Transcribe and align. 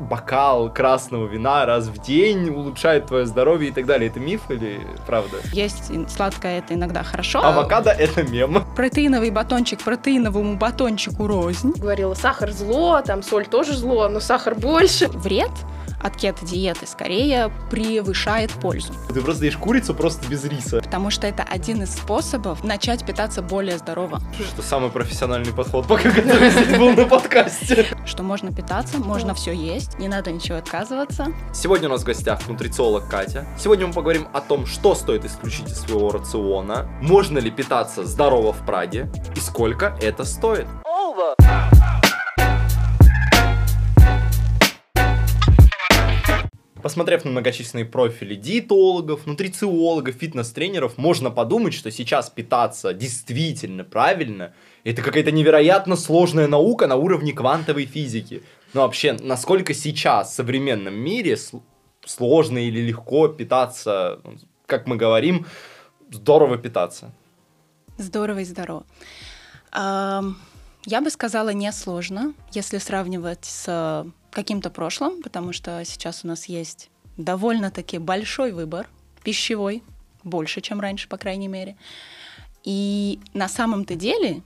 бокал 0.00 0.72
красного 0.72 1.26
вина 1.26 1.66
раз 1.66 1.86
в 1.86 1.98
день 1.98 2.48
улучшает 2.48 3.06
твое 3.06 3.26
здоровье 3.26 3.70
и 3.70 3.72
так 3.72 3.86
далее. 3.86 4.10
Это 4.10 4.20
миф 4.20 4.42
или 4.50 4.80
правда? 5.06 5.38
Есть 5.52 5.90
сладкое 6.10 6.58
это 6.58 6.74
иногда 6.74 7.02
хорошо. 7.02 7.44
Авокадо 7.44 7.90
это 7.90 8.22
мем. 8.22 8.64
Протеиновый 8.76 9.30
батончик 9.30 9.82
протеиновому 9.82 10.56
батончику 10.56 11.26
рознь. 11.26 11.72
Говорила, 11.76 12.14
сахар 12.14 12.50
зло, 12.50 13.02
там 13.02 13.22
соль 13.22 13.46
тоже 13.46 13.74
зло, 13.74 14.08
но 14.08 14.20
сахар 14.20 14.54
больше. 14.54 15.08
Вред 15.08 15.50
от 16.04 16.16
кето-диеты 16.16 16.86
скорее 16.86 17.50
превышает 17.70 18.50
пользу. 18.52 18.92
Ты 19.08 19.20
просто 19.22 19.46
ешь 19.46 19.56
курицу 19.56 19.94
просто 19.94 20.28
без 20.28 20.44
риса. 20.44 20.80
Потому 20.82 21.10
что 21.10 21.26
это 21.26 21.42
один 21.42 21.82
из 21.82 21.94
способов 21.94 22.62
начать 22.62 23.04
питаться 23.04 23.42
более 23.42 23.78
здорово. 23.78 24.20
Что 24.38 24.62
самый 24.62 24.90
профессиональный 24.90 25.52
подход, 25.52 25.86
пока 25.88 26.10
готовился, 26.10 26.78
был 26.78 26.90
на 26.90 27.06
подкасте. 27.06 27.86
Что 28.04 28.22
можно 28.22 28.52
питаться, 28.52 28.98
можно 28.98 29.34
все 29.34 29.52
есть, 29.52 29.98
не 29.98 30.08
надо 30.08 30.30
ничего 30.30 30.58
отказываться. 30.58 31.28
Сегодня 31.54 31.88
у 31.88 31.92
нас 31.92 32.02
в 32.02 32.04
гостях 32.04 32.46
нутрициолог 32.46 33.08
Катя. 33.08 33.46
Сегодня 33.58 33.86
мы 33.86 33.94
поговорим 33.94 34.28
о 34.32 34.40
том, 34.40 34.66
что 34.66 34.94
стоит 34.94 35.24
исключить 35.24 35.68
из 35.68 35.80
своего 35.80 36.10
рациона, 36.10 36.86
можно 37.00 37.38
ли 37.38 37.50
питаться 37.50 38.04
здорово 38.04 38.52
в 38.52 38.64
Праге 38.66 39.10
и 39.34 39.40
сколько 39.40 39.96
это 40.02 40.24
стоит. 40.24 40.66
Посмотрев 46.84 47.24
на 47.24 47.30
многочисленные 47.30 47.86
профили 47.86 48.34
диетологов, 48.34 49.24
нутрициологов, 49.24 50.16
фитнес-тренеров, 50.16 50.98
можно 50.98 51.30
подумать, 51.30 51.72
что 51.72 51.90
сейчас 51.90 52.28
питаться 52.28 52.92
действительно 52.92 53.84
правильно– 53.84 54.52
это 54.84 55.00
какая-то 55.00 55.30
невероятно 55.32 55.96
сложная 55.96 56.46
наука 56.46 56.86
на 56.86 56.96
уровне 56.96 57.32
квантовой 57.32 57.86
физики. 57.86 58.42
Но 58.74 58.82
вообще, 58.82 59.14
насколько 59.14 59.72
сейчас 59.72 60.30
в 60.30 60.34
современном 60.34 60.92
мире 60.94 61.38
сложно 62.04 62.58
или 62.58 62.80
легко 62.80 63.28
питаться, 63.28 64.20
как 64.66 64.86
мы 64.86 64.96
говорим, 64.96 65.46
здорово 66.10 66.58
питаться? 66.58 67.12
Здорово 67.96 68.40
и 68.40 68.44
здорово. 68.44 68.84
Я 69.72 71.00
бы 71.00 71.08
сказала, 71.08 71.48
не 71.48 71.72
сложно, 71.72 72.34
если 72.52 72.76
сравнивать 72.76 73.46
с 73.46 74.06
каким-то 74.34 74.68
прошлым, 74.68 75.22
потому 75.22 75.52
что 75.52 75.82
сейчас 75.84 76.24
у 76.24 76.28
нас 76.28 76.46
есть 76.46 76.90
довольно-таки 77.16 77.98
большой 77.98 78.52
выбор 78.52 78.88
пищевой, 79.22 79.82
больше, 80.22 80.60
чем 80.60 80.80
раньше, 80.80 81.08
по 81.08 81.16
крайней 81.16 81.48
мере. 81.48 81.76
И 82.64 83.20
на 83.32 83.48
самом-то 83.48 83.94
деле 83.94 84.42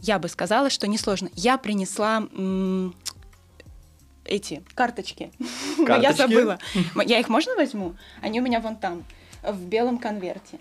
я 0.00 0.18
бы 0.18 0.28
сказала, 0.28 0.70
что 0.70 0.86
несложно. 0.88 1.28
Я 1.34 1.58
принесла 1.58 2.28
м- 2.32 2.94
эти 4.24 4.62
карточки. 4.74 5.30
карточки. 5.76 6.02
я 6.02 6.12
забыла. 6.12 6.58
Я 7.04 7.20
их 7.20 7.28
можно 7.28 7.54
возьму? 7.54 7.94
Они 8.20 8.40
у 8.40 8.42
меня 8.42 8.60
вон 8.60 8.76
там, 8.76 9.04
в 9.42 9.60
белом 9.66 9.98
конверте. 9.98 10.58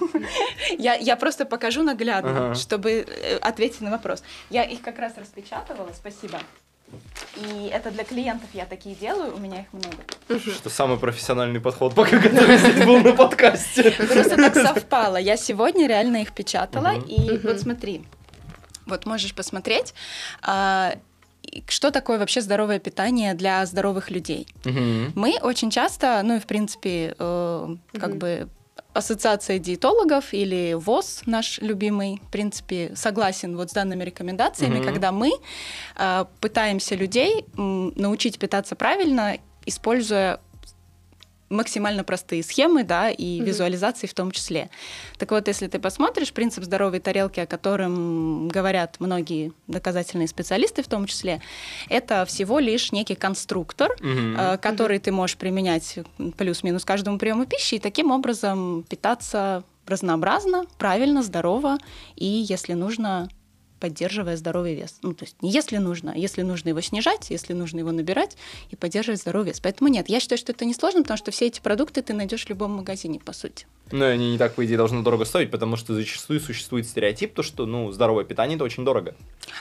Я, 0.78 0.94
я 0.94 1.16
просто 1.16 1.44
покажу 1.44 1.82
наглядно, 1.82 2.30
ага. 2.30 2.54
чтобы 2.54 2.90
э, 2.90 3.38
ответить 3.38 3.80
на 3.80 3.90
вопрос. 3.90 4.22
Я 4.50 4.62
их 4.62 4.82
как 4.82 5.00
раз 5.00 5.16
распечатывала, 5.16 5.90
спасибо. 5.92 6.38
И 7.40 7.68
это 7.68 7.90
для 7.90 8.04
клиентов 8.04 8.48
я 8.52 8.66
такие 8.66 8.94
делаю, 8.94 9.34
у 9.34 9.38
меня 9.38 9.60
их 9.60 9.66
много. 9.72 10.40
Что 10.40 10.70
самый 10.70 10.98
профессиональный 10.98 11.60
подход, 11.60 11.94
пока 11.94 12.18
готовился 12.18 12.84
был 12.84 12.98
на 12.98 13.12
подкасте. 13.12 13.90
Просто 13.92 14.36
так 14.36 14.54
совпало. 14.74 15.16
Я 15.16 15.36
сегодня 15.36 15.86
реально 15.86 16.22
их 16.22 16.32
печатала, 16.32 16.94
и 16.94 17.38
вот 17.38 17.60
смотри, 17.60 18.04
вот 18.86 19.06
можешь 19.06 19.34
посмотреть, 19.34 19.94
а, 20.42 20.94
что 21.68 21.90
такое 21.90 22.18
вообще 22.18 22.40
здоровое 22.40 22.78
питание 22.78 23.34
для 23.34 23.64
здоровых 23.66 24.10
людей. 24.10 24.46
Мы 24.64 25.38
очень 25.40 25.70
часто, 25.70 26.20
ну 26.24 26.36
и 26.36 26.40
в 26.40 26.46
принципе, 26.46 27.14
э, 27.18 27.76
как 27.98 28.16
бы 28.16 28.48
Ассоциация 28.98 29.60
диетологов 29.60 30.34
или 30.34 30.74
ВОЗ, 30.74 31.22
наш 31.26 31.58
любимый, 31.58 32.20
в 32.26 32.32
принципе, 32.32 32.90
согласен 32.96 33.56
вот 33.56 33.70
с 33.70 33.72
данными 33.72 34.02
рекомендациями, 34.02 34.80
mm-hmm. 34.80 34.84
когда 34.84 35.12
мы 35.12 35.30
э, 35.96 36.24
пытаемся 36.40 36.96
людей 36.96 37.46
м, 37.56 37.92
научить 37.94 38.40
питаться 38.40 38.74
правильно, 38.74 39.38
используя 39.66 40.40
максимально 41.50 42.04
простые 42.04 42.42
схемы, 42.42 42.84
да, 42.84 43.10
и 43.10 43.40
mm-hmm. 43.40 43.44
визуализации 43.44 44.06
в 44.06 44.14
том 44.14 44.30
числе. 44.30 44.70
Так 45.18 45.30
вот, 45.30 45.48
если 45.48 45.66
ты 45.66 45.78
посмотришь 45.78 46.32
принцип 46.32 46.64
здоровой 46.64 47.00
тарелки, 47.00 47.40
о 47.40 47.46
котором 47.46 48.48
говорят 48.48 48.96
многие 48.98 49.52
доказательные 49.66 50.28
специалисты 50.28 50.82
в 50.82 50.88
том 50.88 51.06
числе, 51.06 51.40
это 51.88 52.24
всего 52.24 52.58
лишь 52.58 52.92
некий 52.92 53.14
конструктор, 53.14 53.96
mm-hmm. 53.98 54.54
э, 54.54 54.58
который 54.58 54.98
mm-hmm. 54.98 55.02
ты 55.02 55.12
можешь 55.12 55.36
применять 55.36 55.98
плюс-минус 56.36 56.84
каждому 56.84 57.18
приему 57.18 57.46
пищи 57.46 57.76
и 57.76 57.78
таким 57.78 58.10
образом 58.10 58.84
питаться 58.88 59.64
разнообразно, 59.86 60.66
правильно, 60.76 61.22
здорово 61.22 61.78
и, 62.14 62.26
если 62.26 62.74
нужно, 62.74 63.28
поддерживая 63.78 64.36
здоровый 64.36 64.74
вес. 64.74 64.98
Ну, 65.02 65.14
то 65.14 65.24
есть 65.24 65.40
не 65.42 65.50
если 65.50 65.78
нужно, 65.78 66.12
а 66.12 66.18
если 66.18 66.42
нужно 66.42 66.70
его 66.70 66.80
снижать, 66.80 67.30
если 67.30 67.52
нужно 67.52 67.80
его 67.80 67.92
набирать 67.92 68.36
и 68.70 68.76
поддерживать 68.76 69.20
здоровый 69.20 69.48
вес. 69.48 69.60
Поэтому 69.60 69.88
нет, 69.88 70.08
я 70.08 70.20
считаю, 70.20 70.38
что 70.38 70.52
это 70.52 70.64
не 70.64 70.74
сложно, 70.74 71.02
потому 71.02 71.18
что 71.18 71.30
все 71.30 71.46
эти 71.46 71.60
продукты 71.60 72.02
ты 72.02 72.12
найдешь 72.12 72.44
в 72.44 72.48
любом 72.48 72.72
магазине, 72.72 73.20
по 73.20 73.32
сути. 73.32 73.66
Но 73.90 74.04
они 74.06 74.32
не 74.32 74.38
так, 74.38 74.54
по 74.54 74.64
идее, 74.66 74.76
должны 74.76 75.02
дорого 75.02 75.24
стоить, 75.24 75.50
потому 75.50 75.76
что 75.76 75.94
зачастую 75.94 76.40
существует 76.40 76.86
стереотип, 76.86 77.34
то, 77.34 77.42
что 77.42 77.66
ну, 77.66 77.90
здоровое 77.90 78.24
питание 78.24 78.56
это 78.56 78.64
очень 78.64 78.84
дорого. 78.84 79.14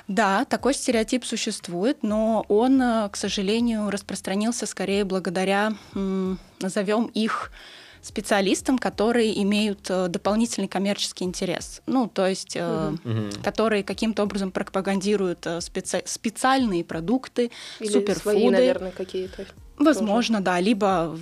Да, 0.08 0.46
такой 0.46 0.74
стереотип 0.74 1.24
существует, 1.24 2.04
но 2.04 2.46
он, 2.50 2.82
э, 2.82 3.10
к 3.10 3.16
сожалению, 3.16 3.90
распространился 3.90 4.66
скорее 4.66 5.06
благодаря, 5.06 5.74
назовем 5.94 7.06
их, 7.14 7.52
специалистам, 8.08 8.78
которые 8.78 9.42
имеют 9.44 9.90
э, 9.90 10.08
дополнительный 10.08 10.68
коммерческий 10.68 11.24
интерес. 11.24 11.82
Ну, 11.86 12.08
то 12.08 12.28
есть, 12.28 12.56
угу. 12.56 13.30
которые 13.44 13.84
каким-то 13.84 14.24
образом 14.24 14.52
пропагандируют 14.52 15.46
э, 15.46 15.58
специ- 15.60 16.08
специальные 16.08 16.84
продукты, 16.84 17.52
Или 17.80 17.90
суперфуды. 17.90 18.38
Свои, 18.38 18.50
наверное, 18.50 18.92
какие-то. 18.92 19.46
Возможно, 19.78 20.38
тоже. 20.38 20.46
да, 20.46 20.60
либо 20.60 21.18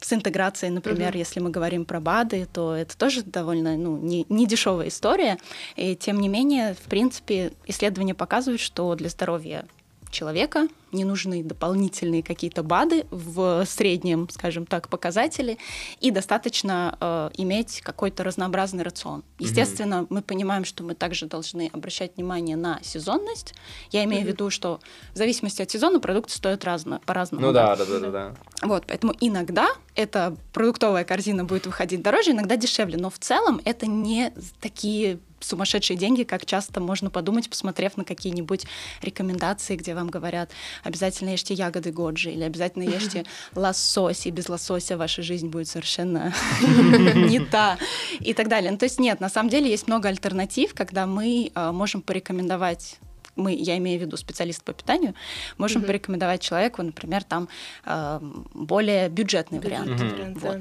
с 0.00 0.12
интеграцией, 0.12 0.72
например, 0.72 1.10
угу. 1.10 1.18
если 1.18 1.40
мы 1.40 1.50
говорим 1.50 1.84
про 1.84 2.00
БАДы, 2.00 2.48
то 2.52 2.74
это 2.74 2.96
тоже 2.96 3.22
довольно 3.22 3.76
ну, 3.76 3.96
не, 3.96 4.26
не 4.28 4.46
дешевая 4.46 4.88
история. 4.88 5.38
И 5.76 5.94
тем 5.96 6.20
не 6.20 6.28
менее, 6.28 6.74
в 6.74 6.88
принципе, 6.88 7.52
исследования 7.66 8.14
показывают, 8.14 8.60
что 8.60 8.94
для 8.94 9.08
здоровья 9.08 9.64
человека, 10.10 10.68
не 10.92 11.04
нужны 11.04 11.42
дополнительные 11.42 12.22
какие-то 12.22 12.62
БАДы 12.62 13.06
в 13.10 13.64
среднем, 13.66 14.28
скажем 14.30 14.66
так, 14.66 14.88
показатели, 14.88 15.58
и 16.00 16.10
достаточно 16.10 16.96
э, 17.00 17.30
иметь 17.34 17.80
какой-то 17.82 18.24
разнообразный 18.24 18.82
рацион. 18.82 19.24
Естественно, 19.38 20.02
mm-hmm. 20.02 20.06
мы 20.10 20.22
понимаем, 20.22 20.64
что 20.64 20.84
мы 20.84 20.94
также 20.94 21.26
должны 21.26 21.70
обращать 21.72 22.16
внимание 22.16 22.56
на 22.56 22.80
сезонность. 22.82 23.54
Я 23.90 24.04
имею 24.04 24.22
mm-hmm. 24.22 24.24
в 24.24 24.28
виду, 24.28 24.50
что 24.50 24.80
в 25.14 25.18
зависимости 25.18 25.62
от 25.62 25.70
сезона 25.70 26.00
продукты 26.00 26.32
стоят 26.32 26.64
разно, 26.64 27.00
по-разному. 27.06 27.46
Ну 27.46 27.52
да, 27.52 27.76
да, 27.76 27.84
да, 27.84 27.98
да, 27.98 28.10
да. 28.10 28.34
Вот, 28.62 28.84
поэтому 28.86 29.14
иногда 29.20 29.68
эта 29.94 30.36
продуктовая 30.52 31.04
корзина 31.04 31.44
будет 31.44 31.66
выходить 31.66 32.02
дороже, 32.02 32.30
иногда 32.30 32.56
дешевле, 32.56 32.96
но 32.96 33.10
в 33.10 33.18
целом 33.18 33.60
это 33.64 33.86
не 33.86 34.32
такие 34.60 35.18
сумасшедшие 35.44 35.96
деньги, 35.96 36.22
как 36.22 36.46
часто 36.46 36.80
можно 36.80 37.10
подумать, 37.10 37.48
посмотрев 37.50 37.96
на 37.96 38.04
какие-нибудь 38.04 38.66
рекомендации, 39.02 39.76
где 39.76 39.94
вам 39.94 40.08
говорят, 40.08 40.50
обязательно 40.82 41.30
ешьте 41.30 41.54
ягоды 41.54 41.92
годжи 41.92 42.30
или 42.30 42.42
обязательно 42.42 42.84
ешьте 42.84 43.24
лосось, 43.54 44.26
и 44.26 44.30
без 44.30 44.48
лосося 44.48 44.96
ваша 44.96 45.22
жизнь 45.22 45.48
будет 45.48 45.68
совершенно 45.68 46.34
не 46.60 47.40
та, 47.40 47.78
и 48.20 48.34
так 48.34 48.48
далее. 48.48 48.70
Ну, 48.70 48.78
то 48.78 48.84
есть 48.84 48.98
нет, 48.98 49.20
на 49.20 49.28
самом 49.28 49.50
деле 49.50 49.70
есть 49.70 49.86
много 49.88 50.08
альтернатив, 50.08 50.74
когда 50.74 51.06
мы 51.06 51.50
а, 51.54 51.72
можем 51.72 52.02
порекомендовать 52.02 52.98
мы, 53.34 53.54
я 53.54 53.78
имею 53.78 53.98
в 53.98 54.02
виду 54.02 54.16
специалист 54.18 54.62
по 54.62 54.74
питанию, 54.74 55.14
можем 55.56 55.82
mm-hmm. 55.82 55.86
порекомендовать 55.86 56.42
человеку, 56.42 56.82
например, 56.82 57.24
там 57.24 57.48
э, 57.86 58.20
более 58.52 59.08
бюджетный 59.08 59.58
вариант. 59.58 60.00
Mm-hmm. 60.00 60.38
Вот. 60.38 60.60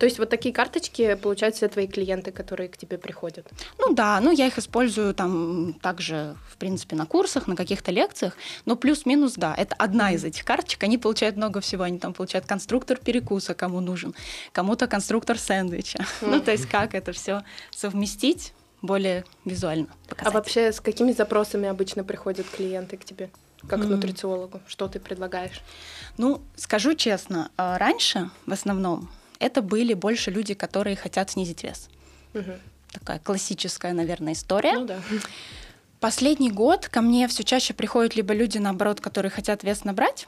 То 0.00 0.06
есть 0.06 0.18
вот 0.18 0.30
такие 0.30 0.54
карточки 0.54 1.14
получают 1.14 1.56
все 1.56 1.68
твои 1.68 1.86
клиенты, 1.86 2.32
которые 2.32 2.70
к 2.70 2.78
тебе 2.78 2.96
приходят? 2.96 3.46
Ну 3.78 3.92
да, 3.92 4.18
ну 4.22 4.30
я 4.30 4.46
их 4.46 4.56
использую 4.56 5.12
там 5.12 5.74
также, 5.74 6.36
в 6.48 6.56
принципе, 6.56 6.96
на 6.96 7.04
курсах, 7.04 7.46
на 7.46 7.54
каких-то 7.54 7.92
лекциях, 7.92 8.34
но 8.64 8.76
плюс-минус, 8.76 9.34
да, 9.34 9.54
это 9.54 9.74
одна 9.74 10.12
из 10.12 10.24
этих 10.24 10.46
карточек, 10.46 10.82
они 10.84 10.96
получают 10.96 11.36
много 11.36 11.60
всего, 11.60 11.82
они 11.82 11.98
там 11.98 12.14
получают 12.14 12.46
конструктор 12.46 12.96
перекуса, 12.96 13.52
кому 13.52 13.80
нужен, 13.80 14.14
кому-то 14.52 14.86
конструктор 14.86 15.38
сэндвича. 15.38 16.06
Ну 16.22 16.40
то 16.40 16.50
есть 16.50 16.66
как 16.66 16.94
это 16.94 17.12
все 17.12 17.42
совместить 17.70 18.54
более 18.80 19.26
визуально 19.44 19.88
показать. 20.08 20.32
А 20.32 20.34
вообще 20.34 20.72
с 20.72 20.80
какими 20.80 21.12
запросами 21.12 21.68
обычно 21.68 22.04
приходят 22.04 22.46
клиенты 22.48 22.96
к 22.96 23.04
тебе? 23.04 23.28
как 23.68 23.80
mm. 23.80 23.88
нутрициологу? 23.88 24.62
Что 24.66 24.88
ты 24.88 24.98
предлагаешь? 24.98 25.60
Ну, 26.16 26.40
скажу 26.56 26.94
честно, 26.94 27.50
а, 27.58 27.76
раньше 27.76 28.30
в 28.46 28.52
основном 28.52 29.10
это 29.40 29.62
были 29.62 29.94
больше 29.94 30.30
люди, 30.30 30.54
которые 30.54 30.94
хотят 30.94 31.30
снизить 31.30 31.64
вес. 31.64 31.88
Угу. 32.34 32.52
Такая 32.92 33.18
классическая, 33.18 33.92
наверное, 33.92 34.34
история. 34.34 34.74
Ну 34.74 34.84
да. 34.84 35.00
Последний 35.98 36.50
год 36.50 36.88
ко 36.88 37.00
мне 37.02 37.26
все 37.28 37.42
чаще 37.42 37.74
приходят 37.74 38.14
либо 38.14 38.32
люди, 38.32 38.58
наоборот, 38.58 39.00
которые 39.00 39.30
хотят 39.30 39.64
вес 39.64 39.84
набрать, 39.84 40.26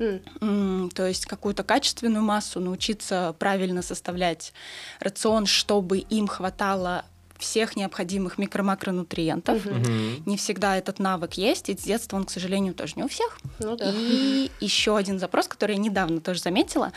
Mm. 0.00 0.90
То 0.94 1.06
есть 1.06 1.26
какую-то 1.26 1.62
качественную 1.62 2.24
массу, 2.24 2.58
научиться 2.58 3.34
правильно 3.38 3.82
составлять 3.82 4.54
рацион, 4.98 5.44
чтобы 5.44 5.98
им 5.98 6.26
хватало 6.26 7.04
всех 7.40 7.76
необходимых 7.76 8.38
микро-макронутриентов. 8.38 9.64
Mm-hmm. 9.64 10.22
Не 10.26 10.36
всегда 10.36 10.76
этот 10.76 10.98
навык 10.98 11.34
есть, 11.34 11.68
и 11.68 11.76
с 11.76 11.82
детства 11.82 12.16
он, 12.16 12.24
к 12.24 12.30
сожалению, 12.30 12.74
тоже 12.74 12.94
не 12.96 13.04
у 13.04 13.08
всех. 13.08 13.38
Ну, 13.58 13.76
да. 13.76 13.92
И 13.94 14.50
еще 14.60 14.96
один 14.96 15.18
запрос, 15.18 15.48
который 15.48 15.76
я 15.76 15.80
недавно 15.80 16.20
тоже 16.20 16.40
заметила, 16.40 16.92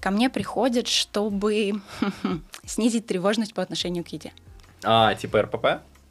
ко 0.00 0.10
мне 0.10 0.30
приходит, 0.30 0.88
чтобы 0.88 1.80
снизить 2.66 3.06
тревожность 3.06 3.54
по 3.54 3.62
отношению 3.62 4.04
к 4.04 4.08
еде. 4.08 4.32
А, 4.84 5.14
типа 5.14 5.42
РПП? 5.42 5.66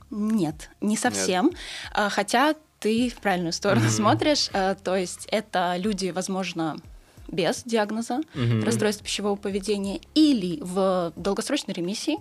Нет, 0.10 0.70
не 0.82 0.98
совсем. 0.98 1.48
Нет. 1.48 1.56
А, 1.94 2.10
хотя 2.10 2.56
ты 2.80 3.10
в 3.10 3.16
правильную 3.22 3.54
сторону 3.54 3.86
mm-hmm. 3.86 3.90
смотришь. 3.90 4.50
А, 4.54 4.76
то 4.76 4.96
есть 4.96 5.28
это 5.32 5.76
люди, 5.78 6.10
возможно, 6.10 6.78
без 7.28 7.64
диагноза 7.64 8.22
mm-hmm. 8.34 8.66
расстройства 8.66 9.06
пищевого 9.06 9.36
поведения 9.36 10.02
или 10.14 10.60
в 10.62 11.14
долгосрочной 11.16 11.74
ремиссии, 11.74 12.18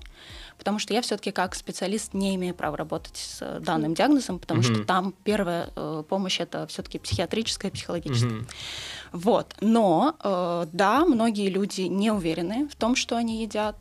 потому 0.61 0.79
что 0.79 0.93
я 0.93 1.01
все-таки 1.01 1.31
как 1.31 1.55
специалист 1.55 2.13
не 2.13 2.35
имею 2.35 2.55
права 2.55 2.77
работать 2.77 3.17
с 3.17 3.61
данным 3.61 3.95
диагнозом, 3.95 4.39
потому 4.39 4.61
mm-hmm. 4.61 4.75
что 4.75 4.85
там 4.85 5.15
первая 5.25 5.71
э, 5.75 6.05
помощь 6.07 6.39
это 6.39 6.67
все-таки 6.67 6.99
психиатрическая, 6.99 7.71
психологическая. 7.71 8.31
Mm-hmm. 8.31 8.47
Вот. 9.13 9.57
Но 9.63 10.17
э, 10.23 10.67
да, 10.71 11.07
многие 11.07 11.49
люди 11.49 11.83
не 11.83 12.11
уверены 12.11 12.69
в 12.69 12.77
том, 12.77 12.95
что 12.95 13.17
они 13.17 13.43
едят 13.43 13.77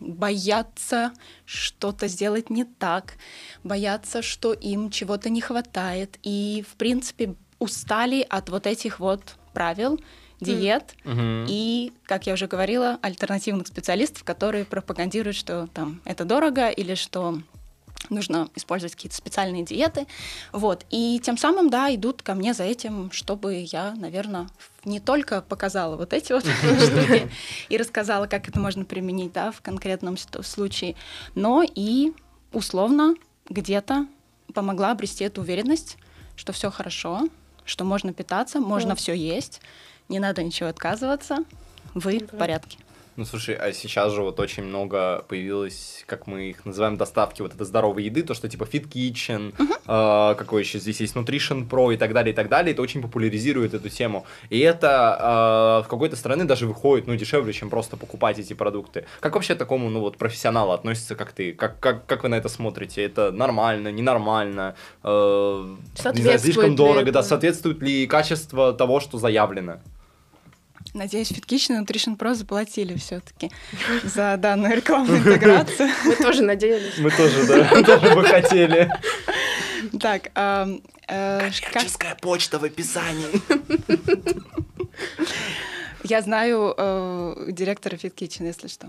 боятся 0.00 1.12
что-то 1.44 2.08
сделать 2.08 2.50
не 2.50 2.64
так, 2.64 3.14
боятся, 3.62 4.20
что 4.20 4.52
им 4.52 4.90
чего-то 4.90 5.30
не 5.30 5.40
хватает, 5.40 6.18
и, 6.22 6.64
в 6.68 6.76
принципе, 6.76 7.34
устали 7.58 8.26
от 8.28 8.48
вот 8.48 8.66
этих 8.66 9.00
вот 9.00 9.36
правил, 9.52 10.00
диет 10.40 10.94
mm-hmm. 11.04 11.46
и, 11.48 11.92
как 12.04 12.26
я 12.26 12.34
уже 12.34 12.46
говорила, 12.46 12.98
альтернативных 13.02 13.66
специалистов, 13.66 14.24
которые 14.24 14.64
пропагандируют, 14.64 15.36
что 15.36 15.68
там 15.74 16.00
это 16.04 16.24
дорого 16.24 16.68
или 16.68 16.94
что 16.94 17.40
нужно 18.10 18.48
использовать 18.54 18.94
какие-то 18.94 19.16
специальные 19.16 19.64
диеты. 19.64 20.06
Вот. 20.52 20.86
И 20.90 21.20
тем 21.22 21.36
самым, 21.36 21.68
да, 21.68 21.94
идут 21.94 22.22
ко 22.22 22.34
мне 22.34 22.54
за 22.54 22.64
этим, 22.64 23.10
чтобы 23.10 23.66
я, 23.70 23.94
наверное, 23.96 24.48
не 24.84 25.00
только 25.00 25.42
показала 25.42 25.96
вот 25.96 26.12
эти 26.12 26.32
вот 26.32 26.44
штуки 26.46 27.30
и 27.68 27.76
рассказала, 27.76 28.26
как 28.26 28.48
это 28.48 28.60
можно 28.60 28.84
применить, 28.84 29.32
да, 29.32 29.50
в 29.50 29.60
конкретном 29.60 30.16
случае, 30.16 30.94
но 31.34 31.62
и 31.62 32.12
условно 32.52 33.14
где-то 33.48 34.06
помогла 34.54 34.92
обрести 34.92 35.24
эту 35.24 35.42
уверенность, 35.42 35.96
что 36.36 36.52
все 36.52 36.70
хорошо, 36.70 37.28
что 37.64 37.84
можно 37.84 38.12
питаться, 38.12 38.60
можно 38.60 38.94
все 38.94 39.12
есть, 39.12 39.60
не 40.08 40.18
надо 40.18 40.42
ничего 40.42 40.68
отказываться, 40.68 41.38
вы 41.94 42.18
в 42.20 42.36
порядке. 42.36 42.78
Ну, 43.18 43.24
слушай, 43.24 43.56
а 43.56 43.72
сейчас 43.72 44.12
же 44.12 44.22
вот 44.22 44.38
очень 44.38 44.62
много 44.62 45.24
появилось, 45.26 46.04
как 46.06 46.28
мы 46.28 46.50
их 46.50 46.64
называем, 46.64 46.96
доставки 46.96 47.42
вот 47.42 47.52
этой 47.52 47.66
здоровой 47.66 48.04
еды, 48.04 48.22
то, 48.22 48.32
что 48.32 48.48
типа 48.48 48.62
Fit 48.62 48.88
Kitchen, 48.88 49.52
uh-huh. 49.56 50.32
э, 50.32 50.36
какой 50.36 50.62
еще 50.62 50.78
здесь 50.78 51.00
есть 51.00 51.16
Nutrition 51.16 51.68
Pro 51.68 51.92
и 51.92 51.96
так 51.96 52.12
далее, 52.12 52.32
и 52.32 52.36
так 52.36 52.48
далее. 52.48 52.74
Это 52.74 52.80
очень 52.80 53.02
популяризирует 53.02 53.74
эту 53.74 53.88
тему. 53.88 54.24
И 54.50 54.60
это 54.60 55.80
э, 55.80 55.84
в 55.84 55.88
какой-то 55.88 56.14
стороны 56.14 56.44
даже 56.44 56.68
выходит, 56.68 57.08
ну, 57.08 57.16
дешевле, 57.16 57.52
чем 57.52 57.70
просто 57.70 57.96
покупать 57.96 58.38
эти 58.38 58.52
продукты. 58.52 59.04
Как 59.18 59.34
вообще 59.34 59.56
к 59.56 59.58
такому, 59.58 59.90
ну, 59.90 59.98
вот, 59.98 60.16
профессионалу 60.16 60.70
относится, 60.70 61.16
как 61.16 61.32
ты? 61.32 61.54
Как, 61.54 61.80
как, 61.80 62.06
как 62.06 62.22
вы 62.22 62.28
на 62.28 62.36
это 62.36 62.48
смотрите? 62.48 63.02
Это 63.02 63.32
нормально, 63.32 63.90
ненормально? 63.90 64.76
Э, 65.02 65.74
не 66.14 66.22
знаю, 66.22 66.38
слишком 66.38 66.76
дорого, 66.76 67.10
да? 67.10 67.24
Соответствует 67.24 67.82
ли 67.82 68.06
качество 68.06 68.72
того, 68.72 69.00
что 69.00 69.18
заявлено? 69.18 69.80
Надеюсь, 70.94 71.30
и 71.30 71.34
Nutrition 71.34 72.16
Pro 72.16 72.34
заплатили 72.34 72.96
все-таки 72.96 73.50
за 74.04 74.36
данную 74.36 74.76
рекламную 74.76 75.18
интеграцию. 75.18 75.90
Мы 76.04 76.16
тоже 76.16 76.42
надеялись. 76.42 76.98
Мы 76.98 77.10
тоже, 77.10 77.46
да, 77.46 77.82
тоже 77.82 78.14
бы 78.14 78.24
хотели. 78.24 78.90
Так, 80.00 80.30
э, 80.34 80.78
коммерческая 81.06 82.16
почта 82.20 82.58
в 82.58 82.64
описании. 82.64 83.42
Я 86.04 86.22
знаю 86.22 86.74
э, 86.76 87.46
директора 87.48 87.96
FitKitchen, 87.96 88.46
если 88.46 88.68
что. 88.68 88.88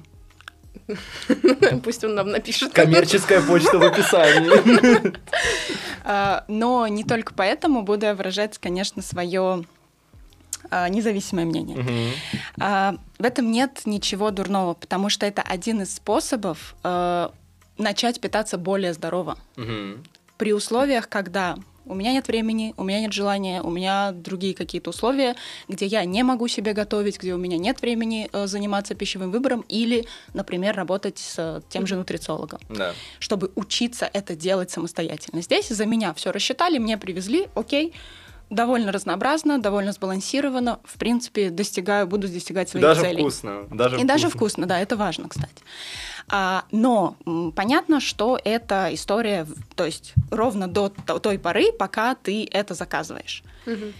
Пусть 1.84 2.04
он 2.04 2.16
нам 2.16 2.30
напишет. 2.30 2.74
Коммерческая 2.74 3.42
почта 3.42 3.78
в 3.78 3.84
описании. 3.84 5.13
А, 6.04 6.45
но 6.48 6.88
не 6.88 7.04
только 7.04 7.34
поэтому 7.34 7.84
буду 7.84 8.07
я 8.07 8.16
выражать, 8.16 8.57
конечно, 8.57 9.02
свое 9.02 9.42
а, 9.42 9.79
независимое 10.72 11.46
мнение. 11.46 11.78
Угу. 11.78 13.00
В 13.20 13.24
этом 13.24 13.52
нет 13.52 13.82
ничего 13.86 14.32
дурного, 14.32 14.74
потому 14.74 15.10
что 15.10 15.26
это 15.26 15.42
один 15.42 15.82
из 15.82 15.96
способов 15.96 16.76
э, 16.84 17.30
начать 17.78 18.22
питаться 18.22 18.58
более 18.58 18.94
здорово. 18.94 19.38
Угу. 19.58 20.04
При 20.38 20.54
условиях, 20.54 21.10
когда 21.10 21.58
у 21.86 21.96
меня 21.96 22.14
нет 22.14 22.28
времени, 22.28 22.74
у 22.78 22.84
меня 22.84 23.02
нет 23.02 23.14
желания, 23.14 23.62
у 23.62 23.72
меня 23.72 24.12
другие 24.12 24.54
какие-то 24.54 24.92
условия, 24.92 25.36
где 25.68 25.88
я 25.88 26.06
не 26.06 26.24
могу 26.24 26.48
себе 26.48 26.74
готовить, 26.74 27.20
где 27.20 27.34
у 27.34 27.38
меня 27.38 27.58
нет 27.58 27.82
времени 27.82 28.30
э, 28.32 28.46
заниматься 28.46 28.94
пищевым 28.94 29.32
выбором 29.32 29.66
или, 29.68 30.06
например, 30.34 30.76
работать 30.76 31.18
с 31.18 31.64
тем 31.70 31.88
же 31.88 31.96
нутрициологом, 31.96 32.60
да. 32.70 32.94
чтобы 33.18 33.52
учиться 33.56 34.10
это 34.14 34.36
делать 34.36 34.70
самостоятельно. 34.70 35.42
Здесь 35.42 35.70
за 35.70 35.86
меня 35.86 36.14
все 36.14 36.32
рассчитали, 36.32 36.78
мне 36.78 36.98
привезли, 36.98 37.48
окей, 37.56 37.94
довольно 38.50 38.92
разнообразно, 38.92 39.60
довольно 39.60 39.92
сбалансировано. 39.92 40.80
В 40.84 40.98
принципе, 40.98 41.50
достигаю, 41.50 42.07
буду 42.07 42.28
достигать 42.28 42.69
своих 42.69 42.84
даже 42.84 43.01
целей. 43.01 43.22
Вкусно, 43.22 43.68
даже 43.69 43.96
И 43.96 44.00
вкусно. 44.00 44.07
даже 44.07 44.30
вкусно, 44.30 44.66
да, 44.66 44.80
это 44.80 44.98
важно, 44.98 45.30
кстати. 45.30 45.63
А, 46.28 46.66
но 46.72 47.16
понятно, 47.56 48.00
что 48.00 48.40
это 48.44 48.90
история, 48.92 49.48
то 49.75 49.86
есть 49.86 50.13
ровно 50.31 50.68
до 50.68 50.90
той 50.90 51.40
поры, 51.40 51.72
пока 51.72 52.16
ты 52.16 52.48
это 52.51 52.74
заказываешь. 52.74 53.44
Угу. 53.66 53.94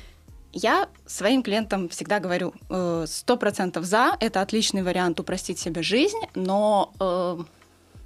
Я 0.52 0.90
своим 1.06 1.44
клиентам 1.44 1.90
всегда 1.90 2.19
говорю, 2.19 2.54
э, 2.69 3.06
сто 3.07 3.38
процентов 3.38 3.86
за, 3.86 4.18
это 4.19 4.42
отличный 4.42 4.81
вариант 4.81 5.19
упростить 5.19 5.60
себе 5.60 5.84
жизнь, 5.84 6.19
но 6.34 6.92
э, 7.00 7.38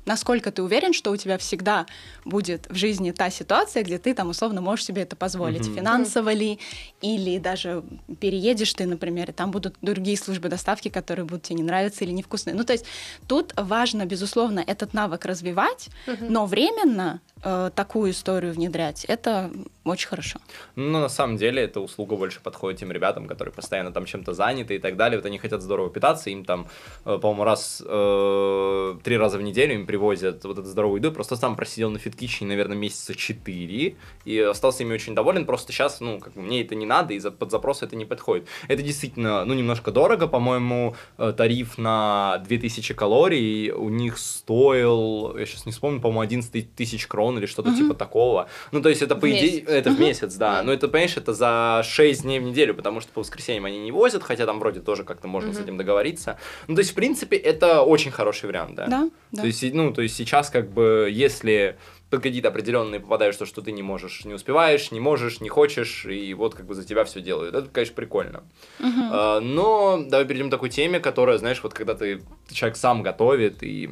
насколько 0.05 0.51
ты 0.51 0.61
уверен, 0.61 0.93
что 0.93 1.11
у 1.11 1.17
тебя 1.17 1.37
всегда 1.37 1.85
будет 2.25 2.67
в 2.69 2.75
жизни 2.75 3.11
та 3.11 3.29
ситуация, 3.29 3.83
где 3.83 3.97
ты 3.97 4.13
там 4.13 4.29
условно 4.29 4.61
можешь 4.61 4.85
себе 4.85 5.03
это 5.03 5.15
позволить, 5.15 5.67
mm-hmm. 5.67 5.75
финансово 5.75 6.33
ли, 6.33 6.59
или 7.01 7.37
даже 7.37 7.83
переедешь 8.19 8.73
ты, 8.73 8.85
например, 8.85 9.29
и 9.29 9.33
там 9.33 9.51
будут 9.51 9.75
другие 9.81 10.17
службы 10.17 10.49
доставки, 10.49 10.89
которые 10.89 11.25
будут 11.25 11.43
тебе 11.43 11.57
не 11.57 11.63
нравиться 11.63 12.03
или 12.03 12.11
невкусные. 12.11 12.55
Ну, 12.55 12.63
то 12.63 12.73
есть 12.73 12.85
тут 13.27 13.53
важно, 13.55 14.05
безусловно, 14.05 14.63
этот 14.65 14.93
навык 14.93 15.25
развивать, 15.25 15.89
mm-hmm. 16.07 16.27
но 16.29 16.45
временно 16.45 17.21
э, 17.43 17.71
такую 17.75 18.11
историю 18.11 18.53
внедрять, 18.53 19.05
это 19.05 19.51
очень 19.83 20.07
хорошо. 20.07 20.39
Ну, 20.75 20.99
на 20.99 21.09
самом 21.09 21.37
деле, 21.37 21.61
эта 21.61 21.81
услуга 21.81 22.15
больше 22.15 22.39
подходит 22.41 22.79
тем 22.79 22.91
ребятам, 22.91 23.27
которые 23.27 23.53
постоянно 23.53 23.91
там 23.91 24.05
чем-то 24.05 24.33
заняты 24.33 24.75
и 24.75 24.79
так 24.79 24.95
далее. 24.95 25.19
Вот 25.19 25.25
они 25.25 25.37
хотят 25.37 25.61
здорово 25.61 25.89
питаться, 25.89 26.29
им 26.29 26.45
там, 26.45 26.67
э, 27.05 27.17
по-моему, 27.17 27.43
раз, 27.43 27.83
э, 27.85 28.97
три 29.03 29.17
раза 29.17 29.37
в 29.37 29.41
неделю 29.41 29.75
им 29.75 29.85
привозят 29.85 30.45
вот 30.45 30.57
эту 30.57 30.67
здоровую 30.67 30.99
еду. 30.99 31.11
Просто 31.11 31.35
сам 31.35 31.55
просидел 31.55 31.89
на 31.89 31.99
фиткичне, 31.99 32.47
наверное, 32.47 32.77
месяца 32.77 33.13
четыре, 33.13 33.95
и 34.25 34.39
остался 34.39 34.83
ими 34.83 34.93
очень 34.93 35.15
доволен. 35.15 35.45
Просто 35.45 35.73
сейчас, 35.73 35.99
ну, 35.99 36.19
как 36.19 36.33
бы 36.33 36.41
мне 36.41 36.61
это 36.61 36.75
не 36.75 36.85
надо, 36.85 37.13
и 37.13 37.19
за, 37.19 37.31
под 37.31 37.51
запрос 37.51 37.83
это 37.83 37.95
не 37.95 38.05
подходит. 38.05 38.47
Это 38.69 38.81
действительно, 38.81 39.43
ну, 39.43 39.53
немножко 39.53 39.91
дорого, 39.91 40.27
по-моему, 40.27 40.95
э, 41.17 41.33
тариф 41.35 41.77
на 41.77 42.37
2000 42.47 42.93
калорий 42.93 43.71
у 43.71 43.89
них 43.89 44.17
стоил, 44.17 45.35
я 45.37 45.45
сейчас 45.45 45.65
не 45.65 45.71
вспомню, 45.73 45.99
по-моему, 45.99 46.21
11 46.21 46.75
тысяч 46.75 47.07
крон 47.07 47.32
или 47.37 47.45
что-то 47.45 47.69
mm-hmm. 47.69 47.77
типа 47.77 47.93
такого. 47.93 48.49
Ну, 48.71 48.81
то 48.81 48.89
есть 48.89 49.01
это, 49.01 49.15
по 49.15 49.29
идее, 49.29 49.61
это 49.61 49.91
в 49.91 49.99
месяц, 49.99 50.35
да. 50.35 50.63
Но 50.63 50.71
это, 50.71 50.87
понимаешь, 50.87 51.17
это 51.17 51.33
за 51.33 51.81
6 51.83 52.23
дней 52.23 52.39
в 52.39 52.43
неделю, 52.43 52.73
потому 52.73 53.01
что 53.01 53.11
по 53.11 53.21
воскресеньям 53.21 53.65
они 53.65 53.79
не 53.79 53.91
возят, 53.91 54.23
хотя 54.23 54.45
там 54.45 54.59
вроде 54.59 54.79
тоже 54.79 55.03
как-то 55.03 55.27
можно 55.27 55.53
с 55.53 55.59
этим 55.59 55.77
договориться. 55.77 56.37
Ну, 56.67 56.75
то 56.75 56.79
есть, 56.79 56.91
в 56.91 56.95
принципе, 56.95 57.37
это 57.37 57.81
очень 57.81 58.11
хороший 58.11 58.47
вариант, 58.47 58.75
да. 58.75 58.87
Да, 58.87 59.09
да. 59.31 59.41
То 59.41 59.47
есть, 59.47 59.73
ну, 59.73 59.93
то 59.93 60.01
есть 60.01 60.15
сейчас 60.15 60.49
как 60.49 60.71
бы, 60.71 61.09
если 61.11 61.77
под 62.13 62.21
какие-то 62.21 62.49
определенные 62.49 62.99
попадаешь, 62.99 63.35
то, 63.37 63.47
что 63.47 63.63
ты 63.63 63.71
не 63.71 63.81
можешь, 63.81 64.23
не 64.23 64.35
успеваешь, 64.35 64.91
не 64.91 64.99
можешь, 64.99 65.41
не 65.41 65.49
хочешь, 65.49 66.05
и 66.05 66.35
вот 66.35 66.53
как 66.53 66.67
бы 66.67 66.75
за 66.75 66.85
тебя 66.85 67.05
все 67.05 67.21
делают. 67.21 67.55
Это, 67.55 67.67
конечно, 67.67 67.95
прикольно. 67.95 68.43
Uh-huh. 68.79 69.09
А, 69.11 69.39
но 69.39 70.03
давай 70.07 70.27
перейдем 70.27 70.49
к 70.49 70.51
такой 70.51 70.69
теме, 70.69 70.99
которая, 70.99 71.39
знаешь, 71.39 71.63
вот 71.63 71.73
когда 71.73 71.95
ты 71.95 72.21
человек 72.51 72.77
сам 72.77 73.01
готовит 73.01 73.63
и 73.63 73.89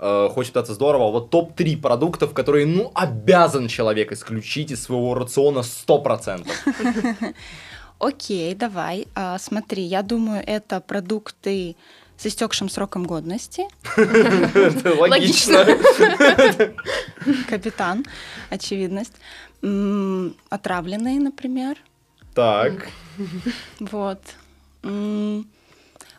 э, 0.00 0.28
хочет 0.32 0.52
питаться 0.52 0.74
здорово, 0.74 1.10
вот 1.10 1.30
топ-3 1.30 1.76
продуктов, 1.80 2.32
которые, 2.32 2.66
ну, 2.66 2.90
обязан 2.94 3.68
человек 3.68 4.12
исключить 4.12 4.70
из 4.70 4.82
своего 4.82 5.14
рациона 5.14 5.60
100%. 5.60 6.46
Окей, 8.00 8.54
давай. 8.54 9.06
А, 9.14 9.38
смотри, 9.38 9.82
я 9.82 10.02
думаю, 10.02 10.42
это 10.46 10.80
продукты 10.80 11.76
с 12.16 12.26
истекшим 12.26 12.68
сроком 12.68 13.04
годности. 13.04 13.64
Логично. 14.98 15.64
Капитан, 17.48 18.04
очевидность. 18.50 19.14
Отравленные, 20.48 21.20
например. 21.20 21.76
Так. 22.34 22.88
Вот. 23.80 24.20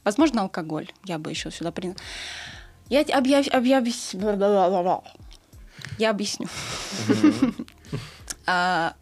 Возможно, 0.03 0.41
алкоголь. 0.41 0.87
Я 1.05 1.17
бы 1.17 1.29
еще 1.31 1.51
сюда 1.51 1.71
принял. 1.71 1.95
Я 2.91 3.01
объяв... 3.17 3.47
объяв... 3.47 3.83
Я 5.97 6.09
объясню. 6.09 6.47
А, 8.47 8.95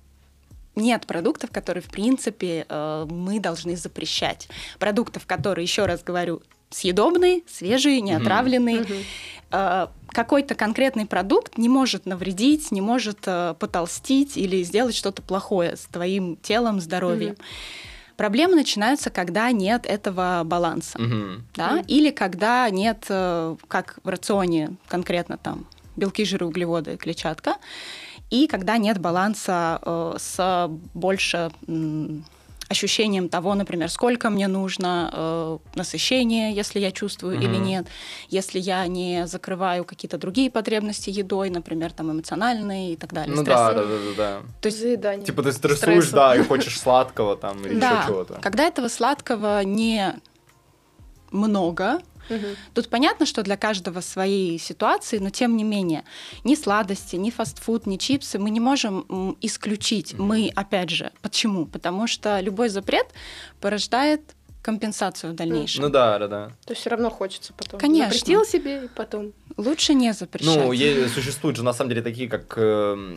нет 0.75 1.07
продуктов, 1.07 1.49
которые, 1.49 1.81
в 1.81 1.87
принципе, 1.87 2.65
э, 2.67 3.07
мы 3.09 3.39
должны 3.39 3.77
запрещать. 3.77 4.49
Продуктов, 4.77 5.25
которые, 5.25 5.63
еще 5.63 5.85
раз 5.85 6.03
говорю, 6.03 6.41
съедобные, 6.69 7.41
свежие, 7.47 8.01
не 8.01 8.11
отравленные. 8.13 8.85
Э, 9.51 9.87
какой-то 10.09 10.55
конкретный 10.55 11.05
продукт 11.05 11.57
не 11.57 11.69
может 11.69 12.05
навредить, 12.05 12.71
не 12.71 12.81
может 12.81 13.19
э, 13.25 13.55
потолстить 13.57 14.35
или 14.35 14.61
сделать 14.63 14.95
что-то 14.95 15.21
плохое 15.21 15.77
с 15.77 15.85
твоим 15.85 16.35
телом, 16.35 16.81
здоровьем. 16.81 17.37
Проблемы 18.19 18.55
начинаются, 18.55 19.09
когда 19.09 19.49
нет 19.53 19.85
этого 19.85 20.41
баланса, 20.43 20.99
Мгм. 21.01 21.45
да, 21.55 21.71
Мгм. 21.75 21.85
или 21.87 22.11
когда 22.11 22.69
нет, 22.69 23.05
э, 23.07 23.55
как 23.69 23.97
в 24.03 24.09
рационе 24.09 24.71
конкретно 24.89 25.37
там 25.37 25.65
белки, 25.95 26.25
жиры, 26.25 26.45
углеводы, 26.45 26.97
клетчатка, 26.97 27.55
и 28.29 28.47
когда 28.47 28.77
нет 28.77 28.97
баланса 28.99 29.79
э, 29.81 30.15
с 30.19 30.67
больше 30.93 31.49
ощущением 32.69 33.29
того, 33.29 33.55
например, 33.55 33.89
сколько 33.89 34.29
мне 34.29 34.47
нужно 34.47 35.09
э, 35.11 35.57
насыщения, 35.75 36.51
если 36.51 36.79
я 36.79 36.91
чувствую 36.91 37.35
или 37.37 37.47
Мгм. 37.57 37.63
нет, 37.63 37.87
если 38.29 38.59
я 38.59 38.85
не 38.87 39.25
закрываю 39.27 39.83
какие-то 39.83 40.17
другие 40.17 40.51
потребности 40.51 41.09
едой, 41.09 41.49
например, 41.49 41.91
там 41.91 42.11
эмоциональные 42.11 42.93
и 42.93 42.95
так 42.95 43.11
далее. 43.11 43.35
Ну 43.35 43.43
да, 43.43 43.73
да, 43.73 43.83
да, 43.83 43.87
да, 43.87 44.13
да. 44.17 44.41
То 44.61 44.67
есть 44.67 44.79
заедание. 44.79 45.25
Типа 45.25 45.41
ты 45.43 45.51
стрессуешь, 45.51 46.03
Стрессу. 46.05 46.15
да, 46.15 46.35
и 46.35 46.43
хочешь 46.43 46.79
сладкого 46.79 47.35
там 47.35 47.65
или 47.65 47.79
Да, 47.79 47.99
еще 47.99 48.07
чего-то. 48.07 48.39
когда 48.41 48.65
этого 48.65 48.87
сладкого 48.87 49.63
не 49.63 50.13
много, 51.31 52.01
Мгм. 52.29 52.55
Тут 52.73 52.89
понятно, 52.89 53.25
что 53.25 53.41
для 53.43 53.57
каждого 53.57 54.01
своей 54.01 54.59
ситуации, 54.59 55.17
но 55.17 55.29
тем 55.29 55.57
не 55.57 55.63
менее, 55.63 56.03
ни 56.43 56.55
сладости, 56.55 57.15
ни 57.15 57.31
фастфуд, 57.31 57.87
ни 57.87 57.97
чипсы 57.97 58.37
мы 58.37 58.51
не 58.51 58.59
можем 58.59 59.35
исключить. 59.41 60.13
Мы, 60.17 60.51
опять 60.55 60.91
же, 60.91 61.11
почему? 61.21 61.65
Потому 61.65 62.07
что 62.07 62.39
любой 62.39 62.69
запрет 62.69 63.07
порождает 63.59 64.35
компенсацию 64.61 65.31
в 65.33 65.35
дальнейшем. 65.35 65.83
Ну 65.83 65.89
да, 65.89 66.19
да, 66.19 66.27
да. 66.27 66.45
То 66.65 66.71
есть 66.71 66.81
все 66.81 66.89
равно 66.89 67.09
хочется 67.09 67.53
потом. 67.55 67.79
Конечно. 67.79 68.11
Запретил 68.13 68.45
себе 68.45 68.85
и 68.85 68.87
потом. 68.93 69.31
Лучше 69.57 69.93
не 69.93 70.13
запрещать. 70.13 70.55
Ну, 70.57 70.71
е- 70.71 71.07
существуют 71.09 71.57
же 71.57 71.63
на 71.63 71.73
самом 71.73 71.89
деле 71.89 72.01
такие, 72.01 72.29
как 72.29 72.53
э, 72.57 72.61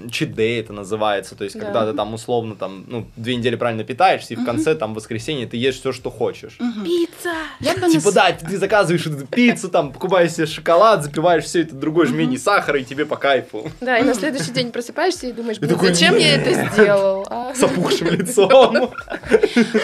cheat 0.07 0.35
day 0.35 0.61
это 0.61 0.73
называется, 0.73 1.35
то 1.37 1.45
есть 1.45 1.57
Да. 1.59 1.65
когда 1.67 1.87
ты 1.91 1.97
там 1.97 2.15
условно 2.15 2.55
там, 2.55 2.85
ну, 2.89 3.07
две 3.17 3.37
недели 3.37 3.55
правильно 3.57 3.85
питаешься, 3.85 4.33
и 4.35 4.37
в 4.37 4.41
Мгм. 4.41 4.47
конце 4.47 4.75
там 4.75 4.93
в 4.93 4.97
воскресенье 4.97 5.47
ты 5.47 5.57
ешь 5.57 5.79
все, 5.79 5.93
что 5.93 6.11
хочешь. 6.11 6.57
Мгм. 6.59 6.85
Пицца! 6.85 7.33
Я 7.61 7.75
бы 7.75 7.89
Типа 7.91 8.11
с- 8.11 8.15
да, 8.15 8.33
ты 8.33 8.57
заказываешь 8.59 9.07
эту 9.07 9.27
пиццу, 9.27 9.69
там, 9.69 9.93
покупаешь 9.93 10.33
себе 10.33 10.47
шоколад, 10.47 11.05
запиваешь 11.05 11.45
все 11.45 11.63
это 11.63 11.75
другой 11.75 12.07
жмени 12.07 12.39
сахара, 12.39 12.81
и 12.81 12.85
тебе 12.85 13.05
по 13.05 13.17
кайфу. 13.17 13.71
Да, 13.81 13.99
и 13.99 14.03
на 14.05 14.15
следующий 14.15 14.53
день 14.53 14.73
просыпаешься 14.73 15.27
и 15.29 15.33
думаешь, 15.33 15.59
«Блин, 15.59 15.79
зачем 15.81 16.17
я 16.17 16.37
это 16.37 16.69
сделал? 16.73 17.27
а?» 17.29 17.55
С 17.55 17.63
опухшим 17.63 18.09
лицом. 18.09 18.93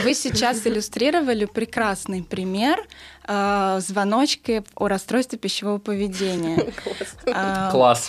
Вы 0.05 0.15
сейчас 0.15 0.67
иллюстрировали 0.67 1.45
прекрасный 1.59 2.23
пример 2.23 2.87
э, 3.29 3.81
звоночки 3.81 4.65
о 4.75 4.89
расстройстве 4.89 5.39
пищевого 5.39 5.79
поведения. 5.79 6.57
Класс. 6.85 7.17
А, 7.27 7.71
Класс. 7.71 8.09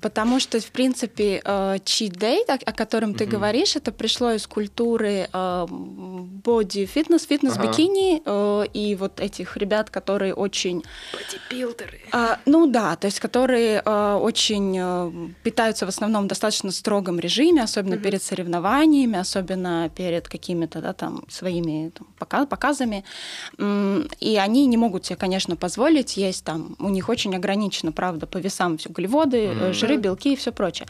Потому 0.00 0.40
что, 0.40 0.60
в 0.60 0.66
принципе, 0.66 1.40
э, 1.44 1.76
day, 1.78 2.44
так- 2.46 2.62
о 2.66 2.72
котором 2.72 3.14
ты 3.14 3.26
говоришь, 3.26 3.76
это 3.76 3.92
пришло 3.92 4.32
из 4.32 4.46
культуры 4.46 5.28
э, 5.32 5.66
боди-фитнес, 5.70 7.24
фитнес-бикини 7.26 8.22
э, 8.24 8.64
и 8.74 8.94
вот 8.96 9.20
этих 9.20 9.56
ребят, 9.56 9.90
которые 9.90 10.34
очень... 10.34 10.82
Бодибилдеры. 11.12 12.00
ну 12.44 12.66
да, 12.66 12.96
то 12.96 13.06
есть 13.06 13.20
которые 13.20 13.82
э, 13.84 14.14
очень 14.20 14.76
э, 14.78 15.12
питаются 15.42 15.86
в 15.86 15.88
основном 15.88 16.24
в 16.24 16.26
достаточно 16.28 16.72
строгом 16.72 17.20
режиме, 17.20 17.62
особенно 17.62 17.96
перед 17.98 18.22
соревнованиями, 18.22 19.18
особенно 19.18 19.90
перед 19.94 20.28
какими-то 20.28 20.80
да, 20.80 20.92
там 20.92 21.24
своими 21.28 21.90
там, 21.90 22.06
пока- 22.18 22.46
показами. 22.46 23.04
И 23.58 24.36
они 24.36 24.55
не 24.64 24.76
могут 24.78 25.04
себе, 25.04 25.16
конечно, 25.16 25.56
позволить 25.56 26.16
есть 26.16 26.44
там, 26.44 26.76
у 26.78 26.88
них 26.88 27.08
очень 27.10 27.34
ограничено, 27.36 27.92
правда, 27.92 28.26
по 28.26 28.38
весам 28.38 28.78
все 28.78 28.88
углеводы, 28.88 29.48
Мгм. 29.48 29.72
жиры, 29.74 29.96
белки 29.96 30.32
и 30.32 30.36
все 30.36 30.52
прочее. 30.52 30.86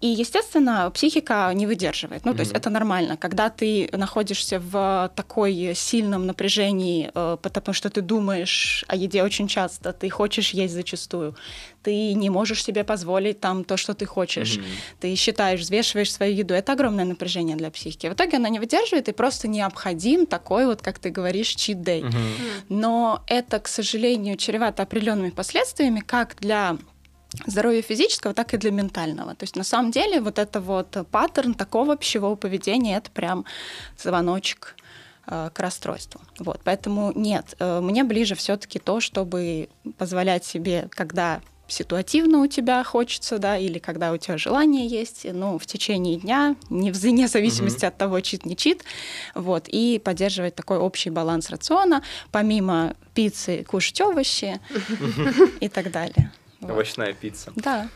И, 0.00 0.06
естественно, 0.06 0.90
психика 0.94 1.52
не 1.54 1.66
выдерживает. 1.66 2.24
Ну, 2.24 2.32
то 2.34 2.40
есть 2.40 2.52
Мгм. 2.52 2.60
это 2.60 2.70
нормально. 2.70 3.16
Когда 3.16 3.50
ты 3.50 3.90
находишься 3.92 4.58
в 4.60 5.10
такой 5.14 5.72
сильном 5.74 6.26
напряжении, 6.26 7.10
э, 7.14 7.36
потому 7.42 7.74
что 7.74 7.90
ты 7.90 8.00
думаешь 8.00 8.84
о 8.88 8.96
еде 8.96 9.22
очень 9.22 9.48
часто, 9.48 9.92
ты 9.92 10.08
хочешь 10.08 10.50
есть 10.50 10.72
зачастую, 10.74 11.34
ты 11.82 12.14
не 12.14 12.30
можешь 12.30 12.62
себе 12.62 12.84
позволить 12.84 13.40
там 13.40 13.64
то, 13.64 13.76
что 13.76 13.94
ты 13.94 14.06
хочешь, 14.06 14.56
Мгм. 14.58 14.66
ты 15.00 15.14
считаешь, 15.14 15.60
взвешиваешь 15.60 16.12
свою 16.12 16.34
еду. 16.34 16.54
Это 16.54 16.72
огромное 16.72 17.04
напряжение 17.04 17.56
для 17.56 17.70
психики. 17.70 18.06
В 18.08 18.12
итоге 18.12 18.36
она 18.36 18.48
не 18.48 18.58
выдерживает, 18.58 19.08
и 19.08 19.12
просто 19.12 19.48
необходим 19.48 20.26
такой 20.26 20.66
вот, 20.66 20.82
как 20.82 20.98
ты 20.98 21.10
говоришь, 21.10 21.54
day. 21.56 22.04
Мгм. 22.04 22.18
Но 22.68 23.22
это, 23.26 23.58
к 23.60 23.68
сожалению, 23.68 24.36
чревато 24.36 24.82
определенными 24.82 25.30
последствиями, 25.30 26.00
как 26.00 26.36
для 26.40 26.76
здоровья 27.46 27.82
физического, 27.82 28.34
так 28.34 28.54
и 28.54 28.56
для 28.56 28.70
ментального. 28.70 29.34
То 29.34 29.44
есть 29.44 29.56
на 29.56 29.64
самом 29.64 29.90
деле 29.90 30.20
вот 30.20 30.38
это 30.38 30.60
вот 30.60 30.96
паттерн 31.10 31.54
такого 31.54 31.96
пищевого 31.96 32.34
поведения, 32.34 32.96
это 32.96 33.10
прям 33.10 33.44
звоночек 33.96 34.74
э, 35.26 35.50
к 35.52 35.60
расстройству. 35.60 36.20
Вот, 36.38 36.60
поэтому 36.64 37.12
нет, 37.14 37.54
э, 37.58 37.80
мне 37.80 38.04
ближе 38.04 38.34
все-таки 38.34 38.78
то, 38.78 39.00
чтобы 39.00 39.68
позволять 39.96 40.44
себе, 40.44 40.88
когда 40.90 41.40
ситуативно 41.70 42.40
у 42.40 42.46
тебя 42.46 42.82
хочется, 42.84 43.38
да, 43.38 43.56
или 43.56 43.78
когда 43.78 44.12
у 44.12 44.16
тебя 44.16 44.38
желание 44.38 44.86
есть, 44.86 45.26
ну, 45.30 45.58
в 45.58 45.66
течение 45.66 46.16
дня, 46.16 46.56
не 46.68 46.90
вне 46.90 47.28
зависимости 47.28 47.84
от 47.84 47.96
того, 47.96 48.20
чит 48.20 48.44
не 48.44 48.56
чит, 48.56 48.84
вот, 49.34 49.68
и 49.68 50.00
поддерживать 50.02 50.54
такой 50.54 50.78
общий 50.78 51.10
баланс 51.10 51.50
рациона, 51.50 52.02
помимо 52.30 52.94
пиццы 53.14 53.64
кушать 53.64 54.00
овощи 54.00 54.60
и 55.60 55.68
так 55.68 55.90
далее. 55.90 56.32
Вот. 56.60 56.72
Овощная 56.72 57.14
пицца. 57.14 57.52
Да. 57.56 57.88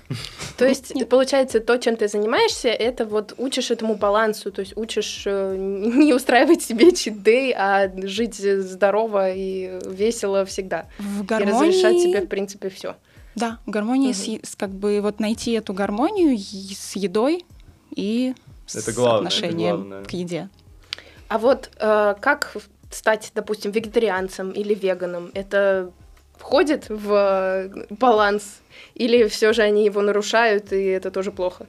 То 0.57 0.67
есть, 0.67 0.95
Нет. 0.95 1.09
получается, 1.11 1.61
то, 1.61 1.77
чем 1.77 1.97
ты 1.97 2.09
занимаешься, 2.09 2.69
это 2.69 3.05
вот 3.05 3.35
учишь 3.37 3.71
этому 3.71 3.95
балансу, 3.95 4.51
то 4.51 4.61
есть 4.61 4.75
учишь 4.77 5.25
э, 5.27 5.57
не 5.59 6.15
устраивать 6.15 6.63
себе 6.63 6.93
чит-дэй, 6.93 7.53
а 7.55 7.91
жить 8.07 8.37
здорово 8.37 9.33
и 9.33 9.79
весело 9.87 10.47
всегда. 10.47 10.87
В 10.99 11.25
И 11.25 11.27
гармонии... 11.27 11.69
разрешать 11.69 12.01
себе, 12.01 12.23
в 12.23 12.29
принципе, 12.29 12.71
все. 12.71 12.97
Да, 13.35 13.59
в 13.67 13.71
гармонии 13.71 14.13
с, 14.13 14.49
с 14.49 14.57
как 14.57 14.71
бы 14.71 15.01
вот 15.01 15.21
найти 15.21 15.53
эту 15.53 15.73
гармонию 15.75 16.39
с 16.39 16.97
едой 16.97 17.45
и 17.91 18.35
с 18.67 18.77
Это 18.77 18.93
главное, 18.93 19.29
это 19.29 19.37
отношением 19.37 19.77
главное. 19.77 20.05
к 20.05 20.11
еде. 20.13 20.49
А 21.29 21.39
вот 21.39 21.71
э, 21.77 22.15
как 22.21 22.57
стать, 22.91 23.33
допустим, 23.35 23.73
вегетарианцем 23.73 24.51
или 24.51 24.75
веганом? 24.75 25.31
Это 25.35 25.91
входит 26.37 26.87
в 26.89 27.13
э, 27.13 27.87
баланс? 27.91 28.61
Или 28.95 29.27
все 29.29 29.53
же 29.53 29.63
они 29.63 29.85
его 29.85 30.01
нарушают, 30.01 30.73
и 30.73 30.85
это 30.85 31.11
тоже 31.11 31.33
плохо? 31.33 31.67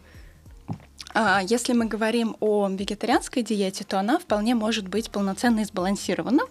А, 1.13 1.41
Если 1.41 1.73
мы 1.73 1.85
говорим 1.85 2.35
о 2.39 2.67
вегетарианской 2.69 3.41
диете, 3.41 3.83
то 3.85 3.99
она 3.99 4.19
вполне 4.19 4.53
может 4.53 4.87
быть 4.87 5.09
полноценно 5.09 5.61
и 5.61 5.65
сбалансирована. 5.65 6.43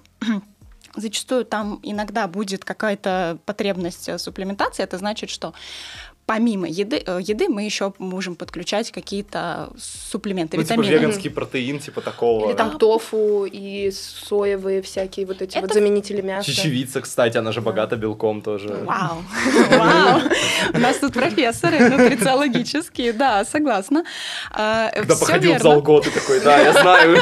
Зачастую 0.97 1.45
там 1.45 1.81
иногда 1.83 2.29
будет 2.29 2.65
какая-то 2.65 3.39
потребность 3.45 4.09
э, 4.09 4.19
суплементации. 4.19 4.83
Это 4.83 4.99
значит, 4.99 5.31
что 5.31 5.55
помимо 6.27 6.67
еды, 6.67 7.03
э, 7.07 7.19
еды 7.23 7.49
мы 7.49 7.63
еще 7.65 7.93
можем 7.99 8.35
подключать 8.35 8.91
какие-то 8.91 9.71
суплементы, 9.79 10.57
Ну, 10.57 10.63
типа 10.63 10.73
витамины. 10.81 10.93
веганский 10.93 11.31
протеин, 11.31 11.79
типа 11.79 12.01
такого. 12.01 12.49
Или 12.49 12.57
там 12.57 12.79
тофу 12.79 13.45
и 13.45 13.91
соевые 13.93 14.81
всякие 14.83 15.27
вот 15.27 15.43
эти 15.43 15.57
вот 15.57 15.65
Это- 15.65 15.75
заменители 15.75 16.23
мяса? 16.23 16.51
Чечевица, 16.51 17.01
кстати, 17.03 17.37
она 17.37 17.53
же 17.53 17.61
богата 17.61 17.97
белком 17.97 18.41
тоже. 18.43 18.69
Вау, 18.69 19.19
вау. 19.71 20.21
У 20.73 20.79
нас 20.79 20.97
тут 20.99 21.13
профессоры 21.13 21.89
нутрициологические, 21.91 23.13
да, 23.13 23.45
согласна. 23.45 24.05
А, 24.51 24.91
Когда 24.95 25.17
походил 25.17 25.55
в 25.57 25.61
зал 25.63 25.83
год, 25.83 26.07
и 26.07 26.11
такой, 26.11 26.41
да, 26.41 26.59
я 26.59 26.73
знаю. 26.73 27.19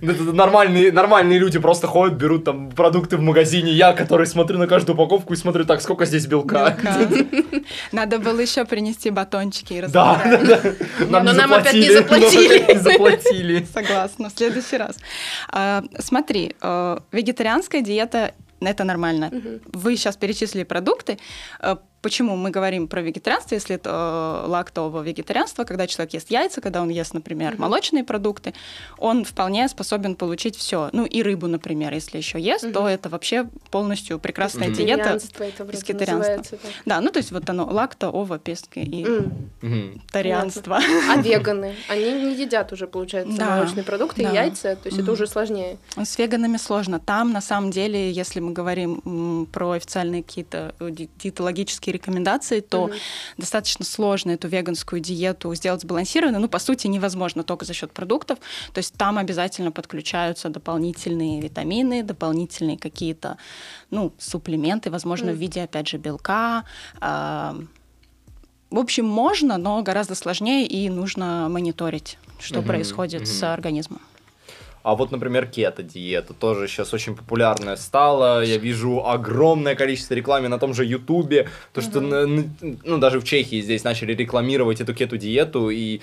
Нормальные 0.00 1.38
люди 1.38 1.58
просто 1.58 1.86
ходят, 1.86 2.16
берут 2.16 2.44
там 2.44 2.70
продукты 2.70 3.16
в 3.16 3.20
магазине. 3.20 3.72
Я, 3.72 3.92
который 3.92 4.26
смотрю 4.26 4.58
на 4.58 4.66
каждую 4.66 4.94
упаковку 4.96 5.32
и 5.34 5.36
смотрю, 5.36 5.64
так, 5.64 5.80
сколько 5.82 6.04
здесь 6.06 6.26
белка. 6.26 6.76
Надо 7.90 8.18
было 8.18 8.38
еще 8.40 8.64
принести 8.64 9.10
батончики 9.10 9.74
и 9.74 9.80
Да, 9.86 10.20
разбавлять. 10.22 10.46
да, 10.48 10.56
да. 10.62 11.06
Нам 11.06 11.24
Но 11.24 11.32
не 11.32 11.38
нам 11.38 11.52
опять 11.54 11.74
не 11.74 11.90
заплатили. 11.92 12.28
заплатили. 12.32 12.58
Нам 12.58 12.62
опять 12.64 12.76
не 12.76 12.82
заплатили. 12.82 13.66
Согласна, 13.74 14.28
в 14.30 14.32
следующий 14.38 14.76
раз. 14.76 14.96
А, 15.50 15.82
смотри, 15.98 16.54
э, 16.60 16.98
вегетарианская 17.12 17.80
диета 17.82 18.32
это 18.60 18.84
нормально. 18.84 19.28
Угу. 19.32 19.80
Вы 19.80 19.96
сейчас 19.96 20.16
перечислили 20.16 20.62
продукты. 20.62 21.18
Почему 22.02 22.34
мы 22.34 22.50
говорим 22.50 22.88
про 22.88 23.00
вегетарианство, 23.00 23.54
если 23.54 23.76
это 23.76 24.42
э, 24.44 24.48
лактовое 24.48 25.04
вегетарианство, 25.04 25.62
когда 25.62 25.86
человек 25.86 26.14
ест 26.14 26.30
яйца, 26.30 26.60
когда 26.60 26.82
он 26.82 26.88
ест, 26.88 27.14
например, 27.14 27.54
молочные 27.58 28.02
продукты, 28.02 28.54
он 28.98 29.24
вполне 29.24 29.68
способен 29.68 30.16
получить 30.16 30.56
все. 30.56 30.90
Ну 30.92 31.04
и 31.04 31.22
рыбу, 31.22 31.46
например, 31.46 31.94
если 31.94 32.18
еще 32.18 32.40
ест, 32.40 32.64
угу. 32.64 32.72
то 32.72 32.88
это 32.88 33.08
вообще 33.08 33.48
полностью 33.70 34.18
прекрасная 34.18 34.68
угу. 34.68 34.76
диета 34.76 35.20
вегетарианства. 35.60 36.58
Да. 36.60 36.96
да, 36.96 37.00
ну 37.00 37.10
то 37.10 37.18
есть 37.18 37.30
вот 37.30 37.48
оно 37.48 37.66
лакто, 37.66 38.08
ова, 38.08 38.40
пески 38.40 38.80
и 38.80 39.06
угу. 39.06 40.00
тарианство. 40.10 40.80
А 41.12 41.16
веганы? 41.20 41.74
Они 41.88 42.10
не 42.12 42.34
едят 42.34 42.72
уже, 42.72 42.86
получается, 42.86 43.36
да. 43.36 43.56
молочные 43.56 43.84
продукты 43.84 44.22
да. 44.22 44.30
и 44.30 44.34
яйца, 44.34 44.74
то 44.76 44.88
есть 44.88 44.96
угу. 44.98 45.04
это 45.04 45.12
уже 45.12 45.26
сложнее. 45.26 45.78
С 45.96 46.18
веганами 46.18 46.56
сложно. 46.56 46.98
Там, 46.98 47.32
на 47.32 47.40
самом 47.40 47.70
деле, 47.70 48.10
если 48.10 48.40
мы 48.40 48.52
говорим 48.52 49.46
про 49.52 49.72
официальные 49.72 50.22
какие-то 50.22 50.74
э, 50.80 50.90
диетологические 51.92 51.98
рекомендации, 51.98 52.60
то 52.60 52.84
угу. 52.84 52.92
достаточно 53.38 53.84
сложно 53.84 54.32
эту 54.32 54.48
веганскую 54.48 55.00
диету 55.00 55.54
сделать 55.54 55.82
сбалансированной. 55.82 56.38
Ну, 56.38 56.48
по 56.48 56.58
сути, 56.58 56.88
невозможно 56.88 57.42
только 57.42 57.64
за 57.64 57.74
счет 57.74 57.92
продуктов. 57.92 58.38
То 58.72 58.78
есть 58.78 58.94
там 58.94 59.18
обязательно 59.18 59.72
подключаются 59.72 60.48
дополнительные 60.48 61.40
витамины, 61.40 62.02
дополнительные 62.02 62.78
какие-то, 62.78 63.36
ну, 63.90 64.12
суплементы, 64.18 64.90
возможно, 64.90 65.30
mm. 65.30 65.34
в 65.34 65.36
виде, 65.36 65.62
опять 65.62 65.88
же, 65.88 65.98
белка. 65.98 66.64
Э, 67.00 67.54
в 68.70 68.78
общем, 68.78 69.06
можно, 69.06 69.58
но 69.58 69.82
гораздо 69.82 70.14
сложнее 70.14 70.66
и 70.66 70.88
нужно 70.88 71.48
мониторить, 71.50 72.18
что 72.38 72.60
mm-hmm. 72.60 72.66
происходит 72.66 73.22
mm-hmm. 73.22 73.38
с 73.38 73.42
организмом. 73.42 74.00
А 74.82 74.94
вот, 74.96 75.12
например, 75.12 75.46
кето-диета 75.46 76.34
тоже 76.34 76.66
сейчас 76.66 76.92
очень 76.92 77.14
популярная 77.14 77.76
стала. 77.76 78.44
Я 78.44 78.56
вижу 78.56 79.06
огромное 79.06 79.74
количество 79.74 80.14
рекламы 80.14 80.48
на 80.48 80.58
том 80.58 80.74
же 80.74 80.84
Ютубе. 80.84 81.48
То, 81.72 81.80
что, 81.80 82.00
ну, 82.00 82.98
даже 82.98 83.20
в 83.20 83.24
Чехии 83.24 83.60
здесь 83.60 83.84
начали 83.84 84.12
рекламировать 84.12 84.80
эту 84.80 84.92
кето-диету, 84.92 85.70
и 85.70 86.00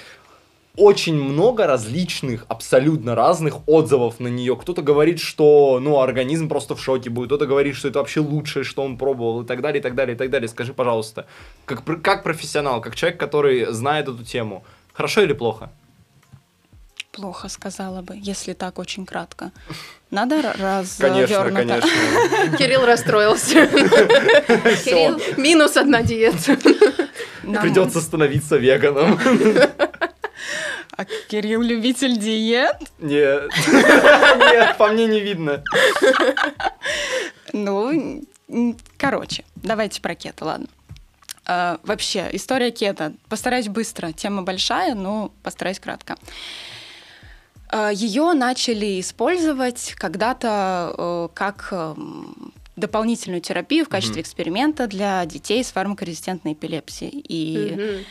очень 0.77 1.21
много 1.21 1.67
различных, 1.67 2.45
абсолютно 2.47 3.13
разных 3.13 3.67
отзывов 3.67 4.21
на 4.21 4.29
нее. 4.29 4.55
Кто-то 4.55 4.81
говорит, 4.81 5.19
что, 5.19 5.79
ну, 5.81 5.99
организм 5.99 6.47
просто 6.47 6.75
в 6.75 6.81
шоке 6.81 7.09
будет, 7.09 7.27
кто-то 7.27 7.47
говорит, 7.47 7.75
что 7.75 7.89
это 7.89 7.99
вообще 7.99 8.21
лучшее, 8.21 8.63
что 8.63 8.83
он 8.83 8.97
пробовал, 8.97 9.41
и 9.41 9.45
так 9.45 9.61
далее, 9.61 9.81
и 9.81 9.83
так 9.83 9.95
далее, 9.95 10.15
и 10.15 10.17
так 10.17 10.29
далее. 10.29 10.47
Скажи, 10.47 10.73
пожалуйста, 10.73 11.25
как, 11.65 11.83
как 12.01 12.23
профессионал, 12.23 12.79
как 12.79 12.95
человек, 12.95 13.19
который 13.19 13.65
знает 13.73 14.07
эту 14.07 14.23
тему, 14.23 14.63
хорошо 14.93 15.21
или 15.21 15.33
плохо? 15.33 15.69
Плохо 17.11 17.49
сказала 17.49 18.01
бы, 18.01 18.17
если 18.19 18.53
так 18.53 18.79
очень 18.79 19.05
кратко. 19.05 19.51
Надо 20.11 20.41
раз 20.41 20.97
Конечно, 20.99 21.51
конечно. 21.51 22.57
Кирилл 22.57 22.85
расстроился. 22.85 23.67
Кирилл, 23.67 25.21
минус 25.37 25.77
одна 25.77 26.01
диета. 26.01 26.57
Придется 27.61 28.01
становиться 28.01 28.57
веганом. 28.57 29.19
А 30.99 31.05
Кирилл 31.29 31.61
любитель 31.61 32.17
диет? 32.17 32.75
Нет. 32.99 33.49
Нет, 33.71 34.77
по 34.77 34.87
мне 34.87 35.07
не 35.07 35.21
видно. 35.21 35.63
Ну, 37.53 38.23
короче, 38.97 39.45
давайте 39.55 40.01
про 40.01 40.15
кето, 40.15 40.45
ладно. 40.45 40.67
Uh, 41.47 41.79
вообще, 41.83 42.29
история 42.33 42.69
кето. 42.69 43.13
Постараюсь 43.27 43.69
быстро. 43.69 44.11
Тема 44.11 44.43
большая, 44.43 44.93
но 44.93 45.31
постараюсь 45.41 45.79
кратко. 45.79 46.15
Э, 47.71 47.91
Ее 47.93 48.33
начали 48.33 48.99
использовать 48.99 49.93
когда-то 49.97 50.93
э, 50.97 51.27
как 51.33 51.69
эм, 51.71 52.53
дополнительную 52.75 53.41
терапию 53.41 53.85
в 53.85 53.89
качестве 53.89 54.21
mm-hmm. 54.21 54.25
эксперимента 54.25 54.87
для 54.87 55.25
детей 55.25 55.63
с 55.63 55.71
фармакорезистентной 55.71 56.53
эпилепсией. 56.53 57.19
И 57.27 57.55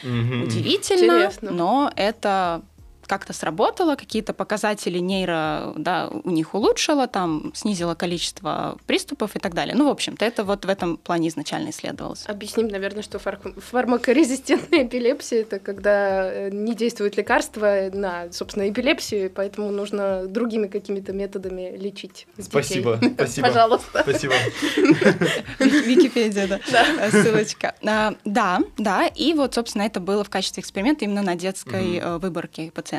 mm-hmm. 0.03 0.43
удивительно, 0.45 1.13
Интересно. 1.17 1.51
но 1.51 1.93
это 1.97 2.63
как-то 3.09 3.33
сработало, 3.33 3.97
какие-то 3.97 4.33
показатели 4.33 4.99
нейро, 4.99 5.73
да, 5.77 6.09
у 6.09 6.31
них 6.31 6.55
улучшило, 6.55 7.09
там 7.09 7.53
снизило 7.55 7.95
количество 7.95 8.79
приступов 8.87 9.35
и 9.35 9.39
так 9.39 9.55
далее. 9.55 9.75
Ну, 9.75 9.87
в 9.89 9.91
общем-то, 9.91 10.25
это 10.25 10.45
вот 10.45 10.65
в 10.65 10.69
этом 10.69 10.99
плане 10.99 11.29
изначально 11.29 11.71
исследовалось. 11.71 12.25
Объясним, 12.27 12.69
наверное, 12.69 13.03
что 13.03 13.19
фар- 13.19 13.41
фармакорезистентная 13.57 14.85
эпилепсия 14.85 15.41
это 15.41 15.59
когда 15.59 16.31
э, 16.31 16.51
не 16.51 16.75
действует 16.75 17.17
лекарство 17.17 17.91
на, 17.93 18.31
собственно, 18.33 18.69
эпилепсию, 18.69 19.31
поэтому 19.31 19.71
нужно 19.71 20.27
другими 20.27 20.67
какими-то 20.67 21.13
методами 21.13 21.77
лечить. 21.77 22.27
Спасибо, 22.39 23.01
спасибо. 23.15 23.49
Пожалуйста. 23.49 24.03
Спасибо. 24.03 24.35
Википедия, 25.59 26.47
да. 26.47 27.11
Ссылочка. 27.11 27.75
А, 27.85 28.15
да, 28.25 28.61
да, 28.77 29.07
и 29.07 29.33
вот, 29.33 29.55
собственно, 29.55 29.83
это 29.83 30.01
было 30.01 30.25
в 30.25 30.31
качестве 30.31 30.61
эксперимента 30.61 31.05
именно 31.05 31.23
на 31.23 31.35
детской 31.35 31.99
э, 31.99 32.19
выборке 32.19 32.71
пациентов 32.71 32.98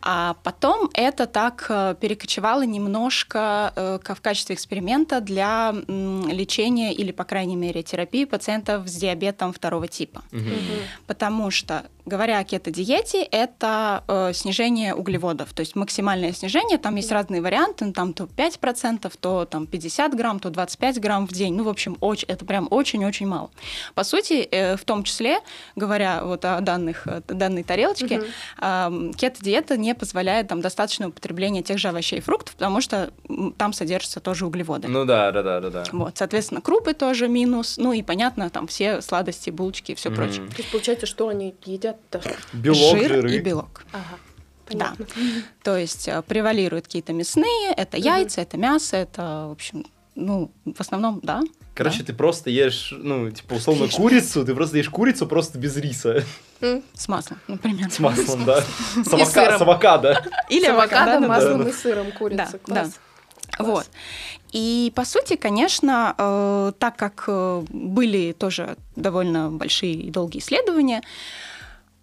А 0.00 0.36
потом 0.42 0.90
это 0.94 1.26
так 1.26 1.66
э, 1.68 1.94
перекочевало 2.00 2.62
немножко 2.62 3.72
э, 3.74 3.98
в 4.02 4.20
качестве 4.20 4.54
эксперимента 4.54 5.20
для 5.20 5.72
лечения 5.72 6.92
или, 6.92 7.12
по 7.12 7.24
крайней 7.24 7.56
мере, 7.56 7.82
терапии 7.82 8.24
пациентов 8.24 8.88
с 8.88 8.94
диабетом 8.94 9.52
второго 9.52 9.88
типа. 9.88 10.22
Угу. 10.32 10.40
Потому 11.06 11.50
что 11.50 11.84
говоря 12.08 12.38
о 12.38 12.44
кето-диете, 12.44 13.22
это 13.22 14.02
э, 14.08 14.32
снижение 14.32 14.94
углеводов, 14.94 15.52
то 15.52 15.60
есть 15.60 15.76
максимальное 15.76 16.32
снижение, 16.32 16.78
там 16.78 16.96
есть 16.96 17.12
разные 17.12 17.40
варианты, 17.40 17.84
ну, 17.84 17.92
там 17.92 18.12
то 18.12 18.24
5%, 18.24 19.12
то 19.20 19.44
там 19.44 19.66
50 19.66 20.16
грамм, 20.16 20.40
то 20.40 20.50
25 20.50 21.00
грамм 21.00 21.26
в 21.26 21.32
день, 21.32 21.54
ну, 21.54 21.64
в 21.64 21.68
общем, 21.68 21.96
очень, 22.00 22.26
это 22.28 22.44
прям 22.44 22.66
очень-очень 22.70 23.26
мало. 23.26 23.50
По 23.94 24.04
сути, 24.04 24.48
э, 24.50 24.76
в 24.76 24.84
том 24.84 25.04
числе, 25.04 25.40
говоря 25.76 26.24
вот 26.24 26.44
о 26.44 26.60
данных, 26.60 27.06
данной 27.26 27.62
тарелочке, 27.62 28.18
угу. 28.18 28.26
э, 28.62 29.07
кето-диета 29.12 29.76
не 29.76 29.94
позволяет 29.94 30.48
там 30.48 30.60
достаточное 30.60 31.08
употребление 31.08 31.62
тех 31.62 31.78
же 31.78 31.88
овощей 31.88 32.18
и 32.18 32.22
фруктов, 32.22 32.54
потому 32.54 32.80
что 32.80 33.12
там 33.56 33.72
содержатся 33.72 34.20
тоже 34.20 34.46
углеводы. 34.46 34.88
Ну 34.88 35.04
да, 35.04 35.32
да, 35.32 35.42
да, 35.42 35.60
да. 35.60 35.70
да. 35.70 35.84
Вот, 35.92 36.18
соответственно, 36.18 36.60
крупы 36.60 36.94
тоже 36.94 37.28
минус, 37.28 37.76
ну 37.78 37.92
и 37.92 38.02
понятно, 38.02 38.50
там 38.50 38.66
все 38.66 39.00
сладости, 39.00 39.50
булочки 39.50 39.92
и 39.92 39.94
все 39.94 40.10
mm. 40.10 40.14
прочее. 40.14 40.46
То 40.48 40.56
есть 40.58 40.70
получается, 40.70 41.06
что 41.06 41.28
они 41.28 41.54
едят 41.64 41.96
Белок, 42.52 42.98
Жир 42.98 43.08
жиры. 43.08 43.34
и 43.34 43.38
белок. 43.40 43.84
Ага. 43.92 44.18
Понятно. 44.66 45.06
Да. 45.06 45.22
То 45.62 45.76
есть 45.76 46.08
э, 46.08 46.22
превалируют 46.22 46.86
какие-то 46.86 47.12
мясные, 47.12 47.72
это 47.76 47.96
яйца, 47.96 48.42
это 48.42 48.58
мясо, 48.58 48.96
это, 48.96 49.46
в 49.48 49.52
общем, 49.52 49.86
ну, 50.14 50.50
в 50.64 50.80
основном, 50.80 51.20
да. 51.22 51.42
Короче, 51.78 52.00
да. 52.00 52.06
ты 52.06 52.12
просто 52.12 52.50
ешь, 52.50 52.92
ну, 52.96 53.30
типа, 53.30 53.54
условно, 53.54 53.84
Отлично. 53.84 54.02
курицу, 54.02 54.44
ты 54.44 54.52
просто 54.52 54.78
ешь 54.78 54.90
курицу 54.90 55.28
просто 55.28 55.58
без 55.58 55.76
риса. 55.76 56.24
С 56.60 57.06
маслом, 57.06 57.38
например. 57.46 57.88
С 57.88 58.00
маслом, 58.00 58.44
да. 58.46 58.62
С, 58.62 59.06
авока- 59.06 59.56
с 59.56 59.60
авокадо. 59.60 60.24
Или 60.50 60.64
с 60.64 60.70
авокадо, 60.70 61.20
маслом 61.20 61.68
и 61.68 61.72
сыром 61.72 62.10
курица. 62.10 62.58
Да, 62.66 62.86
да. 62.86 62.90
Вот. 63.60 63.86
И, 64.50 64.92
по 64.96 65.04
сути, 65.04 65.36
конечно, 65.36 66.16
э, 66.18 66.72
так 66.80 66.96
как 66.96 67.24
э, 67.28 67.64
были 67.68 68.32
тоже 68.32 68.76
довольно 68.96 69.48
большие 69.48 69.94
и 69.94 70.10
долгие 70.10 70.40
исследования, 70.40 71.02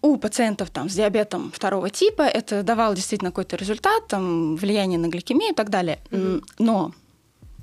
у 0.00 0.16
пациентов 0.16 0.70
там, 0.70 0.88
с 0.88 0.94
диабетом 0.94 1.52
второго 1.52 1.90
типа 1.90 2.22
это 2.22 2.62
давало 2.62 2.94
действительно 2.94 3.30
какой-то 3.30 3.56
результат, 3.56 4.08
там, 4.08 4.56
влияние 4.56 4.98
на 4.98 5.08
гликемию 5.08 5.52
и 5.52 5.54
так 5.54 5.68
далее. 5.68 5.98
Mm-hmm. 6.10 6.44
Но 6.60 6.92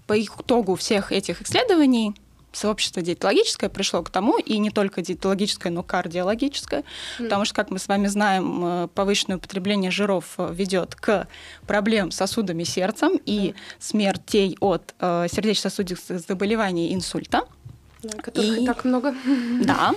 по 0.07 0.21
итогу 0.21 0.75
всех 0.75 1.11
этих 1.11 1.41
исследований 1.41 2.13
сообщество 2.55 3.01
диетологическое 3.01 3.69
пришло 3.69 4.01
к 4.03 4.09
тому, 4.09 4.37
и 4.37 4.57
не 4.57 4.69
только 4.69 5.01
диетологическое, 5.01 5.71
но 5.71 5.83
кардиологическое, 5.83 6.81
mm. 6.81 7.23
потому 7.23 7.45
что, 7.45 7.55
как 7.55 7.71
мы 7.71 7.79
с 7.79 7.87
вами 7.87 8.07
знаем, 8.07 8.61
э, 8.63 8.87
повышенное 8.93 9.37
употребление 9.37 9.91
жиров 9.91 10.35
э, 10.37 10.53
ведет 10.53 10.95
к 10.95 11.27
проблемам 11.67 12.11
с 12.11 12.15
сосудами 12.15 12.63
сердцем 12.63 13.19
и 13.25 13.49
mm. 13.49 13.55
смертей 13.79 14.57
от 14.59 14.93
э, 14.99 15.27
сердечно-сосудистых 15.31 16.19
заболеваний 16.19 16.89
и 16.89 16.93
инсульта. 16.93 17.41
Да, 18.03 18.17
которых 18.17 18.59
и 18.59 18.65
так 18.65 18.85
много. 18.85 19.15
Да. 19.63 19.93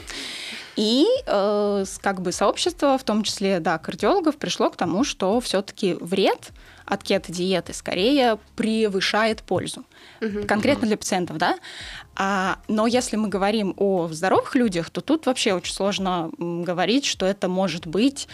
И 0.77 1.07
э, 1.27 1.85
как 2.03 2.21
бы 2.21 2.33
сообщество, 2.33 2.99
в 2.99 3.05
том 3.05 3.23
числе, 3.23 3.61
да, 3.61 3.79
кардиологов, 3.79 4.37
пришло 4.37 4.71
к 4.71 4.77
тому, 4.77 5.05
что 5.05 5.40
все-таки 5.40 5.95
вред 6.01 6.53
от 6.87 7.03
кето-диеты 7.03 7.75
скорее 7.75 8.38
превышает 8.55 9.42
пользу. 9.42 9.85
Угу. 10.20 10.46
Конкретно 10.46 10.87
для 10.87 10.96
пациентов, 10.96 11.37
да. 11.37 11.59
А, 12.14 12.59
но 12.68 12.87
если 12.87 13.16
мы 13.16 13.29
говорим 13.29 13.75
о 13.77 14.09
здоровых 14.09 14.55
людях, 14.55 14.90
то 14.90 15.01
тут 15.01 15.27
вообще 15.27 15.53
очень 15.53 15.75
сложно 15.75 16.31
говорить, 16.38 17.05
что 17.05 17.27
это 17.27 17.49
может 17.49 17.87
быть 17.87 18.29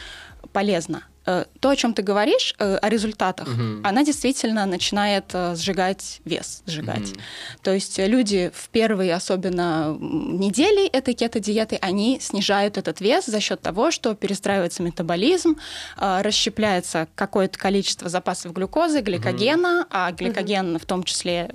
полезно. 0.53 1.03
Э, 1.25 1.45
то, 1.61 1.71
о 1.71 1.77
чем 1.77 1.95
ты 1.95 2.03
говоришь, 2.03 2.55
э, 2.59 2.77
о 2.77 2.89
результатах, 2.89 3.49
угу. 3.49 3.81
она 3.85 4.05
действительно 4.05 4.67
начинает 4.67 5.27
э, 5.33 5.55
сжигать 5.55 6.21
вес, 6.25 6.63
сжигать. 6.67 7.13
Угу. 7.13 7.21
То 7.63 7.73
есть 7.73 7.99
люди 7.99 8.51
в 8.55 8.69
первые, 8.71 9.15
особенно 9.15 9.97
недели 10.01 10.89
этой 10.89 11.15
кето-диеты, 11.15 11.79
они 11.81 12.19
снижают 12.21 12.77
этот 12.77 13.01
вес 13.01 13.27
за 13.27 13.41
счет 13.41 13.61
того, 13.61 13.91
что 13.91 14.15
перестраивается 14.15 14.83
метаболизм, 14.83 15.57
расщепляется 15.97 17.07
какое-то 17.15 17.59
количество 17.59 18.09
запасов 18.09 18.53
глюкозы, 18.53 19.01
гликогена, 19.01 19.83
угу. 19.83 19.89
а 19.91 20.13
гликоген 20.13 20.73
угу. 20.73 20.79
в 20.79 20.87
том 20.87 21.05
числе 21.05 21.51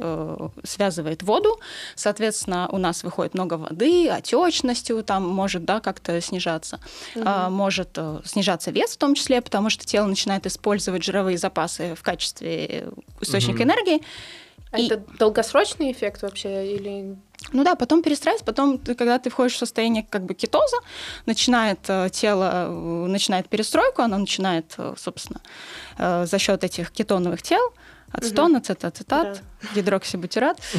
связывает 0.64 1.24
воду, 1.24 1.60
соответственно, 1.96 2.70
у 2.72 2.78
нас 2.78 3.04
выходит 3.04 3.34
много 3.34 3.56
воды, 3.56 4.10
отечностью 4.34 5.04
там 5.04 5.28
может 5.28 5.66
да, 5.66 5.80
как-то 5.80 6.22
снижаться, 6.22 6.80
угу. 7.16 7.28
может 7.50 7.98
снижаться 8.24 8.72
вес 8.72 8.92
в 8.92 8.98
том 8.98 9.16
числе, 9.16 9.42
потому 9.42 9.57
потому 9.58 9.72
что 9.72 9.86
тело 9.88 10.06
начинает 10.06 10.46
использовать 10.46 11.04
жировые 11.04 11.40
запасы 11.40 11.96
в 11.96 12.04
качестве 12.04 12.90
источника 13.22 13.64
mm-hmm. 13.64 13.66
энергии. 13.66 14.02
А 14.72 14.80
и... 14.80 14.86
это 14.86 15.04
долгосрочный 15.18 15.92
эффект 15.92 16.22
вообще 16.22 16.76
или 16.76 17.18
ну 17.54 17.64
да, 17.64 17.76
потом 17.76 18.04
перестресс, 18.04 18.44
потом, 18.44 18.78
когда 18.78 19.18
ты 19.18 19.32
входишь 19.32 19.56
в 19.56 19.58
состояние 19.58 20.06
как 20.08 20.26
бы 20.26 20.36
кетоза, 20.36 20.78
начинает 21.26 21.80
э, 21.88 22.10
тело, 22.12 22.68
э, 22.68 23.08
начинает 23.08 23.50
перестройку, 23.50 24.04
оно 24.04 24.18
начинает, 24.20 24.76
э, 24.78 24.94
собственно, 24.98 25.42
за 25.98 26.38
счет 26.38 26.64
этих 26.64 26.92
кетоновых 26.92 27.42
тел, 27.42 27.74
ацетон, 28.18 28.52
угу. 28.52 28.58
ацетацетат, 28.58 29.42
да. 29.62 29.68
гидроксибутират. 29.76 30.58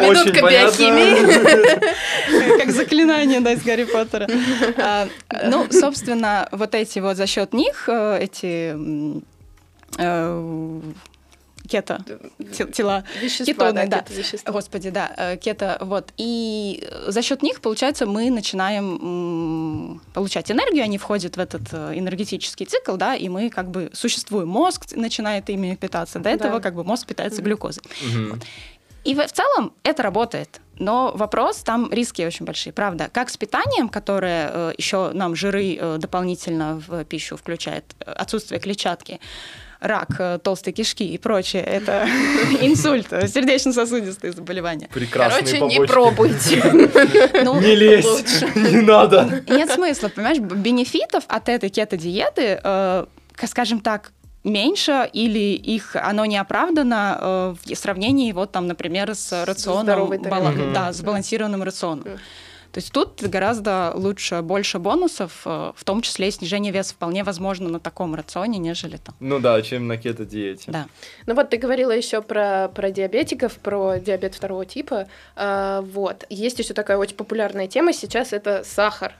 Минутка 0.00 0.48
биохимии. 0.48 2.58
Как 2.58 2.70
заклинание, 2.70 3.40
да, 3.40 3.52
из 3.52 3.62
Гарри 3.62 3.84
Поттера. 3.84 4.26
А, 4.78 5.08
ну, 5.44 5.66
собственно, 5.70 6.48
вот 6.52 6.74
эти 6.74 6.98
вот 6.98 7.16
за 7.16 7.26
счет 7.26 7.52
них, 7.52 7.88
э, 7.88 8.18
эти 8.20 8.76
э, 9.98 10.80
кето, 11.68 11.98
тела, 12.72 13.04
вещества, 13.20 13.44
кетоны, 13.46 13.86
да, 13.86 14.04
да. 14.08 14.14
Вещества. 14.14 14.52
Господи, 14.52 14.90
да, 14.90 15.12
э, 15.16 15.36
кето, 15.36 15.78
вот. 15.80 16.12
И 16.16 16.82
за 17.06 17.22
счет 17.22 17.42
них, 17.42 17.60
получается, 17.60 18.06
мы 18.06 18.30
начинаем 18.30 20.00
получать 20.14 20.50
энергию, 20.50 20.84
они 20.84 20.98
входят 20.98 21.36
в 21.36 21.40
этот 21.40 21.62
э, 21.72 21.92
энергетический 21.94 22.66
цикл, 22.66 22.96
да, 22.96 23.14
и 23.14 23.28
мы 23.28 23.50
как 23.50 23.70
бы 23.70 23.90
существуем, 23.92 24.48
мозг 24.48 24.86
начинает 24.96 25.48
ими 25.50 25.76
питаться, 25.76 26.18
до 26.18 26.30
этого 26.30 26.54
да. 26.54 26.60
как 26.60 26.74
бы 26.74 26.84
мозг 26.84 27.06
питается 27.06 27.42
глюкозой. 27.42 27.82
Угу. 27.84 28.30
Вот. 28.30 28.40
И 29.08 29.14
в 29.14 29.26
целом 29.32 29.72
это 29.84 30.02
работает. 30.02 30.60
Но 30.78 31.12
вопрос, 31.14 31.56
там 31.58 31.90
риски 31.90 32.20
очень 32.26 32.44
большие, 32.44 32.74
правда. 32.74 33.08
Как 33.10 33.30
с 33.30 33.38
питанием, 33.38 33.88
которое 33.88 34.50
э, 34.52 34.72
еще 34.76 35.12
нам 35.14 35.34
жиры 35.34 35.78
э, 35.80 35.96
дополнительно 35.98 36.82
в 36.86 37.04
пищу 37.04 37.38
включает, 37.38 37.84
э, 38.00 38.12
отсутствие 38.12 38.60
клетчатки, 38.60 39.18
рак 39.80 40.10
э, 40.18 40.38
толстой 40.44 40.74
кишки 40.74 41.04
и 41.04 41.16
прочее, 41.16 41.62
это 41.62 42.06
инсульт, 42.60 43.08
сердечно-сосудистые 43.08 44.32
заболевания. 44.32 44.90
Прекрасные 44.92 45.40
Короче, 45.40 45.58
побочки. 45.58 45.80
не 45.80 45.86
пробуйте. 45.86 47.42
Ну, 47.44 47.60
не 47.60 47.74
лезь, 47.74 48.42
не 48.54 48.82
надо. 48.82 49.42
Нет 49.48 49.70
смысла, 49.70 50.08
понимаешь, 50.08 50.38
бенефитов 50.38 51.24
от 51.28 51.48
этой 51.48 51.70
кето-диеты, 51.70 52.60
э, 52.62 53.06
скажем 53.46 53.80
так, 53.80 54.12
меньше 54.48 55.08
или 55.12 55.54
их 55.54 55.96
оно 55.96 56.26
не 56.26 56.36
оправдано 56.36 57.18
э, 57.20 57.74
в 57.74 57.76
сравнении 57.76 58.32
вот 58.32 58.52
там, 58.52 58.66
например, 58.66 59.14
с 59.14 59.44
рационом, 59.44 60.10
бала- 60.10 60.72
да, 60.72 60.92
сбалансированным 60.92 61.62
рационом. 61.62 62.18
То 62.70 62.80
есть 62.80 62.92
тут 62.92 63.22
гораздо 63.22 63.92
лучше, 63.94 64.42
больше 64.42 64.78
бонусов, 64.78 65.42
э, 65.46 65.72
в 65.74 65.84
том 65.84 66.02
числе 66.02 66.28
и 66.28 66.30
снижение 66.30 66.70
веса 66.70 66.92
вполне 66.92 67.24
возможно 67.24 67.68
на 67.68 67.80
таком 67.80 68.14
рационе, 68.14 68.58
нежели 68.58 68.98
там. 68.98 69.14
Ну 69.20 69.38
да, 69.40 69.60
чем 69.62 69.86
на 69.86 69.96
кето-диете. 69.96 70.70
Да. 70.70 70.86
Ну 71.26 71.34
вот 71.34 71.48
ты 71.48 71.56
говорила 71.56 71.92
еще 71.92 72.20
про, 72.20 72.70
про 72.74 72.90
диабетиков, 72.90 73.54
про 73.54 73.98
диабет 73.98 74.34
второго 74.34 74.66
типа. 74.66 75.08
А, 75.34 75.80
вот. 75.80 76.24
Есть 76.28 76.58
еще 76.58 76.74
такая 76.74 76.98
очень 76.98 77.16
популярная 77.16 77.68
тема 77.68 77.92
сейчас, 77.94 78.34
это 78.34 78.62
сахар. 78.64 79.14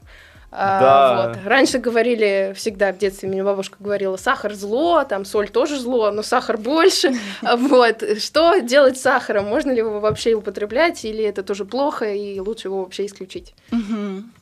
А, 0.51 0.81
да. 0.81 1.29
вот. 1.29 1.47
Раньше 1.47 1.79
говорили 1.79 2.55
всегда 2.57 2.93
в 2.93 2.99
детстве, 2.99 3.29
меня 3.29 3.45
бабушка 3.45 3.77
говорила, 3.81 4.17
сахар 4.17 4.55
зло, 4.55 5.05
там 5.05 5.25
соль 5.25 5.51
тоже 5.51 5.79
зло, 5.79 6.11
но 6.11 6.23
сахар 6.23 6.57
больше. 6.57 7.13
Вот. 7.43 8.03
Что 8.19 8.59
делать 8.59 8.97
с 8.97 9.03
сахаром? 9.03 9.47
Можно 9.47 9.73
ли 9.73 9.79
его 9.79 10.01
вообще 10.01 10.35
употреблять, 10.35 11.05
или 11.05 11.23
это 11.23 11.43
тоже 11.43 11.65
плохо, 11.65 12.13
и 12.13 12.41
лучше 12.41 12.69
его 12.69 12.83
вообще 12.83 13.07
исключить? 13.07 13.55
Хм. 13.71 14.33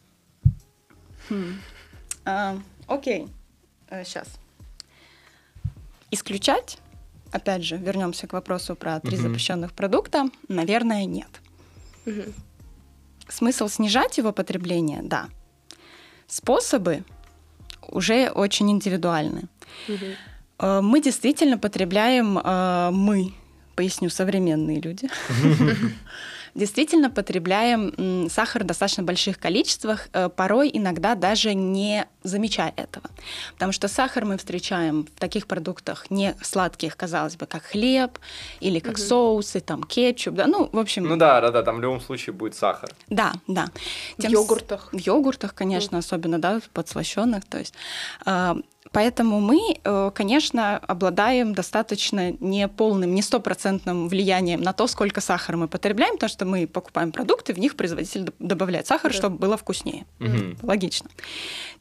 А, 2.25 2.57
окей. 2.87 3.29
Сейчас. 4.05 4.27
Э, 4.29 5.69
Исключать, 6.12 6.79
опять 7.33 7.64
же, 7.64 7.77
вернемся 7.77 8.29
к 8.29 8.33
вопросу 8.33 8.77
про 8.77 9.01
три 9.01 9.16
запрещенных 9.16 9.73
продукта, 9.73 10.31
наверное, 10.49 11.05
нет. 11.05 11.29
Смысл 13.29 13.66
снижать 13.69 14.19
его 14.19 14.33
потребление, 14.33 15.01
да. 15.03 15.29
Способы 16.27 17.05
уже 17.89 18.31
очень 18.31 18.71
индивидуальны. 18.71 19.45
Угу. 19.89 20.83
Мы 20.83 21.03
действительно 21.03 21.59
потребляем, 21.59 22.39
э, 22.39 22.91
мы, 22.91 23.35
поясню, 23.75 24.09
современные 24.09 24.81
люди, 24.81 25.09
действительно 26.57 27.11
потребляем 27.11 28.29
сахар 28.29 28.64
в 28.64 28.66
достаточно 28.66 29.03
больших 29.03 29.38
количествах, 29.38 30.09
э, 30.12 30.29
порой 30.29 30.71
иногда 30.73 31.14
даже 31.14 31.55
не 31.55 32.07
замечая 32.23 32.73
этого. 32.77 33.09
Потому 33.53 33.73
что 33.73 33.88
сахар 33.88 34.25
мы 34.25 34.37
встречаем 34.38 35.07
в 35.14 35.21
таких 35.21 35.47
продуктах 35.47 36.11
не 36.11 36.35
сладких, 36.42 36.97
казалось 36.97 37.37
бы, 37.37 37.47
как 37.47 37.62
хлеб 37.62 38.19
или 38.61 38.81
как 38.81 38.95
угу. 38.95 39.03
соусы, 39.03 39.61
там 39.61 39.83
кетчуп, 39.85 40.35
да, 40.35 40.47
ну, 40.47 40.69
в 40.73 40.79
общем... 40.79 41.05
Ну 41.05 41.16
да, 41.16 41.40
да, 41.40 41.51
да, 41.51 41.62
там 41.62 41.77
в 41.77 41.81
любом 41.81 42.01
случае 42.01 42.33
будет 42.33 42.55
сахар. 42.55 42.90
Да, 43.09 43.33
да. 43.47 43.69
Тем 44.19 44.31
в 44.31 44.33
йогуртах. 44.33 44.88
В 44.92 44.99
йогуртах, 44.99 45.55
конечно, 45.55 45.97
mm. 45.97 45.99
особенно, 45.99 46.40
да, 46.40 46.61
подслащенных, 46.73 47.45
то 47.45 47.59
есть... 47.59 47.75
Поэтому 48.96 49.40
мы, 49.40 49.76
э, 49.85 50.11
конечно, 50.14 50.78
обладаем 50.78 51.54
достаточно 51.54 52.32
неполным, 52.40 53.14
не 53.14 53.20
стопроцентным 53.20 54.09
влиянием 54.09 54.62
на 54.62 54.72
то, 54.72 54.87
сколько 54.87 55.20
сахара 55.20 55.59
мы 55.59 55.68
потребляем, 55.68 56.14
потому 56.14 56.30
что 56.30 56.46
мы 56.46 56.66
покупаем 56.66 57.12
продукты, 57.12 57.52
в 57.52 57.59
них 57.59 57.76
производитель 57.76 58.32
добавляет 58.38 58.87
сахар, 58.87 59.12
да. 59.12 59.18
чтобы 59.18 59.37
было 59.37 59.59
вкуснее. 59.59 60.06
Угу. 60.18 60.66
Логично. 60.66 61.11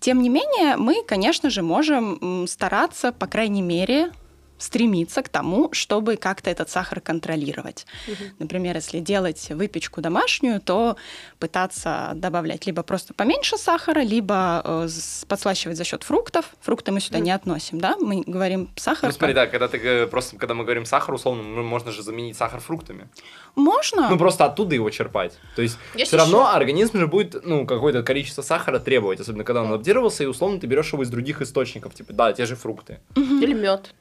Тем 0.02 0.22
не 0.22 0.28
менее, 0.28 0.76
мы, 0.76 1.06
конечно 1.08 1.50
же, 1.50 1.62
можем 1.62 2.48
стараться, 2.50 3.14
по 3.14 3.28
крайней 3.28 3.62
мере, 3.62 4.12
стремиться 4.58 5.22
к 5.22 5.30
тому, 5.30 5.70
чтобы 5.74 6.16
как-то 6.18 6.50
этот 6.50 6.70
сахар 6.70 7.02
контролировать. 7.02 7.86
Угу. 8.08 8.24
Например, 8.40 8.76
если 8.76 9.00
делать 9.00 9.50
выпечку 9.50 10.02
домашнюю, 10.02 10.62
то 10.62 10.96
пытаться 11.40 12.12
добавлять 12.16 12.66
либо 12.66 12.84
просто 12.84 13.14
поменьше 13.14 13.58
сахара, 13.58 14.02
либо 14.02 14.62
э, 14.64 14.88
подслащивать 15.28 15.78
за 15.78 15.84
счет 15.84 16.04
фруктов. 16.04 16.46
Фрукты 16.62 16.92
мы 16.92 17.00
сюда 17.00 17.18
угу. 17.18 17.26
не 17.26 17.32
относим, 17.32 17.80
да? 17.80 17.96
Мы 18.00 18.24
говорим 18.26 18.70
сахар. 18.76 19.10
Ну 19.10 19.14
смотри, 19.14 19.34
да, 19.34 19.48
когда 19.48 19.68
ты 19.68 20.08
просто, 20.08 20.38
когда 20.38 20.54
мы 20.54 20.64
говорим 20.64 20.86
сахар, 20.86 21.14
условно, 21.14 21.44
можно 21.44 21.92
же 21.92 22.02
заменить 22.02 22.38
сахар 22.38 22.60
фруктами. 22.60 23.10
Можно. 23.56 24.10
Ну 24.10 24.18
просто 24.18 24.46
оттуда 24.46 24.76
его 24.76 24.90
черпать. 24.90 25.38
То 25.56 25.62
есть 25.62 25.78
Есть 25.96 26.08
все 26.08 26.18
равно 26.18 26.54
организм 26.54 26.98
же 27.00 27.08
будет, 27.08 27.46
ну, 27.46 27.66
какое-то 27.66 28.04
количество 28.04 28.42
сахара 28.42 28.80
требовать, 28.80 29.20
особенно 29.20 29.44
когда 29.44 29.62
он 29.62 29.70
адаптировался, 29.70 30.24
и 30.24 30.28
условно 30.28 30.60
ты 30.60 30.68
берешь 30.68 30.92
его 30.94 31.04
из 31.04 31.10
других 31.10 31.42
источников, 31.42 31.94
типа, 31.94 32.14
да, 32.14 32.34
те 32.34 32.46
же 32.46 32.56
фрукты. 32.56 33.00
Угу. 33.16 33.42
Или 33.42 33.54
мед. 33.54 33.94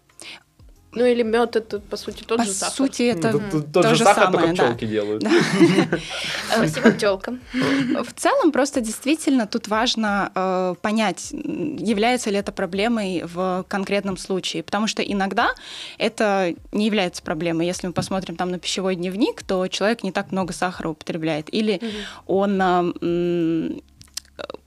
Ну 0.94 1.04
или 1.04 1.22
мед 1.22 1.56
это 1.56 1.80
по 1.80 1.96
сути 1.96 2.22
тот 2.22 2.38
по 2.38 2.44
же 2.44 2.52
сахар. 2.52 2.70
По 2.70 2.76
сути 2.76 3.02
это 3.02 3.32
ну, 3.32 3.40
тот, 3.50 3.72
тот 3.72 3.86
же 3.96 4.04
сахар, 4.04 4.24
самое, 4.24 4.46
только 4.48 4.62
пчелки 4.62 4.86
делают. 4.86 5.24
Спасибо 6.54 6.92
пчелкам. 6.92 7.40
В 7.52 8.12
целом 8.14 8.52
просто 8.52 8.80
действительно 8.80 9.46
тут 9.46 9.66
важно 9.68 10.30
э, 10.34 10.74
понять, 10.80 11.32
является 11.32 12.30
ли 12.30 12.36
это 12.36 12.52
проблемой 12.52 13.22
в 13.24 13.64
конкретном 13.68 14.16
случае, 14.16 14.62
потому 14.62 14.86
что 14.86 15.02
иногда 15.02 15.50
это 15.98 16.54
не 16.70 16.86
является 16.86 17.22
проблемой. 17.22 17.66
Если 17.66 17.88
мы 17.88 17.92
посмотрим 17.92 18.36
там 18.36 18.50
на 18.50 18.58
пищевой 18.58 18.94
дневник, 18.94 19.42
то 19.42 19.66
человек 19.66 20.04
не 20.04 20.12
так 20.12 20.30
много 20.30 20.52
сахара 20.52 20.90
употребляет, 20.90 21.52
или 21.52 21.80
он 22.26 22.60
э, 22.62 23.80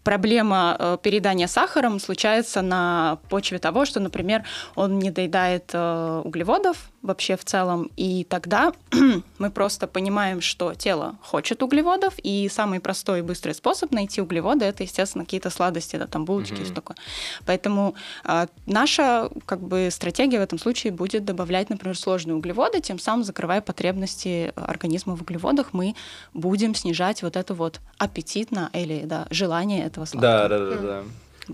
проблема 0.08 0.78
э, 0.80 0.98
переедания 1.04 1.48
сахаром 1.48 2.00
случается 2.00 2.62
на 2.62 3.18
почве 3.28 3.60
того, 3.60 3.84
что, 3.84 4.00
например, 4.00 4.46
он 4.74 5.00
не 5.00 5.12
доедает 5.12 5.72
э, 5.74 6.22
углеводов, 6.24 6.78
вообще 7.08 7.36
в 7.38 7.46
целом. 7.46 7.90
И 7.98 8.24
тогда 8.24 8.74
мы 9.40 9.50
просто 9.50 9.88
понимаем, 9.88 10.42
что 10.42 10.74
тело 10.74 11.16
хочет 11.22 11.64
углеводов, 11.64 12.14
и 12.22 12.50
самый 12.50 12.80
простой 12.80 13.20
и 13.20 13.22
быстрый 13.22 13.54
способ 13.54 13.92
найти 13.92 14.22
углеводы 14.22 14.66
это, 14.66 14.84
естественно, 14.84 15.24
какие-то 15.24 15.50
сладости, 15.50 15.96
да, 15.96 16.08
там 16.08 16.26
булочки 16.26 16.54
mm-hmm. 16.54 16.62
и 16.62 16.66
все 16.66 16.74
такое. 16.74 16.98
Поэтому 17.46 17.96
э, 18.24 18.48
наша 18.66 19.30
как 19.46 19.62
бы 19.62 19.90
стратегия 19.92 20.40
в 20.40 20.42
этом 20.42 20.60
случае 20.60 20.94
будет 20.94 21.26
добавлять, 21.26 21.70
например, 21.70 21.98
сложные 21.98 22.36
углеводы, 22.36 22.82
тем 22.82 23.00
самым 23.00 23.24
закрывая 23.24 23.62
потребности 23.62 24.52
организма 24.56 25.16
в 25.16 25.22
углеводах, 25.22 25.74
мы 25.74 25.96
будем 26.34 26.76
снижать 26.76 27.24
вот 27.24 27.36
это 27.36 27.54
вот 27.54 27.80
аппетитно 27.98 28.70
или 28.74 29.04
да, 29.06 29.28
желание 29.30 29.86
этого 29.98 30.06
сладкого. 30.06 30.22
Да, 30.22 30.48
да, 30.48 30.76
да, 30.76 30.82
да. 30.82 31.04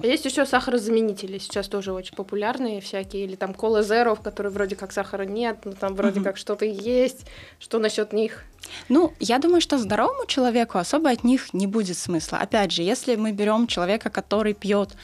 А 0.01 0.08
есть 0.08 0.25
еще 0.25 0.45
сахарозаменители, 0.45 1.38
сейчас 1.38 1.67
тоже 1.67 1.93
очень 1.93 2.15
популярные 2.15 2.82
всякие, 2.82 3.25
или 3.25 3.36
там 3.36 3.53
кола 3.53 3.84
зеро, 3.84 4.15
в 4.15 4.21
которой 4.21 4.47
вроде 4.47 4.75
как 4.75 4.91
сахара 4.91 5.23
нет, 5.23 5.60
но 5.65 5.73
там 5.73 5.93
вроде 5.93 6.19
угу. 6.19 6.25
как 6.25 6.38
что-то 6.38 6.65
есть. 6.65 7.27
Что 7.60 7.77
насчет 7.77 8.12
них? 8.12 8.43
Ну, 8.89 9.13
я 9.19 9.38
думаю, 9.38 9.62
что 9.62 9.77
здоровому 9.77 10.25
человеку 10.25 10.79
особо 10.79 11.12
от 11.12 11.23
них 11.23 11.53
не 11.53 11.67
будет 11.67 11.97
смысла. 11.97 12.39
Опять 12.39 12.71
же, 12.71 12.82
если 12.82 13.15
мы 13.15 13.34
берем 13.34 13.67
человека, 13.67 14.10
который 14.10 14.53
пьет 14.53 14.95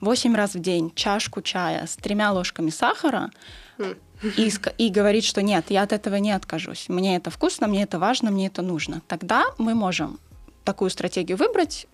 8 0.00 0.34
раз 0.34 0.54
в 0.54 0.60
день 0.60 0.90
чашку 0.94 1.42
чая 1.42 1.86
с 1.86 1.96
тремя 1.96 2.32
ложками 2.32 2.70
сахара, 2.70 3.30
хм. 3.76 3.94
и, 4.38 4.50
и 4.78 4.88
говорит, 4.88 5.24
что 5.24 5.42
нет, 5.42 5.66
я 5.68 5.82
от 5.82 5.92
этого 5.92 6.16
не 6.16 6.32
откажусь. 6.32 6.88
Мне 6.88 7.16
это 7.16 7.30
вкусно, 7.30 7.66
мне 7.66 7.82
это 7.82 7.98
важно, 7.98 8.30
мне 8.30 8.46
это 8.46 8.62
нужно. 8.62 9.02
Тогда 9.06 9.44
мы 9.58 9.74
можем 9.74 10.18
такую 10.64 10.88
стратегию 10.90 11.36
выбрать, 11.36 11.86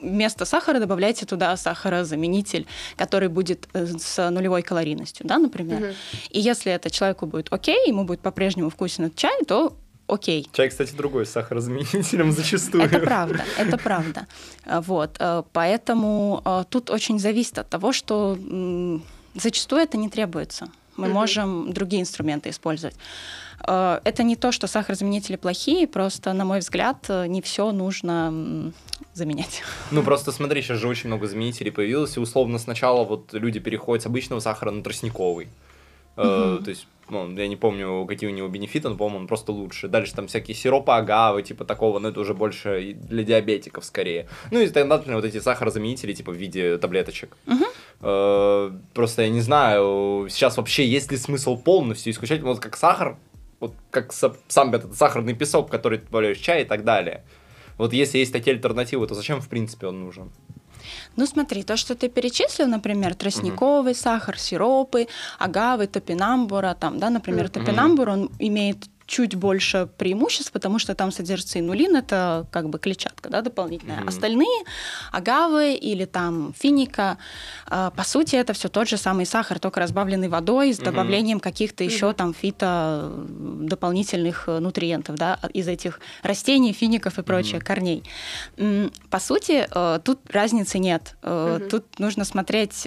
вместо 0.00 0.44
сахара 0.44 0.80
добавляйте 0.80 1.26
туда 1.26 1.56
сахарозаменитель, 1.56 2.66
который 2.96 3.28
будет 3.28 3.68
э, 3.72 3.86
с 3.86 4.30
нулевой 4.30 4.62
калорийностью, 4.62 5.26
да, 5.26 5.38
например. 5.38 5.82
Угу. 5.82 5.92
И 6.30 6.40
если 6.40 6.72
это 6.72 6.90
человеку 6.90 7.26
будет 7.26 7.52
окей, 7.52 7.88
ему 7.88 8.04
будет 8.04 8.20
по-прежнему 8.20 8.70
вкусен 8.70 9.06
этот 9.06 9.16
чай, 9.16 9.44
то 9.46 9.76
окей. 10.06 10.48
Чай, 10.52 10.68
кстати, 10.68 10.92
другой 10.94 11.26
с 11.26 11.30
сахарозаменителем 11.30 12.32
зачастую. 12.32 12.84
Это 12.84 12.98
правда, 13.00 13.44
это 13.56 13.78
правда. 13.78 14.26
Э, 14.64 14.80
вот, 14.80 15.16
э, 15.18 15.42
поэтому 15.52 16.66
тут 16.70 16.90
очень 16.90 17.18
зависит 17.18 17.58
от 17.58 17.68
того, 17.68 17.92
что 17.92 18.38
зачастую 19.34 19.82
это 19.82 19.96
не 19.96 20.08
требуется. 20.08 20.68
Мы 20.96 21.06
угу. 21.06 21.14
можем 21.14 21.72
другие 21.72 22.02
инструменты 22.02 22.50
использовать. 22.50 22.96
Э, 23.68 24.00
это 24.04 24.22
не 24.22 24.36
то, 24.36 24.50
что 24.50 24.66
сахарозаменители 24.66 25.36
плохие, 25.36 25.86
просто, 25.86 26.32
на 26.32 26.44
мой 26.44 26.60
взгляд, 26.60 27.04
э, 27.08 27.26
не 27.26 27.42
все 27.42 27.70
нужно 27.70 28.72
заменять. 29.14 29.62
Ну, 29.90 30.02
просто 30.02 30.32
смотри, 30.32 30.62
сейчас 30.62 30.78
же 30.78 30.88
очень 30.88 31.08
много 31.08 31.26
заменителей 31.26 31.70
появилось, 31.70 32.16
и 32.16 32.20
условно 32.20 32.58
сначала 32.58 33.04
вот 33.04 33.32
люди 33.32 33.60
переходят 33.60 34.02
с 34.02 34.06
обычного 34.06 34.40
сахара 34.40 34.70
на 34.70 34.82
тростниковый. 34.82 35.48
Uh-huh. 36.16 36.64
то 36.64 36.70
есть, 36.70 36.88
ну, 37.10 37.30
я 37.36 37.46
не 37.46 37.54
помню, 37.54 38.04
какие 38.04 38.28
у 38.28 38.32
него 38.32 38.48
бенефиты, 38.48 38.88
но, 38.88 38.96
по-моему, 38.96 39.20
он 39.20 39.26
просто 39.28 39.52
лучше. 39.52 39.86
Дальше 39.86 40.14
там 40.16 40.26
всякие 40.26 40.56
сиропы 40.56 40.90
агавы, 40.90 41.44
типа 41.44 41.64
такого, 41.64 42.00
но 42.00 42.08
это 42.08 42.18
уже 42.18 42.34
больше 42.34 42.96
для 43.08 43.22
диабетиков 43.22 43.84
скорее. 43.84 44.26
Ну, 44.50 44.58
и 44.58 44.66
например, 44.66 45.16
вот 45.16 45.24
эти 45.24 45.38
сахарозаменители, 45.38 46.12
типа 46.12 46.32
в 46.32 46.34
виде 46.34 46.76
таблеточек. 46.78 47.36
Uh-huh. 47.46 48.80
просто 48.94 49.22
я 49.22 49.28
не 49.28 49.40
знаю, 49.40 50.26
сейчас 50.28 50.56
вообще 50.56 50.84
есть 50.86 51.12
ли 51.12 51.16
смысл 51.16 51.56
полностью 51.56 52.12
исключать, 52.12 52.42
вот 52.42 52.58
как 52.58 52.76
сахар, 52.76 53.16
вот 53.60 53.74
как 53.90 54.12
сам 54.12 54.74
этот 54.74 54.96
сахарный 54.96 55.34
песок, 55.34 55.70
который 55.70 55.98
ты 55.98 56.06
добавляешь 56.06 56.38
в 56.38 56.42
чай 56.42 56.62
и 56.62 56.64
так 56.64 56.84
далее. 56.84 57.24
Вот 57.76 57.92
если 57.92 58.18
есть 58.18 58.32
такие 58.32 58.54
альтернативы, 58.54 59.06
то 59.06 59.14
зачем, 59.14 59.40
в 59.40 59.48
принципе, 59.48 59.86
он 59.86 60.00
нужен? 60.00 60.30
Ну 61.16 61.26
смотри, 61.26 61.62
то, 61.62 61.76
что 61.76 61.94
ты 61.94 62.08
перечислил, 62.08 62.66
например, 62.66 63.14
тростниковый 63.14 63.92
угу. 63.92 63.98
сахар, 63.98 64.38
сиропы, 64.38 65.06
агавы, 65.38 65.86
топинамбура, 65.86 66.76
там, 66.78 66.98
да, 66.98 67.10
например, 67.10 67.46
угу. 67.46 67.52
топинамбур, 67.52 68.08
он 68.08 68.30
имеет 68.38 68.88
чуть 69.08 69.34
больше 69.34 69.88
преимуществ, 69.96 70.52
потому 70.52 70.78
что 70.78 70.94
там 70.94 71.10
содержится 71.10 71.58
инулин, 71.58 71.96
это 71.96 72.46
как 72.52 72.68
бы 72.68 72.78
клетчатка 72.78 73.30
да, 73.30 73.40
дополнительная. 73.40 74.00
Mm-hmm. 74.00 74.08
Остальные 74.08 74.64
агавы 75.10 75.74
или 75.74 76.04
там 76.04 76.54
финика, 76.56 77.16
э, 77.70 77.90
по 77.96 78.04
сути, 78.04 78.36
это 78.36 78.52
все 78.52 78.68
тот 78.68 78.86
же 78.86 78.98
самый 78.98 79.24
сахар, 79.24 79.58
только 79.58 79.80
разбавленный 79.80 80.28
водой 80.28 80.74
с 80.74 80.78
добавлением 80.78 81.38
mm-hmm. 81.38 81.40
каких-то 81.40 81.82
еще 81.82 82.10
mm-hmm. 82.10 82.14
там 82.14 82.34
фито 82.34 83.10
дополнительных 83.60 84.44
э, 84.46 84.58
нутриентов 84.58 85.16
да, 85.16 85.38
из 85.54 85.66
этих 85.68 86.00
растений, 86.22 86.74
фиников 86.74 87.18
и 87.18 87.22
прочих 87.22 87.62
mm-hmm. 87.62 87.64
корней. 87.64 88.02
По 89.10 89.18
сути, 89.20 89.66
э, 89.70 90.00
тут 90.04 90.20
разницы 90.30 90.78
нет. 90.78 91.16
Mm-hmm. 91.22 91.68
Тут 91.70 91.98
нужно 91.98 92.24
смотреть 92.24 92.86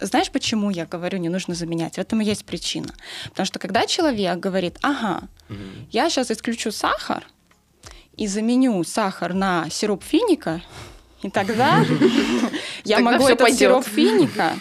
знаешь, 0.00 0.30
почему 0.30 0.70
я 0.70 0.86
говорю, 0.86 1.18
не 1.18 1.28
нужно 1.28 1.54
заменять? 1.54 1.94
В 1.94 1.98
этом 1.98 2.20
и 2.20 2.24
есть 2.24 2.44
причина. 2.44 2.94
Потому 3.30 3.46
что 3.46 3.58
когда 3.58 3.86
человек 3.86 4.38
говорит, 4.38 4.78
ага, 4.82 5.28
угу. 5.48 5.58
я 5.90 6.10
сейчас 6.10 6.30
исключу 6.30 6.72
сахар 6.72 7.26
и 8.16 8.26
заменю 8.26 8.82
сахар 8.84 9.34
на 9.34 9.68
сироп 9.70 10.02
финика, 10.04 10.62
и 11.22 11.30
тогда 11.30 11.84
я 12.84 13.00
могу 13.00 13.26
этот 13.26 13.52
сироп 13.54 13.86
финика 13.86 14.54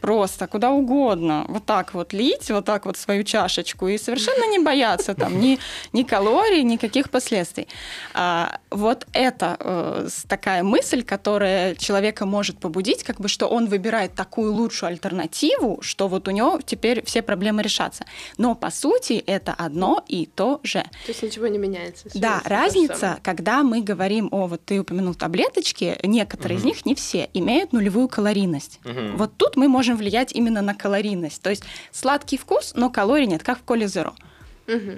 просто 0.00 0.46
куда 0.46 0.70
угодно, 0.70 1.44
вот 1.48 1.66
так 1.66 1.94
вот 1.94 2.12
лить, 2.12 2.50
вот 2.50 2.64
так 2.64 2.86
вот 2.86 2.96
свою 2.96 3.24
чашечку 3.24 3.88
и 3.88 3.98
совершенно 3.98 4.50
не 4.50 4.58
бояться 4.58 5.14
там 5.14 5.40
ни, 5.40 5.58
ни 5.92 6.02
калорий, 6.02 6.62
никаких 6.62 7.10
последствий. 7.10 7.68
А, 8.14 8.58
вот 8.70 9.06
это 9.12 9.56
э, 9.58 10.08
такая 10.28 10.62
мысль, 10.62 11.02
которая 11.02 11.74
человека 11.74 12.26
может 12.26 12.58
побудить, 12.58 13.04
как 13.04 13.20
бы, 13.20 13.28
что 13.28 13.46
он 13.46 13.66
выбирает 13.66 14.14
такую 14.14 14.52
лучшую 14.52 14.90
альтернативу, 14.90 15.78
что 15.82 16.08
вот 16.08 16.28
у 16.28 16.30
него 16.30 16.60
теперь 16.64 17.04
все 17.04 17.22
проблемы 17.22 17.62
решатся. 17.62 18.04
Но 18.38 18.54
по 18.54 18.70
сути 18.70 19.22
это 19.26 19.52
одно 19.52 20.04
и 20.08 20.26
то 20.26 20.60
же. 20.62 20.82
То 20.82 21.08
есть 21.08 21.22
ничего 21.22 21.46
не 21.46 21.58
меняется. 21.58 22.08
Да, 22.14 22.42
разница, 22.44 23.18
когда 23.22 23.62
мы 23.62 23.82
говорим 23.82 24.28
о, 24.30 24.46
вот 24.46 24.64
ты 24.64 24.80
упомянул 24.80 25.14
таблеточки, 25.14 25.98
некоторые 26.02 26.58
угу. 26.58 26.62
из 26.62 26.64
них, 26.64 26.86
не 26.86 26.94
все, 26.94 27.28
имеют 27.34 27.72
нулевую 27.72 28.08
калорийность. 28.08 28.80
Угу. 28.84 29.16
Вот 29.16 29.36
тут 29.36 29.56
мы 29.56 29.68
можем 29.68 29.89
влиять 29.96 30.32
именно 30.32 30.62
на 30.62 30.74
калорийность. 30.74 31.42
То 31.42 31.50
есть 31.50 31.64
сладкий 31.92 32.38
вкус, 32.38 32.72
но 32.74 32.90
калорий 32.90 33.26
нет, 33.26 33.42
как 33.42 33.58
в 33.58 33.62
коле 33.62 33.86
зеро. 33.86 34.14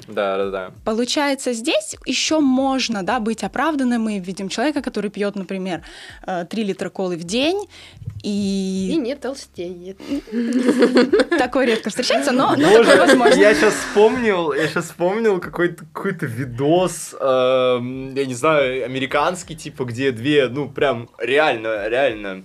Да, 0.09 0.37
да, 0.37 0.50
да. 0.50 0.70
Получается, 0.85 1.52
здесь 1.52 1.96
еще 2.05 2.40
можно 2.40 3.02
да, 3.02 3.20
быть 3.20 3.42
оправданным. 3.42 4.02
Мы 4.02 4.18
видим 4.18 4.48
человека, 4.48 4.83
который 4.83 5.11
пьет, 5.11 5.37
например, 5.37 5.83
3 6.26 6.46
э, 6.50 6.64
литра 6.64 6.90
колы 6.90 7.16
в 7.16 7.24
день. 7.24 7.68
И, 8.22 8.90
и 8.92 8.96
не 8.96 9.16
толстеет. 9.16 9.98
Такое 11.38 11.66
редко 11.66 11.90
встречается, 11.90 12.33
но, 12.33 12.55
но 12.57 12.68
Боже, 12.68 12.85
такое 12.85 13.07
возможно. 13.07 13.40
Я 13.40 13.55
сейчас 13.55 13.74
вспомнил, 13.74 14.52
я 14.52 14.68
сейчас 14.68 14.87
вспомнил 14.87 15.40
какой-то 15.40 15.85
какой 15.92 16.12
видос, 16.12 17.14
э, 17.18 17.24
я 17.24 18.26
не 18.26 18.35
знаю, 18.35 18.85
американский, 18.85 19.57
типа, 19.57 19.85
где 19.85 20.12
две, 20.12 20.48
ну, 20.48 20.68
прям 20.68 21.09
реально, 21.18 21.88
реально 21.88 22.44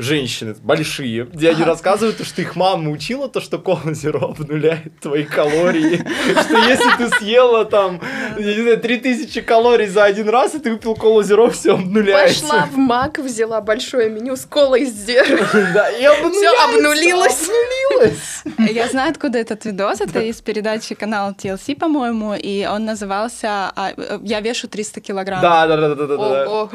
женщины 0.00 0.54
большие, 0.62 1.24
где 1.24 1.50
они 1.50 1.62
рассказывают, 1.62 2.24
что 2.26 2.42
их 2.42 2.56
мама 2.56 2.90
учила 2.90 3.28
то, 3.28 3.40
что 3.40 3.58
кола 3.58 3.94
зеро 3.94 4.30
обнуляет 4.30 4.98
твои 5.00 5.24
калории, 5.24 5.96
что 6.42 6.56
если 6.68 6.96
ты 6.96 7.08
съела 7.18 7.64
там, 7.64 8.00
я 8.38 8.54
не 8.54 8.62
знаю, 8.62 8.80
3000 8.80 9.40
калорий 9.42 9.86
за 9.86 10.04
один 10.04 10.28
раз, 10.28 10.54
и 10.54 10.58
ты 10.58 10.72
выпил 10.72 10.94
колу 10.94 11.22
зеро, 11.22 11.50
все 11.50 11.74
обнуляется. 11.74 12.42
Пошла 12.42 12.66
в 12.66 12.76
Мак, 12.76 13.18
взяла 13.18 13.60
большое 13.60 14.10
меню 14.10 14.36
с 14.36 14.44
колой 14.44 14.84
зеро. 14.84 15.44
Да, 15.74 15.90
и 15.90 16.00
Все 16.00 16.50
обнулилось. 16.64 17.48
обнулилось. 17.48 18.72
Я 18.72 18.88
знаю, 18.88 19.10
откуда 19.10 19.38
этот 19.38 19.64
видос, 19.64 20.00
это 20.00 20.20
из 20.20 20.40
передачи 20.40 20.94
канала 20.94 21.34
TLC, 21.38 21.76
по-моему, 21.76 22.34
и 22.34 22.66
он 22.66 22.84
назывался 22.84 23.72
а, 23.76 23.92
«Я 24.22 24.40
вешу 24.40 24.68
300 24.68 25.00
килограмм». 25.00 25.42
Да, 25.42 25.66
да, 25.66 25.76
да, 25.76 25.94
да, 25.94 26.06
да. 26.06 26.68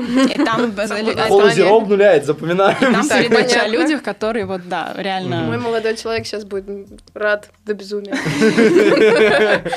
там... 0.45 0.71
Зеро 1.51 1.77
обнуляет, 1.77 2.25
запоминаем 2.25 2.77
передача 3.23 3.61
о 3.63 3.67
людях, 3.67 4.03
которые 4.03 4.45
вот, 4.45 4.67
да, 4.67 4.93
реально... 4.97 5.43
Мой 5.43 5.57
молодой 5.57 5.95
человек 5.95 6.25
сейчас 6.25 6.45
будет 6.45 6.87
рад 7.13 7.49
до 7.65 7.73
безумия. 7.73 8.15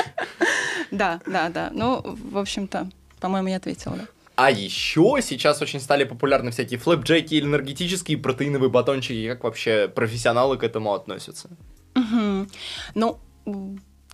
Да, 0.91 1.21
да, 1.27 1.51
да. 1.51 1.69
Ну, 1.75 2.03
в 2.03 2.39
общем-то, 2.39 2.89
по-моему, 3.21 3.49
я 3.49 3.57
ответила, 3.57 3.95
да. 3.95 4.07
А 4.37 4.51
еще 4.51 5.19
сейчас 5.21 5.61
очень 5.61 5.81
стали 5.81 6.05
популярны 6.05 6.51
всякие 6.51 6.79
флэпджеки 6.79 7.35
или 7.35 7.45
энергетические 7.45 8.19
протеиновые 8.19 8.71
батончики. 8.71 9.29
Как 9.29 9.45
вообще 9.45 9.89
профессионалы 9.89 10.57
к 10.57 10.63
этому 10.63 10.95
относятся? 10.95 11.51
Угу. 11.97 12.47
Ну, 12.95 13.19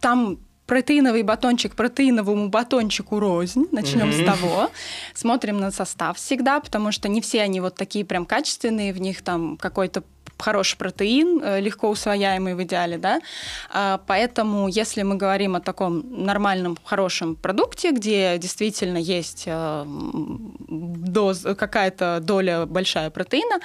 там 0.01 0.39
протеиновый 0.67 1.23
батончик 1.23 1.75
протеиновому 1.75 2.49
батончику 2.49 3.21
рознь. 3.21 3.67
Начнем 3.73 4.11
mm-hmm. 4.11 4.23
с 4.23 4.27
того. 4.27 4.71
Смотрим 5.15 5.59
на 5.59 5.71
состав 5.71 6.17
всегда, 6.17 6.61
потому 6.61 6.93
что 6.93 7.09
не 7.09 7.21
все 7.21 7.43
они 7.43 7.61
вот 7.61 7.75
такие 7.75 8.05
прям 8.05 8.25
качественные, 8.25 8.93
в 8.93 9.01
них 9.01 9.23
там 9.23 9.57
какой-то 9.57 10.03
хороший 10.39 10.77
протеин, 10.77 11.41
э, 11.43 11.61
легко 11.61 11.89
усвояемый 11.91 12.55
в 12.55 12.63
идеале, 12.63 12.99
да, 12.99 13.21
а, 13.71 14.01
поэтому 14.07 14.69
если 14.69 15.03
мы 15.03 15.17
говорим 15.17 15.57
о 15.57 15.61
таком 15.61 16.05
нормальном, 16.25 16.77
хорошем 16.85 17.37
продукте, 17.37 17.91
где 17.93 18.39
действительно 18.39 18.99
есть 18.99 19.45
э, 19.47 19.85
доз, 19.87 21.47
какая-то 21.59 22.21
доля 22.21 22.67
большая 22.67 23.11
протеина, 23.11 23.61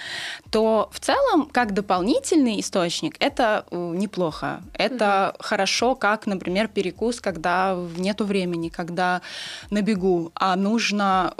то 0.50 0.90
в 0.92 1.00
целом, 1.00 1.50
как 1.52 1.74
дополнительный 1.74 2.60
источник, 2.60 3.16
это 3.20 3.66
э, 3.72 3.94
неплохо. 3.96 4.62
Это 4.74 5.34
угу. 5.34 5.44
хорошо, 5.44 5.96
как, 5.96 6.28
например, 6.28 6.68
перекус, 6.68 7.20
когда 7.20 7.78
нету 7.98 8.26
времени, 8.26 8.70
когда 8.70 9.22
на 9.70 9.82
бегу, 9.82 10.32
а 10.36 10.56
нужно 10.56 11.34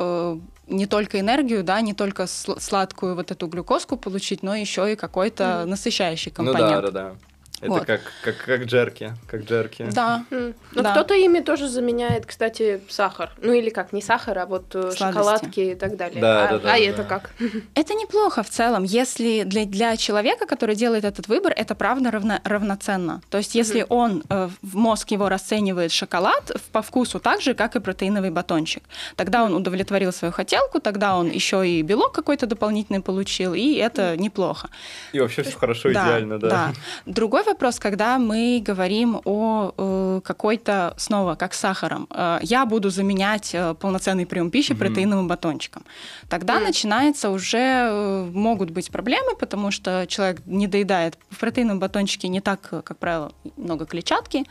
не 0.70 0.86
только 0.86 1.20
энергию, 1.20 1.64
да, 1.64 1.82
не 1.82 1.94
только 1.94 2.28
сладкую 2.28 3.16
вот 3.16 3.32
эту 3.32 3.48
глюкозку 3.48 3.98
получить, 3.98 4.44
но 4.44 4.56
еще 4.56 4.92
и 4.92 4.96
какой-то 4.96 5.44
mm. 5.44 5.66
насыщающий 5.66 6.32
компонент. 6.32 6.76
Ну 6.76 6.82
да, 6.82 6.82
да, 6.82 6.92
да. 6.92 7.16
Это 7.62 7.72
вот. 7.72 7.86
как, 7.86 8.02
как, 8.24 8.38
как 8.38 8.64
джерки, 8.64 9.14
как 9.28 9.44
джерки. 9.44 9.86
Да. 9.92 10.24
Mm. 10.32 10.56
Ну, 10.72 10.82
да. 10.82 10.92
кто-то 10.92 11.14
ими 11.14 11.40
тоже 11.42 11.68
заменяет, 11.68 12.26
кстати, 12.26 12.82
сахар. 12.88 13.32
Ну, 13.42 13.52
или 13.52 13.70
как, 13.70 13.92
не 13.92 14.02
сахар, 14.02 14.38
а 14.40 14.46
вот 14.46 14.68
э, 14.76 14.92
Сладости. 14.92 15.04
шоколадки 15.04 15.60
и 15.60 15.76
так 15.76 15.98
далее. 15.98 16.22
Да, 16.22 16.46
а 16.46 16.52
да, 16.52 16.60
да, 16.60 16.74
а 16.74 16.78
да, 16.78 16.78
это 16.78 17.04
да. 17.04 17.04
как? 17.04 17.32
Это 17.76 17.94
неплохо 17.94 18.44
в 18.44 18.50
целом, 18.50 18.84
если 18.84 19.44
для, 19.44 19.66
для 19.66 19.98
человека, 19.98 20.46
который 20.46 20.76
делает 20.76 21.04
этот 21.04 21.28
выбор, 21.28 21.54
это 21.56 21.76
правда 21.76 22.12
равно, 22.12 22.40
равноценно. 22.44 23.22
То 23.30 23.38
есть, 23.38 23.56
если 23.56 23.82
mm-hmm. 23.82 23.88
он, 23.90 24.24
э, 24.30 24.50
мозг 24.62 25.12
его 25.12 25.30
расценивает 25.30 25.92
шоколад 25.92 26.52
по 26.72 26.82
вкусу 26.82 27.20
так 27.20 27.42
же, 27.42 27.54
как 27.54 27.76
и 27.76 27.80
протеиновый 27.80 28.32
батончик, 28.32 28.84
тогда 29.16 29.44
он 29.44 29.54
удовлетворил 29.54 30.12
свою 30.12 30.32
хотелку, 30.32 30.80
тогда 30.80 31.18
он 31.18 31.30
еще 31.30 31.68
и 31.68 31.82
белок 31.82 32.14
какой-то 32.14 32.46
дополнительный 32.46 33.02
получил, 33.02 33.54
и 33.54 33.74
это 33.76 34.16
неплохо. 34.18 34.70
И 35.14 35.20
вообще 35.20 35.44
все 35.44 35.58
хорошо, 35.58 35.92
да, 35.92 36.04
идеально, 36.04 36.40
да. 36.40 36.50
да. 36.50 36.74
Другой 37.06 37.44
вопрос, 37.50 37.80
когда 37.80 38.18
мы 38.18 38.64
говорим 38.66 39.22
о 39.26 39.74
э, 39.78 40.22
какой-то, 40.24 40.94
снова, 40.98 41.36
как 41.36 41.54
с 41.54 41.60
сахаром, 41.60 42.08
э, 42.10 42.40
я 42.42 42.66
буду 42.66 42.90
заменять 42.90 43.52
э, 43.54 43.74
полноценный 43.74 44.26
прием 44.26 44.52
пищи 44.52 44.72
mm-hmm. 44.72 44.78
протеиновым 44.78 45.28
батончиком. 45.28 45.84
Тогда 46.30 46.58
mm-hmm. 46.58 46.64
начинается 46.64 47.30
уже, 47.30 47.58
э, 47.58 48.30
могут 48.34 48.70
быть 48.70 48.92
проблемы, 48.92 49.36
потому 49.36 49.72
что 49.72 50.06
человек 50.08 50.42
не 50.46 50.68
доедает. 50.68 51.18
В 51.30 51.40
протеиновом 51.40 51.80
батончике 51.80 52.28
не 52.28 52.42
так, 52.42 52.62
как 52.62 52.98
правило, 52.98 53.32
много 53.58 53.86
клетчатки, 53.86 54.46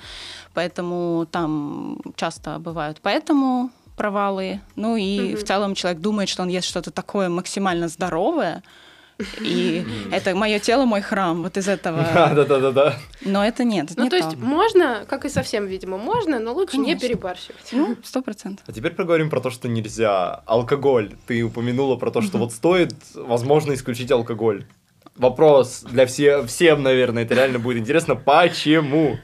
поэтому 0.54 1.26
там 1.30 1.98
часто 2.16 2.58
бывают 2.58 2.98
поэтому 3.02 3.70
провалы. 3.96 4.60
Ну 4.76 4.96
и 4.96 5.18
mm-hmm. 5.18 5.36
в 5.36 5.44
целом 5.44 5.74
человек 5.74 6.00
думает, 6.00 6.28
что 6.28 6.42
он 6.42 6.48
ест 6.48 6.68
что-то 6.68 6.90
такое 6.90 7.28
максимально 7.28 7.88
здоровое, 7.88 8.62
и 9.40 9.84
это 10.12 10.34
мое 10.34 10.58
тело, 10.58 10.84
мой 10.84 11.00
храм, 11.00 11.42
вот 11.42 11.56
из 11.56 11.68
этого. 11.68 12.06
Да, 12.14 12.34
да, 12.34 12.44
да, 12.44 12.58
да, 12.60 12.70
да. 12.70 12.98
Но 13.22 13.44
это 13.44 13.64
нет. 13.64 13.90
Ну, 13.96 14.04
не 14.04 14.10
то 14.10 14.16
есть 14.16 14.36
можно, 14.36 15.04
как 15.08 15.24
и 15.24 15.28
совсем, 15.28 15.66
видимо, 15.66 15.98
можно, 15.98 16.38
но 16.38 16.52
лучше 16.52 16.78
не 16.78 16.96
перебарщивать. 16.96 17.68
Ну, 17.72 17.96
сто 18.04 18.22
процентов. 18.22 18.64
А 18.68 18.72
теперь 18.72 18.92
проговорим 18.92 19.28
про 19.28 19.40
то, 19.40 19.50
что 19.50 19.68
нельзя. 19.68 20.42
Алкоголь. 20.46 21.14
Ты 21.26 21.42
упомянула 21.42 21.96
про 21.96 22.10
то, 22.10 22.22
что 22.22 22.38
вот 22.38 22.52
стоит, 22.52 22.94
возможно, 23.14 23.74
исключить 23.74 24.10
алкоголь. 24.12 24.66
Вопрос 25.18 25.80
для 25.82 26.06
все, 26.06 26.44
всем, 26.46 26.82
наверное, 26.82 27.24
это 27.24 27.34
реально 27.34 27.58
будет 27.58 27.78
интересно. 27.78 28.14
Почему? 28.14 29.18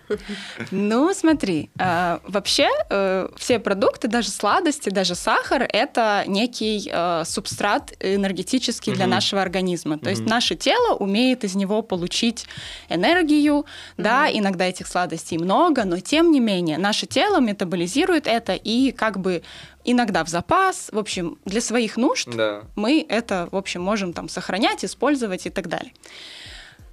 Ну, 0.71 1.15
смотри, 1.15 1.71
э, 1.79 2.19
вообще 2.27 2.69
э, 2.91 3.29
все 3.37 3.59
продукты, 3.61 4.09
даже 4.09 4.29
сладости, 4.31 4.89
даже 4.91 5.15
сахар, 5.15 5.67
это 5.73 6.25
некий 6.27 6.91
э, 6.93 7.23
субстрат 7.25 7.93
энергетический 8.01 8.93
для 8.93 9.05
Мгм. 9.05 9.15
нашего 9.15 9.41
организма. 9.43 9.99
То 9.99 10.11
есть 10.11 10.23
Мгм. 10.23 10.31
наше 10.31 10.57
тело 10.57 10.95
умеет 10.97 11.45
из 11.45 11.55
него 11.55 11.83
получить 11.83 12.47
энергию, 12.89 13.65
да, 13.97 14.29
иногда 14.33 14.65
этих 14.67 14.87
сладостей 14.89 15.39
много, 15.39 15.85
но 15.85 16.01
тем 16.01 16.31
не 16.33 16.41
менее 16.41 16.77
наше 16.79 17.07
тело 17.07 17.41
метаболизирует 17.41 18.27
это 18.27 18.55
и 18.55 18.91
как 18.91 19.19
бы 19.21 19.43
иногда 19.85 20.25
в 20.25 20.29
запас, 20.29 20.89
в 20.93 20.99
общем, 20.99 21.39
для 21.45 21.61
своих 21.61 21.97
нужд 21.97 22.29
Да. 22.35 22.63
мы 22.77 23.05
это, 23.09 23.49
в 23.53 23.57
общем, 23.57 23.83
можем 23.83 24.13
там 24.13 24.29
сохранять, 24.29 24.85
использовать 24.85 25.47
и 25.47 25.51
так 25.51 25.69
далее. 25.69 25.93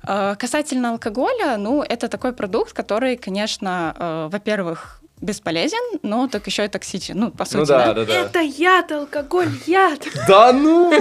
Э, 0.07 0.35
Касательно 0.37 0.91
алкоголя, 0.91 1.57
ну, 1.57 1.81
это 1.83 2.07
такой 2.07 2.33
продукт, 2.33 2.73
который, 2.73 3.17
конечно, 3.17 3.95
э, 3.97 4.29
во-первых, 4.31 4.97
бесполезен, 5.21 5.99
но 6.01 6.27
так 6.27 6.47
еще 6.47 6.65
и 6.65 6.67
токсичен. 6.67 7.15
Ну, 7.19 7.29
по 7.31 7.45
сути, 7.45 7.57
Ну 7.57 7.65
да, 7.65 7.93
да, 7.93 8.05
да. 8.05 8.13
Это 8.13 8.39
яд, 8.39 8.91
алкоголь, 8.91 9.51
яд. 9.67 9.99
Да 10.27 10.51
ну! 10.51 10.91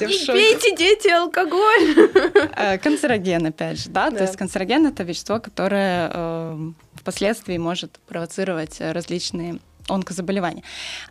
Не 0.00 0.26
пейте, 0.26 0.76
дети, 0.76 1.08
алкоголь. 1.08 2.10
Э, 2.56 2.78
Канцероген, 2.78 3.46
опять 3.46 3.78
же, 3.80 3.90
да? 3.90 4.10
Да. 4.10 4.18
То 4.18 4.22
есть 4.24 4.36
канцероген— 4.36 4.86
это 4.88 5.02
вещество, 5.02 5.40
которое 5.40 6.10
э, 6.12 6.58
впоследствии 7.00 7.58
может 7.58 7.98
провоцировать 8.06 8.76
э, 8.80 8.92
различные 8.92 9.58
онкозаболевания. 9.88 10.62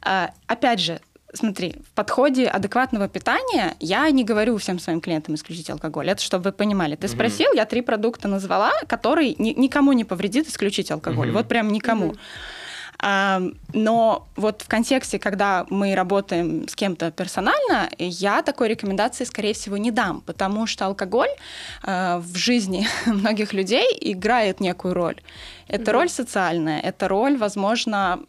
А, 0.01 0.31
Опять 0.47 0.79
же, 0.79 0.99
Смотри, 1.31 1.75
в 1.87 1.91
подходе 1.93 2.47
адекватного 2.47 3.07
питания 3.07 3.75
я 3.79 4.09
не 4.09 4.23
говорю 4.23 4.57
всем 4.57 4.79
своим 4.79 4.99
клиентам 4.99 5.35
исключить 5.35 5.69
алкоголь. 5.69 6.09
Это 6.09 6.23
чтобы 6.23 6.45
вы 6.45 6.51
понимали. 6.51 6.95
Ты 6.95 7.07
спросил, 7.07 7.53
я 7.53 7.65
три 7.65 7.81
продукта 7.81 8.27
назвала, 8.27 8.71
которые 8.87 9.35
ни- 9.37 9.53
никому 9.53 9.91
не 9.93 10.05
повредит 10.05 10.47
исключить 10.47 10.89
алкоголь. 10.89 11.29
Вот 11.31 11.47
прям 11.47 11.71
никому. 11.71 12.15
Но 13.01 14.27
вот 14.35 14.61
в 14.61 14.67
контексте, 14.67 15.19
когда 15.19 15.65
мы 15.69 15.95
работаем 15.95 16.67
с 16.67 16.75
кем-то 16.75 17.11
персонально, 17.11 17.89
я 17.97 18.41
такой 18.41 18.67
рекомендации, 18.67 19.23
скорее 19.23 19.53
всего, 19.53 19.77
не 19.77 19.91
дам, 19.91 20.21
потому 20.21 20.67
что 20.67 20.85
алкоголь 20.85 21.29
э, 21.83 22.17
в 22.17 22.35
жизни 22.35 22.87
многих 23.05 23.53
людей 23.53 23.87
играет 24.01 24.59
некую 24.59 24.93
роль. 24.93 25.21
Это 25.67 25.83
Мгм. 25.83 25.91
роль 25.91 26.09
социальная, 26.09 26.79
это 26.79 27.07
роль, 27.07 27.37
возможно, 27.37 28.19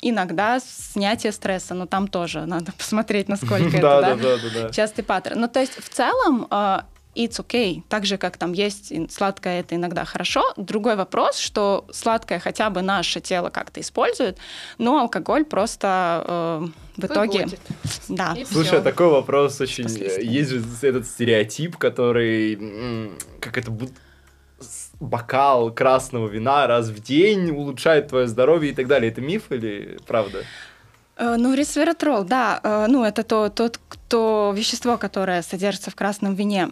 иногда 0.00 0.58
снятия 0.60 1.30
стресса, 1.30 1.74
но 1.74 1.86
там 1.86 2.08
тоже 2.08 2.46
надо 2.46 2.72
посмотреть, 2.78 3.28
насколько 3.28 3.76
это, 3.76 4.18
частый 4.72 5.04
паттерн. 5.04 5.40
Ну, 5.40 5.48
то 5.48 5.60
есть 5.60 5.74
в 5.78 5.88
целом 5.88 6.46
э, 6.50 6.80
it's 7.16 7.40
okay. 7.40 7.82
Так 7.88 8.06
же, 8.06 8.18
как 8.18 8.36
там 8.36 8.52
есть 8.52 8.92
сладкое, 9.10 9.60
это 9.60 9.74
иногда 9.74 10.04
хорошо. 10.04 10.42
Другой 10.56 10.96
вопрос, 10.96 11.38
что 11.38 11.86
сладкое 11.90 12.38
хотя 12.38 12.70
бы 12.70 12.82
наше 12.82 13.20
тело 13.20 13.50
как-то 13.50 13.80
использует, 13.80 14.38
но 14.78 15.00
алкоголь 15.00 15.44
просто 15.44 16.24
э, 16.26 16.66
в 16.96 17.04
итоге... 17.04 17.44
Выводит. 17.44 17.60
Да. 18.08 18.34
И 18.36 18.44
Слушай, 18.44 18.68
всё. 18.68 18.78
а 18.78 18.82
такой 18.82 19.08
вопрос 19.08 19.60
очень... 19.60 19.84
Последствия. 19.84 20.26
Есть 20.26 20.50
же 20.50 20.62
этот 20.82 21.06
стереотип, 21.06 21.76
который... 21.76 23.10
Как 23.40 23.58
это 23.58 23.70
будет 23.70 23.92
бокал 25.00 25.70
красного 25.70 26.28
вина 26.28 26.66
раз 26.66 26.88
в 26.88 27.02
день 27.02 27.50
улучшает 27.50 28.08
твое 28.08 28.26
здоровье 28.26 28.72
и 28.72 28.74
так 28.74 28.86
далее. 28.86 29.10
Это 29.10 29.20
миф 29.20 29.50
или 29.50 29.98
правда? 30.06 30.44
Э, 31.18 31.36
Ну, 31.38 31.54
ресвератрол, 31.54 32.24
да, 32.24 32.60
э, 32.62 32.86
ну, 32.88 33.02
это 33.04 33.22
то, 33.22 33.48
тот, 33.48 33.80
кто, 33.88 34.52
вещество, 34.56 34.98
которое 34.98 35.42
содержится 35.42 35.90
в 35.90 35.94
красном 35.94 36.34
вине. 36.34 36.68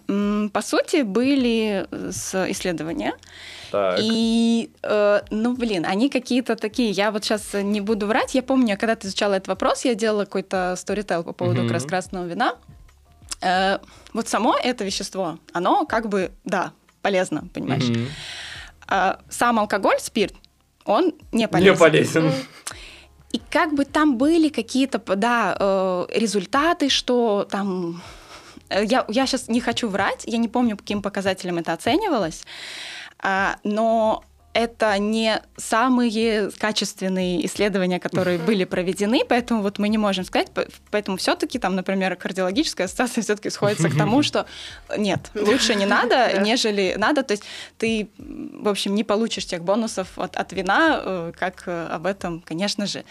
По 0.53 0.63
сути, 0.63 1.03
были 1.03 1.87
э, 1.91 2.51
исследования, 2.51 3.15
Так. 3.73 3.99
И, 4.01 4.71
ну, 5.31 5.55
блин, 5.57 5.85
они 5.85 6.09
какие-то 6.09 6.55
такие. 6.57 6.91
Я 6.91 7.11
вот 7.11 7.25
сейчас 7.25 7.55
не 7.55 7.81
буду 7.81 8.07
врать. 8.07 8.35
Я 8.35 8.43
помню, 8.43 8.77
когда 8.79 8.95
ты 8.95 9.09
изучала 9.09 9.35
этот 9.35 9.49
вопрос, 9.49 9.85
я 9.85 9.95
делала 9.97 10.25
какой-то 10.27 10.75
сторител 10.77 11.25
по 11.25 11.33
поводу 11.33 11.61
Мгм. 11.61 11.69
как 11.69 11.75
раз 11.75 11.85
красного 11.85 12.27
вина. 12.27 12.55
Вот 14.13 14.29
само 14.29 14.57
это 14.57 14.85
вещество, 14.85 15.39
оно 15.53 15.87
как 15.87 16.09
бы, 16.09 16.31
да, 16.45 16.73
полезно, 17.03 17.49
понимаешь? 17.53 17.91
А 18.87 19.19
сам 19.29 19.59
алкоголь, 19.59 19.99
спирт, 19.99 20.35
он 20.85 21.13
не 21.33 21.49
полезен. 21.49 21.73
Не 21.73 21.79
полезен. 21.79 22.33
И 23.35 23.41
как 23.51 23.75
бы 23.75 23.85
там 23.85 24.17
были 24.17 24.49
какие-то, 24.49 24.99
да, 25.17 25.57
э, 25.59 26.07
результаты, 26.21 26.89
что 26.89 27.45
там... 27.51 28.01
э, 28.71 28.85
Я, 28.85 29.05
я 29.09 29.27
сейчас 29.27 29.49
не 29.49 29.61
хочу 29.61 29.89
врать, 29.89 30.25
я 30.27 30.39
не 30.39 30.49
помню, 30.49 30.77
по 30.77 30.83
каким 30.83 31.03
показателям 31.03 31.59
это 31.59 31.73
оценивалось, 31.73 32.45
а, 33.19 33.57
но 33.65 34.23
это 34.55 34.97
не 34.99 35.43
самые 35.57 36.51
качественные 36.59 37.45
исследования, 37.47 37.99
которые 37.99 38.39
были 38.39 38.65
проведены, 38.65 39.23
поэтому 39.29 39.63
вот 39.63 39.79
мы 39.79 39.89
не 39.89 39.99
можем 39.99 40.25
сказать, 40.25 40.51
по- 40.53 40.67
поэтому 40.91 41.17
все-таки 41.17 41.59
там, 41.59 41.75
например, 41.75 42.15
кардиологическая 42.17 42.87
ассоциация 42.87 43.23
все-таки 43.23 43.51
сходится 43.51 43.91
к 43.91 43.97
тому, 43.97 44.23
что 44.23 44.47
нет, 44.97 45.31
лучше 45.35 45.75
не 45.75 45.87
надо, 45.87 46.39
нежели 46.41 46.95
надо, 46.97 47.25
то 47.25 47.33
есть 47.33 47.43
ты, 47.79 48.09
в 48.19 48.69
общем, 48.69 48.95
не 48.95 49.03
получишь 49.03 49.45
тех 49.47 49.65
бонусов 49.65 50.17
от, 50.19 50.37
от 50.37 50.53
вина, 50.53 51.01
э, 51.03 51.33
как 51.37 51.65
э, 51.67 51.89
об 51.91 52.07
этом, 52.07 52.41
конечно 52.41 52.87
же, 52.87 53.05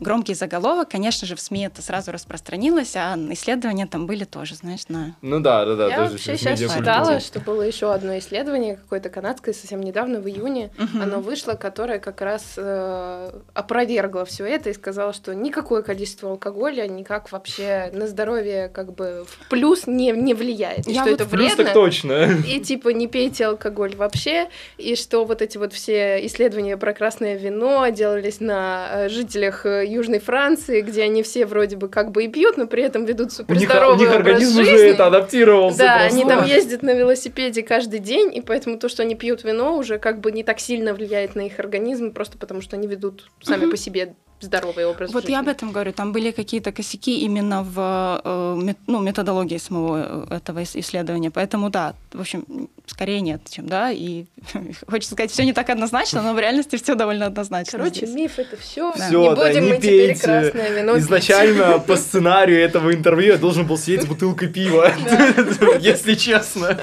громкий 0.00 0.34
заголовок, 0.34 0.90
конечно 0.90 1.26
же, 1.26 1.36
в 1.36 1.40
СМИ 1.40 1.66
это 1.66 1.82
сразу 1.82 2.12
распространилось, 2.12 2.96
а 2.96 3.16
исследования 3.30 3.86
там 3.86 4.06
были 4.06 4.24
тоже, 4.24 4.54
знаешь, 4.54 4.88
на... 4.88 5.14
Ну 5.22 5.40
да, 5.40 5.64
да, 5.64 5.76
да. 5.76 5.88
Я 5.88 5.96
тоже 5.96 6.12
вообще 6.12 6.36
сейчас 6.36 6.60
читала, 6.60 7.20
что 7.20 7.40
было 7.40 7.62
еще 7.62 7.92
одно 7.92 8.18
исследование 8.18 8.76
какое-то 8.76 9.08
канадское 9.08 9.54
совсем 9.54 9.80
недавно, 9.82 10.20
в 10.20 10.28
июне. 10.28 10.70
Мгм. 10.78 11.02
Оно 11.02 11.20
вышло, 11.20 11.54
которое 11.54 11.98
как 11.98 12.20
раз 12.20 12.54
э, 12.56 13.40
опровергло 13.54 14.24
все 14.24 14.44
это 14.44 14.70
и 14.70 14.74
сказала, 14.74 15.12
что 15.12 15.34
никакое 15.34 15.82
количество 15.82 16.30
алкоголя 16.30 16.86
никак 16.86 17.30
вообще 17.32 17.90
на 17.92 18.06
здоровье 18.06 18.68
как 18.68 18.94
бы 18.94 19.24
в 19.26 19.48
плюс 19.48 19.86
не, 19.86 20.12
не 20.12 20.34
влияет. 20.34 20.86
И 20.86 20.92
Я 20.92 21.02
что 21.02 21.10
вот 21.10 21.20
это 21.20 21.30
Плюс 21.30 21.54
вредно. 21.54 21.64
так 21.64 21.74
точно. 21.74 22.28
И 22.46 22.60
типа 22.60 22.88
не 22.90 23.06
пейте 23.06 23.46
алкоголь 23.46 23.96
вообще, 23.96 24.48
и 24.78 24.96
что 24.96 25.24
вот 25.24 25.42
эти 25.42 25.58
вот 25.58 25.72
все 25.72 26.24
исследования 26.26 26.76
про 26.76 26.92
красное 26.92 27.36
вино 27.36 27.88
делались 27.88 28.40
на 28.40 28.88
э, 28.90 29.08
жителях 29.08 29.66
э, 29.66 29.83
Южной 29.84 30.18
Франции, 30.18 30.80
где 30.80 31.02
они 31.02 31.22
все 31.22 31.46
вроде 31.46 31.76
бы 31.76 31.88
как 31.88 32.10
бы 32.10 32.24
и 32.24 32.28
пьют, 32.28 32.56
но 32.56 32.66
при 32.66 32.82
этом 32.82 33.04
ведут 33.04 33.28
У 33.28 33.30
супер 33.30 33.56
них, 33.56 33.70
у 33.70 33.94
них 33.94 34.10
организм 34.10 34.60
уже 34.60 34.88
это 34.88 35.06
адаптировался. 35.06 35.78
Да, 35.78 35.98
просто. 35.98 36.16
они 36.16 36.28
там 36.28 36.44
ездят 36.44 36.82
на 36.82 36.94
велосипеде 36.94 37.62
каждый 37.62 38.00
день, 38.00 38.34
и 38.34 38.40
поэтому 38.40 38.78
то, 38.78 38.88
что 38.88 39.02
они 39.02 39.14
пьют 39.14 39.44
вино, 39.44 39.76
уже 39.76 39.98
как 39.98 40.20
бы 40.20 40.32
не 40.32 40.42
так 40.42 40.60
сильно 40.60 40.94
влияет 40.94 41.34
на 41.34 41.42
их 41.42 41.58
организм, 41.58 42.12
просто 42.12 42.38
потому 42.38 42.60
что 42.60 42.76
они 42.76 42.86
ведут 42.86 43.30
сами 43.42 43.70
по 43.70 43.76
себе 43.76 44.14
здоровый 44.44 44.86
образ 44.86 45.12
Вот 45.12 45.22
жизни. 45.22 45.32
я 45.32 45.40
об 45.40 45.48
этом 45.48 45.72
говорю. 45.72 45.92
Там 45.92 46.12
были 46.12 46.30
какие-то 46.30 46.72
косяки 46.72 47.20
именно 47.20 47.62
в 47.62 48.20
э, 48.24 48.72
ну, 48.86 49.00
методологии 49.00 49.58
самого 49.58 50.26
э, 50.30 50.36
этого 50.36 50.60
ис- 50.60 50.78
исследования. 50.78 51.30
Поэтому 51.30 51.70
да, 51.70 51.94
в 52.12 52.20
общем, 52.20 52.44
скорее 52.86 53.20
нет, 53.20 53.40
чем 53.50 53.66
да. 53.66 53.90
И 53.90 54.24
хочется 54.88 55.14
сказать, 55.14 55.30
все 55.30 55.44
не 55.44 55.52
так 55.52 55.70
однозначно, 55.70 56.22
но 56.22 56.34
в 56.34 56.38
реальности 56.38 56.76
все 56.76 56.94
довольно 56.94 57.26
однозначно. 57.26 57.78
Короче, 57.78 58.06
здесь. 58.06 58.14
миф 58.14 58.38
это 58.38 58.56
все. 58.56 58.92
Да. 58.96 59.06
Всё, 59.08 59.30
не 59.30 59.36
да, 59.36 59.46
будем 59.48 59.64
не 59.64 59.68
мы 59.72 59.76
теперь 59.78 60.06
пейте. 60.08 60.20
красное 60.22 60.70
вино 60.70 60.94
пить. 60.94 61.02
Изначально 61.04 61.78
по 61.78 61.96
сценарию 61.96 62.60
этого 62.60 62.94
интервью 62.94 63.32
я 63.32 63.38
должен 63.38 63.66
был 63.66 63.78
сидеть 63.78 64.02
с 64.02 64.06
бутылкой 64.06 64.48
пива, 64.48 64.92
если 65.80 66.14
честно. 66.14 66.78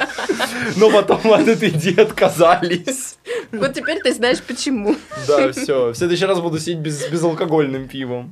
Но 0.78 0.90
потом 0.90 1.34
от 1.34 1.48
этой 1.48 1.70
идеи 1.70 2.00
отказались. 2.00 3.18
Вот 3.52 3.74
теперь 3.74 4.00
ты 4.02 4.14
знаешь 4.14 4.42
почему. 4.42 4.96
Да, 5.28 5.52
все. 5.52 5.92
В 5.92 5.96
следующий 5.96 6.26
раз 6.26 6.40
буду 6.40 6.60
сидеть 6.60 6.80
без, 6.80 7.08
безалкогольным 7.10 7.88
пивом. 7.88 8.32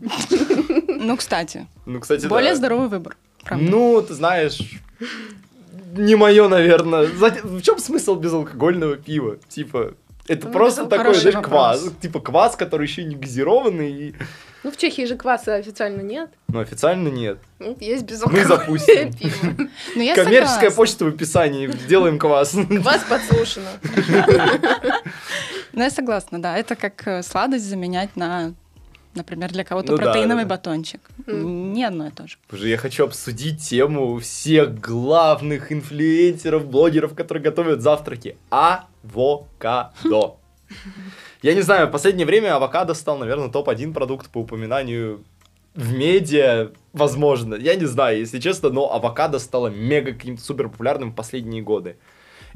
Ну, 0.88 1.16
кстати, 1.18 1.68
Ну, 1.86 2.00
кстати, 2.00 2.26
более 2.28 2.52
да. 2.52 2.56
здоровый 2.58 2.88
выбор. 2.90 3.18
Правда. 3.44 3.66
Ну, 3.70 4.02
ты 4.02 4.14
знаешь, 4.14 4.60
не 5.96 6.16
мое, 6.16 6.48
наверное. 6.48 7.06
В 7.08 7.62
чем 7.62 7.80
смысл 7.80 8.16
безалкогольного 8.16 8.96
пива? 8.98 9.38
Типа, 9.48 9.94
это 10.28 10.48
Ну, 10.48 10.54
просто 10.54 10.82
это 10.82 10.90
такой, 10.92 11.16
знаешь, 11.16 11.36
вопрос. 11.36 11.50
квас. 11.82 11.92
Типа 12.02 12.20
квас, 12.20 12.56
который 12.56 12.88
еще 12.88 13.04
не 13.04 13.16
газированный. 13.16 13.92
и- 13.92 14.14
Ну, 14.64 14.72
в 14.72 14.78
Чехии 14.78 15.06
же 15.06 15.16
кваса 15.16 15.56
официально 15.56 16.02
нет. 16.02 16.30
Но 16.50 16.60
официально 16.60 17.08
нет. 17.08 17.40
Ну, 17.60 17.78
Есть 17.80 18.02
Мы 18.04 18.08
безалкогольное 18.08 18.46
запустим. 18.48 19.14
пиво. 19.20 19.70
Ну, 19.96 20.02
я 20.02 20.16
Коммерческая 20.16 20.70
согласна. 20.70 20.76
почта 20.76 21.06
в 21.06 21.08
описании. 21.10 21.68
Делаем 21.88 22.20
квас. 22.20 22.52
Квас 22.82 23.04
подсушено. 23.10 23.70
Ну, 25.72 25.84
я 25.84 25.90
согласна, 25.92 26.42
да. 26.42 26.58
Это 26.58 26.76
как 26.76 27.08
э, 27.08 27.22
сладость 27.24 27.64
заменять 27.64 28.16
на, 28.16 28.54
например, 29.14 29.52
для 29.52 29.64
кого-то 29.64 29.92
Ну 29.92 29.98
да, 29.98 30.06
протеиновый 30.06 30.44
да. 30.44 30.50
батончик. 30.50 31.00
М. 31.28 31.74
Не 31.74 31.86
одно 31.86 32.08
и 32.08 32.12
то 32.12 32.28
же. 32.28 32.38
Боже, 32.50 32.68
я 32.68 32.78
хочу 32.78 33.06
обсудить 33.06 33.62
тему 33.62 34.18
всех 34.20 34.78
главных 34.80 35.72
инфлюенсеров, 35.72 36.66
блогеров, 36.66 37.14
которые 37.14 37.44
готовят 37.44 37.82
завтраки. 37.82 38.36
Авокадо. 38.50 40.38
Я 41.42 41.54
не 41.54 41.62
знаю, 41.62 41.88
в 41.88 41.92
последнее 41.92 42.26
время 42.26 42.56
авокадо 42.56 42.94
стал, 42.94 43.18
наверное, 43.18 43.50
топ-1 43.50 43.94
продукт 43.94 44.30
по 44.30 44.40
упоминанию 44.40 45.24
в 45.74 45.94
медиа, 45.94 46.72
возможно. 46.92 47.56
Я 47.56 47.76
не 47.76 47.86
знаю, 47.86 48.20
если 48.20 48.40
честно, 48.40 48.70
но 48.70 48.92
авокадо 48.92 49.40
стало 49.40 49.68
мега 49.68 50.12
каким-то 50.12 50.44
супер 50.44 50.68
популярным 50.68 51.12
в 51.12 51.16
последние 51.16 51.62
годы. 51.62 51.96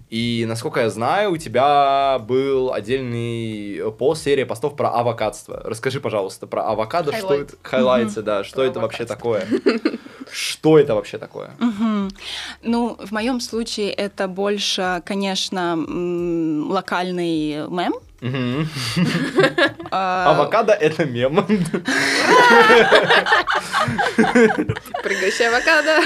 И, 0.10 0.44
насколько 0.48 0.82
я 0.82 0.90
знаю, 0.90 1.32
у 1.32 1.38
тебя 1.38 2.20
был 2.28 2.74
отдельный 2.74 3.92
пост, 3.98 4.24
серия 4.24 4.46
постов 4.46 4.76
про 4.76 4.90
авокадство. 4.90 5.62
Расскажи, 5.64 6.02
пожалуйста, 6.02 6.46
про 6.46 6.68
авокадо, 6.68 7.14
что 7.14 7.28
Highlight. 7.28 7.48
это... 7.50 7.58
Highlight 7.62 8.11
ы, 8.11 8.22
да, 8.22 8.44
что 8.44 8.58
Про 8.58 8.64
это 8.64 8.80
вообще 8.82 9.06
такое? 9.06 9.48
Что 10.32 10.78
это 10.78 10.96
вообще 10.96 11.18
такое? 11.18 11.52
Ну, 12.64 12.98
в 13.00 13.12
моем 13.12 13.40
случае 13.40 13.92
это 13.92 14.28
больше, 14.28 15.02
конечно, 15.06 15.76
локальный 15.78 17.68
мем. 17.70 17.94
Авокадо 19.92 20.72
это 20.74 21.06
мем. 21.06 21.46
Прыгающая 25.04 25.50
авокадо. 25.50 26.00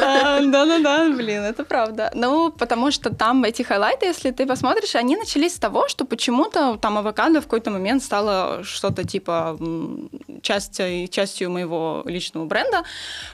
а, 0.00 0.40
Да-да-да, 0.40 1.10
блин, 1.10 1.42
это 1.42 1.64
правда. 1.64 2.10
Ну, 2.14 2.50
потому 2.50 2.90
что 2.90 3.10
там 3.14 3.44
эти 3.44 3.62
хайлайты, 3.62 4.06
если 4.06 4.30
ты 4.30 4.46
посмотришь, 4.46 4.94
они 4.94 5.16
начались 5.16 5.54
с 5.54 5.58
того, 5.58 5.88
что 5.88 6.04
почему-то 6.04 6.78
там 6.78 6.96
авокадо 6.98 7.40
в 7.40 7.44
какой-то 7.44 7.70
момент 7.70 8.02
стало 8.02 8.64
что-то 8.64 9.04
типа 9.04 9.58
частью, 10.42 11.50
моего 11.50 12.02
личного 12.06 12.46
бренда, 12.46 12.82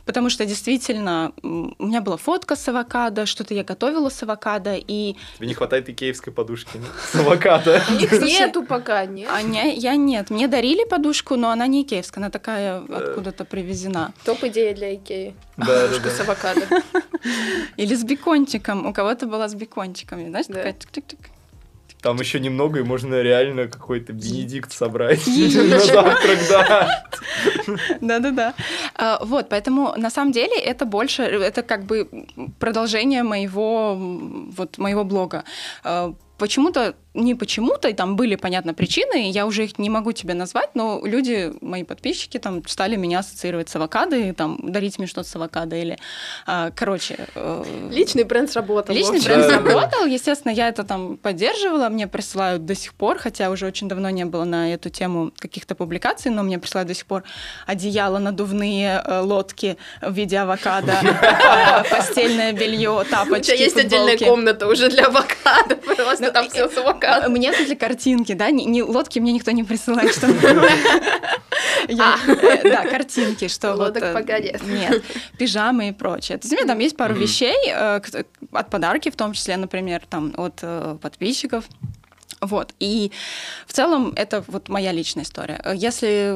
потому 0.05 0.31
что 0.31 0.45
действительно 0.47 1.33
у 1.43 1.85
меня 1.87 2.01
была 2.01 2.17
фотка 2.17 2.57
с 2.57 2.69
авокадо, 2.69 3.27
что-то 3.27 3.55
я 3.55 3.63
готовила 3.63 4.09
с 4.09 4.23
авокадо, 4.23 4.75
и 4.75 5.15
Тебе 5.37 5.47
не 5.49 5.55
хватает 5.55 5.89
икеевской 5.89 6.33
подушки 6.33 6.81
с 7.13 7.15
авокадо. 7.15 7.83
Нету 8.25 8.63
пока, 8.65 9.05
нет. 9.07 9.29
А 9.33 9.43
не- 9.43 9.75
я 9.77 9.97
нет. 9.97 10.31
Мне 10.31 10.49
дарили 10.49 10.85
подушку, 10.89 11.37
но 11.37 11.51
она 11.51 11.67
не 11.67 11.83
икеевская, 11.83 12.23
она 12.25 12.31
такая 12.31 12.79
откуда-то 12.81 13.45
привезена. 13.45 14.13
Топ-идея 14.25 14.75
для 14.75 14.95
Икеи. 14.95 15.35
Да, 15.57 15.67
да, 15.67 15.83
Подушка 15.89 16.11
с 16.11 16.21
авокадо. 16.21 16.61
Или 17.77 17.95
с 17.95 18.05
бекончиком. 18.05 18.87
У 18.87 18.93
кого-то 18.93 19.27
была 19.27 19.49
с 19.49 19.55
бекончиками, 19.55 20.29
знаешь, 20.29 20.47
Да. 20.49 20.55
такая 20.55 20.73
тик-тик-тик. 20.73 21.19
Там 22.03 22.21
еще 22.21 22.39
немного, 22.39 22.81
и 22.81 22.83
можно 22.83 23.21
реально 23.21 23.67
какой-то 23.69 24.13
бенедикт 24.13 24.71
собрать 24.71 25.27
на 25.27 25.79
завтрак, 25.81 26.39
да. 26.51 27.05
Да-да-да. 28.01 28.55
А, 28.95 29.19
Вот, 29.25 29.49
поэтому 29.49 29.95
на 29.97 30.11
самом 30.11 30.31
деле 30.31 30.57
это 30.57 30.85
больше, 30.85 31.23
это 31.23 31.63
как 31.63 31.85
бы 31.85 32.09
продолжение 32.61 33.23
моего, 33.23 33.97
вот, 33.97 34.79
моего 34.79 35.05
блога. 35.05 35.45
Почему-то, 36.39 36.95
не 37.15 37.35
почему-то, 37.35 37.89
и 37.89 37.95
там 37.95 38.17
были, 38.17 38.37
понятно, 38.37 38.75
причины, 38.75 39.31
я 39.31 39.47
уже 39.47 39.65
их 39.65 39.79
не 39.79 39.89
могу 39.89 40.13
тебе 40.13 40.35
назвать, 40.35 40.71
но 40.75 41.01
люди, 41.05 41.53
мои 41.63 41.83
подписчики, 41.83 42.39
там, 42.39 42.63
стали 42.67 42.97
меня 42.97 43.21
ассоциировать 43.21 43.69
с 43.69 43.77
авокадо, 43.77 44.17
и 44.17 44.33
там, 44.33 44.59
дарить 44.63 44.99
мне 44.99 45.07
что-то 45.07 45.29
с 45.29 45.35
авокадо, 45.37 45.77
или, 45.77 45.99
а, 46.47 46.71
короче... 46.75 47.27
э, 47.35 47.65
Личный 47.91 48.25
бренд 48.25 48.51
сработал. 48.51 48.95
Личный 48.95 49.21
бренд 49.21 49.47
сработал, 49.47 50.05
естественно, 50.05 50.53
я 50.53 50.69
это 50.69 50.85
там 50.85 51.17
поддерживала, 51.17 51.89
мне 51.89 52.07
присылают 52.07 52.67
до 52.67 52.75
сих 52.75 52.93
пор, 52.95 53.19
хотя 53.19 53.51
уже 53.51 53.67
очень 53.67 53.89
давно 53.89 54.11
не 54.11 54.25
было 54.27 54.45
на 54.45 54.73
эту 54.75 54.91
тему 54.91 55.33
каких-то 55.39 55.75
публикаций, 55.75 56.31
но 56.31 56.43
мне 56.43 56.59
присылают 56.59 56.89
до 56.89 56.95
сих 56.95 57.07
пор 57.07 57.23
одеяла, 57.67 58.19
надувные 58.19 59.03
э, 59.05 59.21
лодки 59.21 59.79
в 60.03 60.13
виде 60.13 60.39
авокадо, 60.39 60.93
э, 61.03 61.85
постельное 61.91 62.53
белье, 62.53 62.91
У 63.01 63.05
тапочки, 63.05 63.47
тебя 63.47 63.55
есть 63.55 63.77
отдельная 63.77 64.19
комната 64.19 64.67
уже 64.69 64.91
для 64.91 65.07
авокадо, 65.07 65.77
просто 65.97 66.26
Ну, 66.27 66.33
там 66.33 66.49
все 66.51 66.69
с 66.69 66.77
авокадо. 66.77 67.29
Мне 67.29 67.53
для 67.53 67.77
картинки, 67.77 68.33
да, 68.33 68.51
не, 68.51 68.65
не- 68.65 68.83
лодки 68.83 69.19
мне 69.19 69.33
никто 69.33 69.51
не 69.53 69.65
присылает, 69.65 70.13
что 70.15 70.27
Я- 71.89 72.19
э, 72.27 72.63
Да, 72.71 72.85
картинки, 72.87 73.49
что 73.49 73.71
вот... 73.71 73.79
Лодок 73.79 74.03
э, 74.03 74.13
пока 74.13 74.39
нет. 74.41 74.63
Нет, 74.67 75.03
пижамы 75.39 75.89
и 75.89 75.93
прочее. 75.93 76.39
То 76.39 76.47
есть 76.47 76.53
у 76.53 76.57
меня 76.57 76.67
там 76.67 76.79
есть 76.79 76.97
пару 76.97 77.15
вещей 77.15 77.57
э, 77.73 78.01
от 78.53 78.71
подарки, 78.71 79.11
в 79.11 79.17
том 79.17 79.33
числе, 79.33 79.57
например, 79.57 80.03
там 80.09 80.35
от 80.37 80.59
э, 80.63 80.97
подписчиков. 81.01 81.65
Вот. 82.41 82.75
И 82.81 83.13
в 83.67 83.73
целом 83.73 84.13
это 84.17 84.45
вот 84.49 84.69
моя 84.69 84.93
личная 84.93 85.25
история. 85.25 85.61
Э, 85.65 85.75
Если 85.77 86.35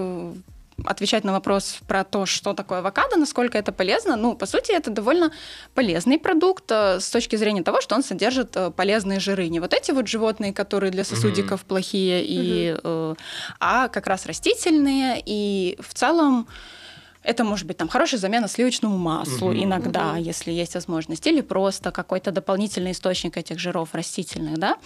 отвечать 0.87 1.25
на 1.25 1.33
вопрос 1.33 1.79
про 1.87 2.05
то, 2.05 2.27
что 2.27 2.55
такое 2.55 2.79
авокадо, 2.79 3.17
насколько 3.17 3.59
это 3.59 3.73
полезно, 3.73 4.17
ну, 4.17 4.35
по 4.35 4.47
сути, 4.47 4.73
это 4.73 4.91
довольно 4.91 5.31
полезный 5.75 6.19
продукт 6.19 6.65
э, 6.71 7.01
с 7.01 7.11
точки 7.11 7.37
зрения 7.37 7.63
того, 7.63 7.81
что 7.81 7.95
он 7.95 8.03
содержит 8.03 8.57
э, 8.57 8.71
полезные 8.71 9.21
жиры. 9.21 9.49
Не 9.49 9.61
вот 9.61 9.75
эти 9.75 9.91
вот 9.91 10.09
животные, 10.09 10.53
которые 10.53 10.91
для 10.91 11.05
сосудиков 11.05 11.63
плохие, 11.63 12.25
и, 12.25 12.77
э, 12.83 13.15
а 13.61 13.89
как 13.89 14.07
раз 14.07 14.27
растительные. 14.27 15.23
И 15.25 15.77
в 15.81 15.95
целом 15.95 16.47
это 17.23 17.45
может 17.45 17.67
быть 17.67 17.77
там 17.77 17.89
хорошая 17.89 18.19
замена 18.21 18.49
сливочному 18.49 18.97
маслу 18.97 19.49
Мгм. 19.51 19.65
иногда, 19.65 20.13
Мгм. 20.13 20.23
если 20.23 20.53
есть 20.53 20.75
возможность, 20.75 21.27
или 21.27 21.41
просто 21.43 21.91
какой-то 21.91 22.31
дополнительный 22.33 22.93
источник 22.93 23.37
этих 23.37 23.59
жиров 23.59 23.91
растительных, 23.93 24.59
да. 24.59 24.77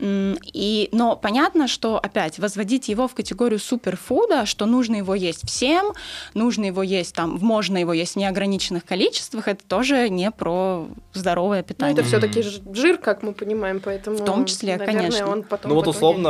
И, 0.00 0.88
но 0.92 1.16
понятно, 1.16 1.68
что 1.68 1.98
опять 1.98 2.38
возводить 2.38 2.88
его 2.88 3.06
в 3.06 3.14
категорию 3.14 3.58
суперфуда, 3.58 4.44
что 4.46 4.66
нужно 4.66 4.96
его 4.96 5.14
есть 5.14 5.46
всем, 5.46 5.92
нужно 6.34 6.64
его 6.64 6.82
есть 6.82 7.14
там, 7.14 7.38
можно 7.40 7.78
его 7.78 7.92
есть 7.92 8.14
в 8.14 8.16
неограниченных 8.16 8.84
количествах, 8.84 9.46
это 9.48 9.64
тоже 9.64 10.08
не 10.08 10.30
про 10.30 10.88
здоровое 11.12 11.58
Ну, 11.60 11.64
питание. 11.64 11.92
это 11.92 12.02
Мгм. 12.02 12.08
все-таки 12.08 12.42
жир, 12.74 12.98
как 12.98 13.22
мы 13.22 13.32
понимаем, 13.32 13.80
поэтому... 13.80 14.16
В 14.16 14.24
том 14.24 14.46
числе, 14.46 14.76
наверное, 14.76 15.02
конечно. 15.10 15.28
он 15.30 15.42
потом 15.44 15.70
Ну 15.70 15.76
вот 15.76 15.86
условно, 15.86 16.28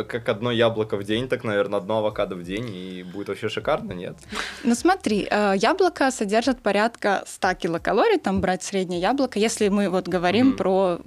э, 0.00 0.04
как 0.04 0.28
одно 0.28 0.50
яблоко 0.52 0.96
в 0.96 1.04
день, 1.04 1.28
так, 1.28 1.42
наверное, 1.44 1.78
одно 1.78 1.98
авокадо 1.98 2.34
в 2.34 2.42
день, 2.42 2.68
и 2.74 3.02
будет 3.02 3.28
вообще 3.28 3.48
шикарно, 3.48 3.92
нет? 3.92 4.16
Ну 4.62 4.74
смотри, 4.74 5.05
э, 5.14 5.54
яблоко 5.56 6.10
содержит 6.10 6.60
порядка 6.60 7.22
100 7.26 7.54
килокалорий, 7.54 8.18
там 8.18 8.40
брать 8.40 8.62
среднее 8.62 9.00
яблоко, 9.00 9.38
если 9.38 9.68
мы 9.68 9.88
вот 9.88 10.08
говорим 10.08 10.48
Мгм. 10.48 10.56
про 10.56 10.98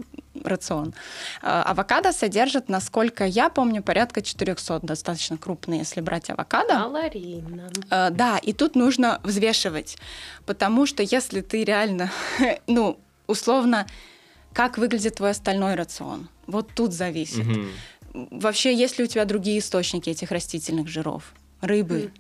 рацион. 0.44 0.94
Э, 1.42 1.62
Авокадо 1.66 2.12
содержит, 2.14 2.70
насколько 2.70 3.26
я 3.26 3.50
помню, 3.50 3.84
порядка 3.84 4.22
400, 4.22 4.80
достаточно 4.82 5.38
крупные, 5.38 5.80
если 5.80 6.02
брать 6.02 6.30
авокадо. 6.30 6.74
Калорийно. 6.76 7.70
Э, 7.92 8.10
Да, 8.12 8.38
и 8.38 8.54
тут 8.54 8.76
нужно 8.76 9.20
взвешивать, 9.24 9.98
потому 10.46 10.86
что 10.86 11.04
если 11.04 11.42
ты 11.42 11.64
реально, 11.64 12.10
ну, 12.68 12.98
условно, 13.28 13.86
как 14.54 14.78
выглядит 14.78 15.16
твой 15.16 15.32
остальной 15.32 15.76
рацион, 15.76 16.30
вот 16.48 16.70
тут 16.74 16.94
зависит. 16.94 17.46
Мгм. 17.46 17.68
Вообще, 18.42 18.74
есть 18.74 18.98
ли 18.98 19.04
у 19.04 19.08
тебя 19.08 19.26
другие 19.26 19.60
источники 19.60 20.10
этих 20.10 20.32
растительных 20.32 20.88
жиров? 20.88 21.34
Рыбы, 21.62 22.12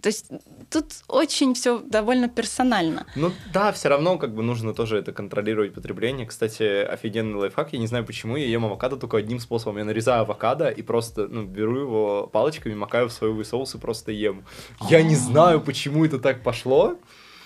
То 0.00 0.08
есть 0.08 0.26
тут 0.70 0.86
очень 1.08 1.54
все 1.54 1.80
довольно 1.80 2.28
персонально. 2.28 3.06
Ну 3.16 3.32
да, 3.52 3.72
все 3.72 3.88
равно 3.88 4.16
как 4.16 4.32
бы 4.32 4.44
нужно 4.44 4.72
тоже 4.72 4.98
это 4.98 5.12
контролировать 5.12 5.74
потребление. 5.74 6.24
Кстати, 6.24 6.84
офигенный 6.84 7.34
лайфхак, 7.34 7.72
я 7.72 7.80
не 7.80 7.88
знаю 7.88 8.04
почему, 8.04 8.36
я 8.36 8.46
ем 8.46 8.64
авокадо 8.64 8.96
только 8.96 9.16
одним 9.16 9.40
способом. 9.40 9.78
Я 9.78 9.84
нарезаю 9.84 10.22
авокадо 10.22 10.68
и 10.68 10.82
просто 10.82 11.26
ну, 11.26 11.42
беру 11.44 11.80
его 11.80 12.26
палочками, 12.32 12.74
макаю 12.74 13.08
в 13.08 13.12
соевый 13.12 13.44
соус 13.44 13.74
и 13.74 13.78
просто 13.78 14.12
ем. 14.12 14.44
Я 14.88 15.02
не 15.02 15.16
знаю, 15.16 15.60
почему 15.60 16.04
это 16.04 16.20
так 16.20 16.44
пошло. 16.44 16.96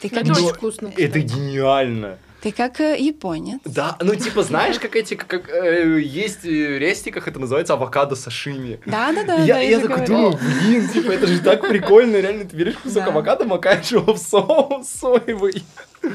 Ты 0.00 0.10
как 0.10 0.24
очень 0.24 0.52
вкусно. 0.52 0.92
Это 0.96 1.20
гениально. 1.20 2.18
Ты 2.42 2.50
как 2.50 2.80
э, 2.80 2.98
японец. 2.98 3.60
Да, 3.64 3.96
ну 4.00 4.16
типа 4.16 4.42
знаешь, 4.42 4.80
как 4.80 4.96
эти, 4.96 5.14
как 5.14 5.48
э, 5.48 6.00
есть 6.00 6.42
в 6.42 6.78
рестиках, 6.78 7.28
это 7.28 7.38
называется 7.38 7.74
авокадо 7.74 8.16
сашими. 8.16 8.80
Да, 8.84 9.12
да, 9.12 9.22
да. 9.22 9.36
Я, 9.36 9.54
да, 9.54 9.60
я, 9.60 9.70
я 9.78 9.80
такой 9.80 10.04
думаю, 10.04 10.38
блин, 10.60 10.88
типа 10.88 11.12
это 11.12 11.28
же 11.28 11.38
так 11.38 11.60
прикольно, 11.68 12.16
реально 12.16 12.44
ты 12.44 12.56
берешь 12.56 12.74
кусок 12.74 13.04
да. 13.04 13.10
авокадо, 13.10 13.44
макаешь 13.44 13.92
его 13.92 14.14
в 14.14 14.18
соус 14.18 14.88
соевый. 14.88 15.62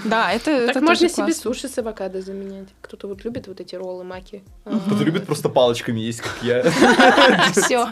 Да, 0.03 0.34
это 0.34 0.67
Так 0.67 0.75
это 0.75 0.82
можно 0.82 1.07
себе 1.07 1.28
классно. 1.28 1.41
суши 1.43 1.69
с 1.69 1.78
авокадо 1.78 2.21
заменять. 2.21 2.67
Кто-то 2.82 3.07
вот 3.07 3.23
любит 3.23 3.47
вот 3.47 3.61
эти 3.61 3.75
роллы 3.75 4.03
маки. 4.03 4.43
Кто-то 4.65 5.03
любит 5.05 5.25
просто 5.25 5.47
палочками 5.47 6.01
есть, 6.01 6.19
как 6.19 6.36
я. 6.41 6.61
Все. 7.53 7.88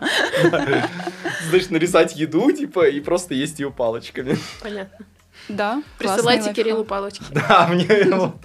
Знаешь, 1.47 1.69
нарезать 1.69 2.17
еду, 2.17 2.51
типа, 2.51 2.89
и 2.89 2.99
просто 2.99 3.33
есть 3.33 3.59
ее 3.59 3.71
палочками. 3.71 4.37
Понятно. 4.61 5.05
Да. 5.49 5.83
Присылайте 5.97 6.53
Кириллу 6.53 6.83
палочки. 6.83 7.25
Да, 7.31 7.67
мне... 7.67 7.87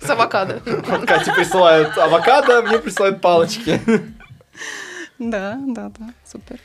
С 0.03 0.11
авокадо. 0.11 0.61
Кате 1.07 1.33
присылают 1.33 1.97
авокадо, 1.97 2.63
мне 2.63 2.79
присылают 2.79 3.21
палочки. 3.21 3.81
Да, 5.19 5.59
да, 5.67 5.91
да, 5.99 6.15
супер. 6.25 6.59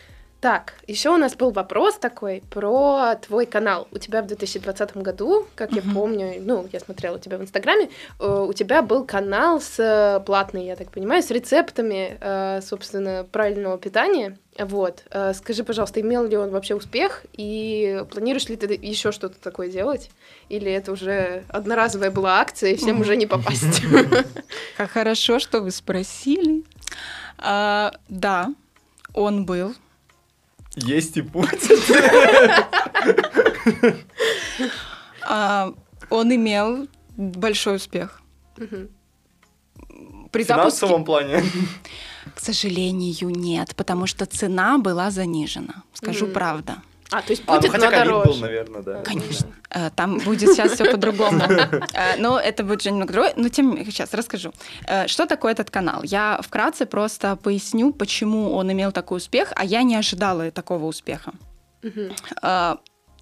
Так, 0.46 0.76
еще 0.86 1.10
у 1.10 1.18
нас 1.18 1.36
был 1.36 1.50
вопрос 1.50 1.96
такой 1.96 2.44
про 2.52 3.16
твой 3.16 3.48
канал. 3.48 3.88
У 3.92 3.98
тебя 3.98 4.22
в 4.22 4.28
2020 4.28 4.98
году, 4.98 5.48
как 5.56 5.72
uh-huh. 5.72 5.84
я 5.84 5.92
помню, 5.92 6.36
ну, 6.40 6.70
я 6.72 6.80
смотрела 6.80 7.16
у 7.16 7.20
тебя 7.20 7.40
в 7.40 7.42
Инстаграме, 7.42 7.90
э, 8.20 8.46
у 8.48 8.54
тебя 8.54 8.84
был 8.84 9.06
канал 9.06 9.60
с 9.60 9.80
э, 9.80 10.24
платный, 10.24 10.68
я 10.68 10.76
так 10.76 10.92
понимаю, 10.92 11.24
с 11.24 11.32
рецептами, 11.32 12.20
э, 12.22 12.62
собственно, 12.62 13.26
правильного 13.32 13.80
питания. 13.80 14.38
Вот. 14.60 15.04
Скажи, 15.34 15.64
пожалуйста, 15.64 16.00
имел 16.02 16.26
ли 16.26 16.38
он 16.38 16.52
вообще 16.52 16.76
успех, 16.76 17.26
и 17.34 18.04
планируешь 18.12 18.48
ли 18.48 18.56
ты 18.56 18.72
еще 18.80 19.12
что-то 19.12 19.40
такое 19.42 19.70
делать? 19.70 20.12
Или 20.50 20.72
это 20.72 20.92
уже 20.92 21.44
одноразовая 21.50 22.12
была 22.12 22.40
акция, 22.40 22.74
и 22.74 22.76
всем 22.76 23.02
уже 23.02 23.16
не 23.16 23.26
попасть? 23.26 23.82
Как 24.78 24.92
хорошо, 24.92 25.40
что 25.40 25.62
вы 25.62 25.72
спросили. 25.72 26.64
А, 27.40 27.94
да, 28.10 28.54
он 29.16 29.48
был 29.48 29.74
есть 30.76 31.18
и 31.18 31.22
путь. 31.22 31.70
А, 35.28 35.74
он 36.12 36.36
имел 36.36 36.88
большой 37.18 37.78
успех. 37.78 38.22
При 40.32 40.44
В 40.44 40.48
финансовом 40.48 41.04
плане? 41.04 41.44
К 42.36 42.40
сожалению, 42.40 43.30
нет, 43.30 43.76
потому 43.76 44.06
что 44.06 44.26
цена 44.26 44.78
была 44.78 45.10
занижена. 45.10 45.84
Скажу 45.94 46.28
правду. 46.28 46.74
А, 47.12 47.22
то 47.22 47.32
есть 47.32 47.46
будет 47.46 47.64
а, 47.64 47.68
ну, 47.68 47.72
хотя 47.72 47.92
ковид 47.92 48.26
был, 48.26 48.36
наверное, 48.38 48.82
да. 48.82 49.02
Конечно. 49.02 49.48
Да. 49.70 49.90
Там 49.92 50.18
будет 50.20 50.50
сейчас 50.52 50.72
все 50.72 50.86
по-другому. 50.92 51.40
Э, 51.94 52.16
но 52.18 52.40
это 52.40 52.64
будет 52.64 52.82
же 52.82 52.90
немного 52.92 53.14
другое. 53.14 53.34
Но 53.36 53.50
тем 53.50 53.86
сейчас 53.86 54.14
расскажу. 54.14 54.52
Э, 54.88 55.08
что 55.08 55.26
такое 55.28 55.52
этот 55.52 55.70
канал? 55.70 56.02
Я 56.04 56.40
вкратце 56.42 56.86
просто 56.86 57.36
поясню, 57.36 57.94
почему 57.94 58.54
он 58.54 58.72
имел 58.72 58.92
такой 58.92 59.18
успех, 59.18 59.54
а 59.56 59.64
я 59.64 59.84
не 59.84 59.96
ожидала 59.96 60.50
такого 60.52 60.86
успеха. 60.86 61.34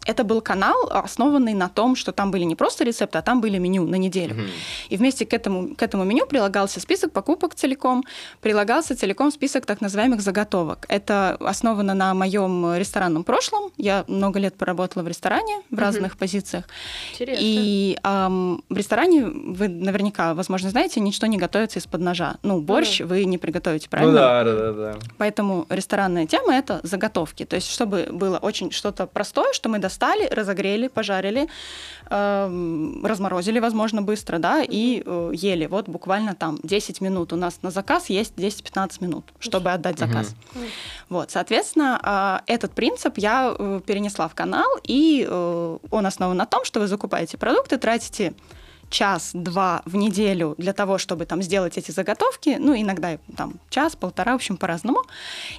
Это 0.05 0.23
был 0.23 0.41
канал, 0.41 0.89
основанный 0.91 1.53
на 1.53 1.69
том, 1.69 1.95
что 1.95 2.11
там 2.11 2.31
были 2.31 2.43
не 2.43 2.55
просто 2.55 2.83
рецепты, 2.83 3.17
а 3.17 3.21
там 3.21 3.41
были 3.41 3.57
меню 3.57 3.85
на 3.85 3.95
неделю. 3.95 4.35
Mm-hmm. 4.35 4.49
И 4.89 4.97
вместе 4.97 5.25
к 5.25 5.33
этому, 5.33 5.75
к 5.75 5.81
этому 5.81 6.03
меню 6.03 6.25
прилагался 6.25 6.79
список 6.79 7.11
покупок 7.11 7.55
целиком, 7.55 8.03
прилагался 8.41 8.95
целиком 8.95 9.31
список 9.31 9.65
так 9.65 9.81
называемых 9.81 10.21
заготовок. 10.21 10.85
Это 10.89 11.37
основано 11.39 11.93
на 11.93 12.13
моем 12.13 12.75
ресторанном 12.75 13.23
прошлом. 13.23 13.71
Я 13.77 14.03
много 14.07 14.39
лет 14.39 14.55
поработала 14.55 15.03
в 15.03 15.07
ресторане 15.07 15.61
в 15.69 15.75
mm-hmm. 15.75 15.79
разных 15.79 16.17
позициях. 16.17 16.65
Интересно. 17.13 17.41
И 17.41 17.97
эм, 18.03 18.63
в 18.69 18.77
ресторане 18.77 19.25
вы 19.25 19.67
наверняка, 19.67 20.33
возможно, 20.33 20.69
знаете, 20.69 20.99
ничто 20.99 21.27
не 21.27 21.37
готовится 21.37 21.79
из-под 21.79 22.01
ножа. 22.01 22.35
Ну, 22.43 22.59
борщ 22.61 23.01
mm-hmm. 23.01 23.05
вы 23.05 23.25
не 23.25 23.37
приготовите, 23.37 23.89
правильно? 23.89 24.11
Ну 24.11 24.17
да, 24.17 24.43
да, 24.43 24.53
да, 24.53 24.71
да. 24.73 24.99
Поэтому 25.17 25.65
ресторанная 25.69 26.27
тема— 26.27 26.53
это 26.55 26.81
заготовки. 26.83 27.45
То 27.45 27.55
есть, 27.55 27.69
чтобы 27.69 28.09
было 28.11 28.37
очень 28.37 28.71
что-то 28.71 29.07
простое, 29.07 29.53
что 29.53 29.69
мы 29.69 29.79
достаточно 29.79 29.92
достали, 29.93 30.27
разогрели, 30.27 30.87
пожарили, 30.87 31.47
э, 32.09 32.99
разморозили, 33.03 33.59
возможно, 33.59 34.01
быстро, 34.01 34.39
да, 34.39 34.63
и 34.63 35.03
э, 35.05 35.31
ели. 35.33 35.67
Вот 35.67 35.87
буквально 35.87 36.33
там 36.33 36.57
10 36.63 37.01
минут. 37.01 37.33
У 37.33 37.35
нас 37.35 37.59
на 37.61 37.71
заказ 37.71 38.09
есть 38.09 38.33
10-15 38.35 39.03
минут, 39.03 39.25
чтобы 39.39 39.71
отдать 39.71 39.99
заказ. 39.99 40.35
Угу. 40.55 40.63
Вот, 41.09 41.31
соответственно, 41.31 42.41
э, 42.47 42.53
этот 42.53 42.73
принцип 42.73 43.17
я 43.17 43.55
э, 43.57 43.81
перенесла 43.85 44.27
в 44.27 44.35
канал, 44.35 44.69
и 44.83 45.27
э, 45.29 45.77
он 45.91 46.05
основан 46.05 46.37
на 46.37 46.45
том, 46.45 46.65
что 46.65 46.79
вы 46.79 46.87
закупаете 46.87 47.37
продукты, 47.37 47.77
тратите 47.77 48.33
час-два 48.93 49.81
в 49.85 49.95
неделю 49.95 50.53
для 50.59 50.71
того, 50.71 50.99
чтобы 50.99 51.25
там 51.25 51.41
сделать 51.41 51.77
эти 51.77 51.89
заготовки, 51.89 52.57
ну, 52.59 52.79
иногда 52.79 53.17
там 53.35 53.59
час-полтора, 53.69 54.33
в 54.33 54.35
общем, 54.35 54.55
по-разному. 54.55 55.01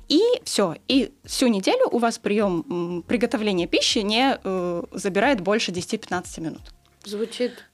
И 0.08 0.22
все. 0.44 0.76
И 0.86 1.12
всю 1.24 1.48
неделю 1.48 1.88
у 1.90 1.98
вас 1.98 2.18
прием 2.18 3.02
приготовления 3.06 3.66
пищи 3.66 3.98
не 3.98 4.38
э, 4.42 4.82
забирает 4.92 5.40
больше 5.40 5.72
10-15 5.72 6.40
минут. 6.40 6.62
Звучит 7.04 7.64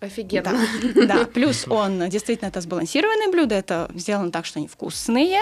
Офигенно. 0.00 0.58
Да, 0.94 1.06
да, 1.06 1.24
плюс 1.34 1.68
он 1.68 2.08
действительно 2.08 2.48
это 2.48 2.62
сбалансированное 2.62 3.30
блюдо, 3.30 3.54
это 3.54 3.90
сделано 3.94 4.30
так, 4.30 4.46
что 4.46 4.58
они 4.58 4.66
вкусные, 4.66 5.40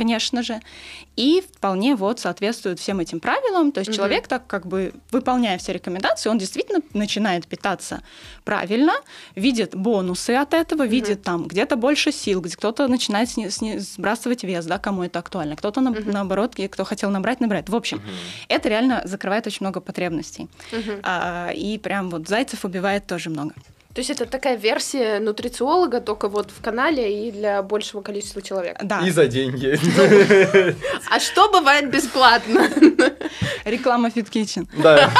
конечно 0.00 0.42
же, 0.42 0.60
и 1.16 1.42
вполне 1.42 1.94
вот 1.94 2.20
соответствует 2.20 2.80
всем 2.80 3.00
этим 3.00 3.20
правилам. 3.20 3.70
То 3.70 3.80
есть 3.80 3.90
угу. 3.90 3.96
человек 3.96 4.28
так 4.28 4.46
как 4.46 4.66
бы 4.66 4.94
выполняя 5.10 5.58
все 5.58 5.74
рекомендации, 5.74 6.30
он 6.30 6.38
действительно 6.38 6.80
начинает 6.94 7.46
питаться 7.46 8.02
правильно, 8.44 8.94
видит 9.34 9.74
бонусы 9.74 10.30
от 10.30 10.54
этого, 10.54 10.84
угу. 10.84 10.90
видит 10.90 11.22
там 11.22 11.46
где-то 11.46 11.76
больше 11.76 12.12
сил, 12.12 12.40
где 12.40 12.56
кто-то 12.56 12.88
начинает 12.88 13.28
сни- 13.28 13.50
сни- 13.50 13.78
сбрасывать 13.78 14.42
вес, 14.42 14.64
да, 14.64 14.78
кому 14.78 15.02
это 15.02 15.18
актуально, 15.18 15.54
кто-то 15.54 15.82
на- 15.82 15.90
угу. 15.90 16.10
наоборот, 16.10 16.56
кто 16.70 16.84
хотел 16.84 17.10
набрать, 17.10 17.40
набирает. 17.40 17.68
В 17.68 17.76
общем, 17.76 17.98
угу. 17.98 18.06
это 18.48 18.70
реально 18.70 19.02
закрывает 19.04 19.46
очень 19.46 19.66
много 19.66 19.80
потребностей. 19.80 20.48
Угу. 20.72 21.00
А, 21.02 21.50
и 21.54 21.76
прям 21.76 22.08
вот 22.08 22.26
зайцев 22.26 22.64
убивает 22.64 23.06
тоже 23.06 23.28
много. 23.28 23.52
То 23.94 24.00
есть 24.00 24.10
это 24.10 24.24
такая 24.26 24.56
версия 24.56 25.18
нутрициолога, 25.18 26.00
только 26.00 26.28
вот 26.28 26.50
в 26.50 26.62
канале 26.62 27.28
и 27.28 27.32
для 27.32 27.60
большего 27.62 28.02
количества 28.02 28.40
человек. 28.40 28.78
Да. 28.82 29.00
И 29.00 29.10
за 29.10 29.26
деньги. 29.26 29.78
А 31.10 31.18
что 31.18 31.50
бывает 31.50 31.90
бесплатно? 31.90 32.68
Реклама 33.64 34.08
Fit 34.08 34.30
Kitchen. 34.30 34.68
Да. 34.80 35.10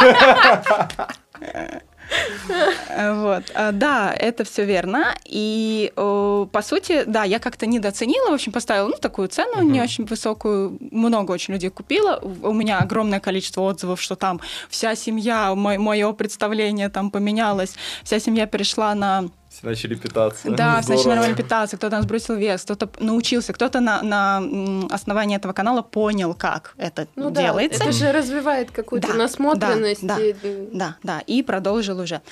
Вот. 2.97 3.45
А, 3.55 3.73
да, 3.73 4.13
это 4.13 4.45
все 4.45 4.65
верно. 4.65 5.15
И, 5.25 5.93
по 5.95 6.63
сути, 6.63 7.05
да, 7.07 7.25
я 7.25 7.39
как-то 7.39 7.67
недооценила, 7.67 8.31
в 8.31 8.35
общем, 8.35 8.53
поставила 8.53 8.89
ну, 8.89 8.97
такую 8.97 9.29
цену 9.29 9.63
не 9.63 9.81
очень 9.81 10.05
высокую. 10.05 10.77
Много 10.91 11.33
очень 11.33 11.55
людей 11.55 11.71
купила. 11.71 12.21
У 12.43 12.53
меня 12.53 12.79
огромное 12.79 13.21
количество 13.21 13.63
отзывов, 13.63 14.01
что 14.01 14.17
там 14.17 14.41
вся 14.69 14.95
семья, 14.95 15.55
мое 15.55 16.13
представление 16.13 16.89
там 16.89 17.11
поменялось, 17.11 17.75
вся 18.03 18.19
семья 18.19 18.47
перешла 18.47 18.95
на 18.95 19.31
все 19.61 19.69
начали 19.69 19.95
питаться. 19.95 20.51
Да, 20.51 20.81
все 20.81 20.93
начали 20.93 21.09
нормально 21.09 21.37
питаться, 21.37 21.77
кто-то 21.77 22.01
сбросил 22.03 22.35
вес, 22.37 22.63
кто-то 22.63 22.91
научился, 22.99 23.53
кто-то 23.53 23.81
на, 23.81 24.03
на 24.03 24.43
основании 24.91 25.37
этого 25.37 25.53
канала 25.53 25.83
понял, 25.83 26.35
как 26.35 26.75
это 26.79 27.07
ну, 27.17 27.31
делается. 27.31 27.79
Да, 27.79 27.85
это 27.87 27.93
же 27.93 28.13
развивает 28.13 28.71
какую-то 28.71 29.09
да, 29.09 29.15
насмотренность. 29.15 30.07
Да, 30.07 30.19
и... 30.19 30.33
да, 30.33 30.49
да, 30.73 30.97
да, 31.03 31.21
и 31.27 31.43
продолжил 31.43 32.01
уже. 32.01 32.23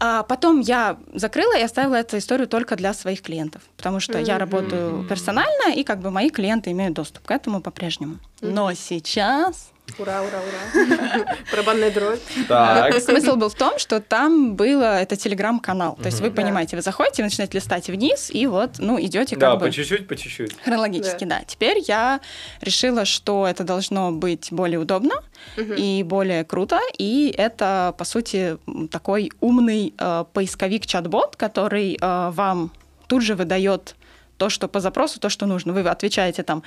А 0.00 0.22
потом 0.22 0.60
я 0.60 0.96
закрыла 1.12 1.58
и 1.58 1.62
оставила 1.62 1.96
эту 1.96 2.16
историю 2.16 2.48
только 2.48 2.76
для 2.76 2.94
своих 2.94 3.20
клиентов, 3.20 3.62
потому 3.76 4.00
что 4.00 4.14
mm-hmm. 4.14 4.26
я 4.26 4.38
работаю 4.38 5.06
персонально, 5.06 5.74
и 5.74 5.84
как 5.84 6.00
бы 6.00 6.10
мои 6.10 6.30
клиенты 6.30 6.70
имеют 6.70 6.94
доступ 6.94 7.26
к 7.26 7.30
этому 7.30 7.60
по-прежнему. 7.60 8.14
Mm-hmm. 8.14 8.50
Но 8.50 8.72
сейчас 8.72 9.71
Ура, 9.98 10.22
ура, 10.22 10.40
ура. 10.40 11.26
Барабанная 11.50 11.90
дробь. 11.90 12.20
Так. 12.48 12.94
Смысл 13.02 13.36
был 13.36 13.48
в 13.48 13.54
том, 13.54 13.78
что 13.78 14.00
там 14.00 14.54
было 14.54 15.00
это 15.00 15.16
телеграм-канал. 15.16 15.96
То 15.96 16.06
есть 16.06 16.20
вы 16.20 16.30
понимаете, 16.30 16.76
вы 16.76 16.82
заходите, 16.82 17.22
вы 17.22 17.28
начинаете 17.28 17.58
листать 17.58 17.88
вниз, 17.88 18.30
и 18.32 18.46
вот, 18.46 18.78
ну, 18.78 18.98
идете 19.00 19.36
как 19.36 19.54
бы... 19.54 19.60
Да, 19.60 19.66
по 19.66 19.70
чуть-чуть, 19.70 20.08
по 20.08 20.16
чуть-чуть. 20.16 20.56
Хронологически, 20.64 21.24
да. 21.24 21.42
Теперь 21.46 21.82
я 21.86 22.20
решила, 22.60 23.04
что 23.04 23.46
это 23.46 23.64
должно 23.64 24.12
быть 24.12 24.48
более 24.50 24.78
удобно 24.78 25.16
и 25.56 26.02
более 26.04 26.44
круто, 26.44 26.80
и 26.96 27.34
это, 27.36 27.94
по 27.98 28.04
сути, 28.04 28.58
такой 28.90 29.30
умный 29.40 29.94
э, 29.98 30.24
поисковик-чат-бот, 30.32 31.36
который 31.36 31.98
э, 32.00 32.30
вам 32.30 32.70
тут 33.08 33.22
же 33.22 33.34
выдает 33.34 33.94
то, 34.38 34.48
что 34.48 34.68
по 34.68 34.80
запросу, 34.80 35.20
то, 35.20 35.28
что 35.28 35.46
нужно. 35.46 35.72
Вы 35.72 35.80
отвечаете 35.88 36.42
там 36.42 36.62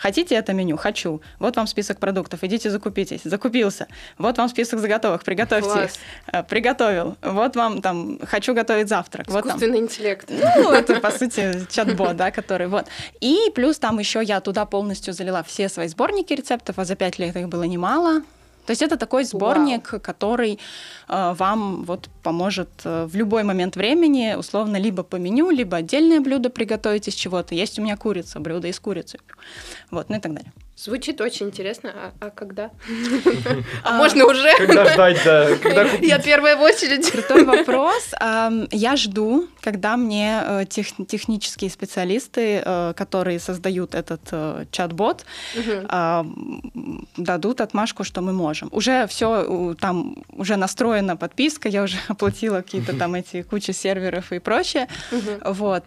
Хотите 0.00 0.34
это 0.34 0.54
меню? 0.54 0.78
Хочу. 0.78 1.20
Вот 1.38 1.56
вам 1.56 1.66
список 1.66 2.00
продуктов. 2.00 2.42
Идите 2.42 2.70
закупитесь. 2.70 3.20
Закупился. 3.24 3.86
Вот 4.16 4.38
вам 4.38 4.48
список 4.48 4.78
заготовок. 4.80 5.24
Приготовьте 5.24 5.70
Класс. 5.70 5.84
их. 5.84 6.34
Э, 6.34 6.42
Приготовил. 6.42 7.16
Вот 7.20 7.54
вам 7.54 7.82
там 7.82 8.18
хочу 8.24 8.54
готовить 8.54 8.88
завтрак. 8.88 9.26
Вот 9.28 9.42
там. 9.42 9.48
Искусственный 9.48 9.78
интеллект. 9.78 10.26
Ну, 10.30 10.72
это, 10.72 11.00
по 11.00 11.10
сути, 11.10 11.66
чат-бот, 11.70 12.16
да, 12.16 12.30
который 12.30 12.68
вот. 12.68 12.86
И 13.20 13.50
плюс 13.54 13.78
там 13.78 13.98
еще 13.98 14.22
я 14.22 14.40
туда 14.40 14.64
полностью 14.64 15.12
залила 15.12 15.42
все 15.42 15.68
свои 15.68 15.88
сборники 15.88 16.32
рецептов, 16.32 16.78
а 16.78 16.84
за 16.86 16.96
пять 16.96 17.18
лет 17.18 17.36
их 17.36 17.48
было 17.48 17.64
немало. 17.64 18.22
То 18.70 18.72
есть 18.72 18.82
это 18.82 18.96
такой 18.96 19.24
сборник, 19.24 20.00
который 20.00 20.60
э, 21.08 21.34
вам 21.36 21.82
вот 21.82 22.08
поможет 22.22 22.68
э, 22.84 23.04
в 23.04 23.16
любой 23.16 23.42
момент 23.42 23.74
времени, 23.74 24.36
условно, 24.38 24.76
либо 24.76 25.02
по 25.02 25.16
меню, 25.16 25.50
либо 25.50 25.78
отдельное 25.78 26.20
блюдо 26.20 26.50
приготовить 26.50 27.08
из 27.08 27.14
чего-то. 27.14 27.56
Есть 27.56 27.80
у 27.80 27.82
меня 27.82 27.96
курица, 27.96 28.38
блюдо 28.38 28.68
из 28.68 28.78
курицы. 28.78 29.18
Вот, 29.90 30.08
ну 30.08 30.18
и 30.18 30.20
так 30.20 30.34
далее. 30.34 30.52
Звучит 30.82 31.20
очень 31.20 31.48
интересно. 31.48 31.92
А, 31.94 32.12
а 32.20 32.30
когда? 32.30 32.70
А 33.84 33.98
можно 33.98 34.24
уже? 34.24 34.56
Когда 34.56 34.86
ждать, 34.86 35.20
да, 35.24 35.56
когда 35.56 35.82
Я 36.00 36.18
первая 36.18 36.56
в 36.56 36.62
очереди. 36.62 37.10
Крутой 37.10 37.44
вопрос. 37.44 38.12
Я 38.70 38.96
жду, 38.96 39.46
когда 39.60 39.96
мне 39.98 40.40
э, 40.42 40.64
тех- 40.64 41.06
технические 41.06 41.70
специалисты, 41.70 42.62
э, 42.64 42.94
которые 42.96 43.40
создают 43.40 43.94
этот 43.94 44.22
э, 44.32 44.64
чат-бот, 44.70 45.26
дадут 47.16 47.60
отмашку, 47.60 48.04
что 48.04 48.22
мы 48.22 48.32
можем. 48.32 48.68
Уже 48.72 49.06
все 49.06 49.74
там 49.80 50.16
уже 50.32 50.56
настроена 50.56 51.16
подписка, 51.16 51.68
я 51.68 51.82
уже 51.82 51.98
оплатила 52.08 52.62
какие-то 52.62 52.96
там 52.96 53.14
эти 53.14 53.42
кучи 53.42 53.72
серверов 53.72 54.32
и 54.32 54.38
прочее. 54.38 54.88
Вот 55.44 55.84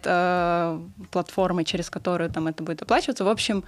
платформы, 1.10 1.64
через 1.64 1.90
которые 1.90 2.30
там 2.30 2.46
это 2.46 2.62
будет 2.62 2.82
оплачиваться. 2.82 3.24
В 3.24 3.28
общем, 3.28 3.64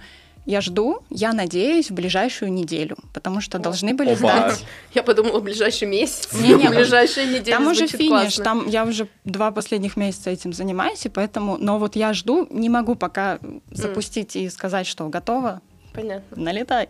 я 0.47 0.61
жду, 0.61 1.03
я 1.09 1.33
надеюсь, 1.33 1.91
в 1.91 1.93
ближайшую 1.93 2.53
неделю, 2.53 2.95
потому 3.13 3.41
что 3.41 3.59
должны 3.59 3.93
были 3.93 4.11
Оба. 4.11 4.17
сдать. 4.17 4.65
Я 4.93 5.03
подумала, 5.03 5.41
ближайший 5.41 5.87
месяц, 5.89 6.29
Не-не, 6.33 6.69
ближайшая 6.69 7.25
неделя 7.25 7.57
Там 7.57 7.67
уже 7.67 7.85
финиш, 7.87 8.09
классно. 8.09 8.43
там 8.43 8.67
я 8.67 8.85
уже 8.85 9.09
два 9.25 9.51
последних 9.51 9.97
месяца 9.97 10.29
этим 10.29 10.53
занимаюсь, 10.53 11.05
и 11.05 11.09
поэтому, 11.09 11.57
но 11.57 11.77
вот 11.77 11.97
я 11.97 12.13
жду, 12.13 12.47
не 12.49 12.69
могу 12.69 12.95
пока 12.95 13.39
запустить 13.71 14.37
и 14.37 14.49
сказать, 14.49 14.87
что 14.87 15.07
готово, 15.09 15.61
Понятно. 15.93 16.41
налетай. 16.41 16.87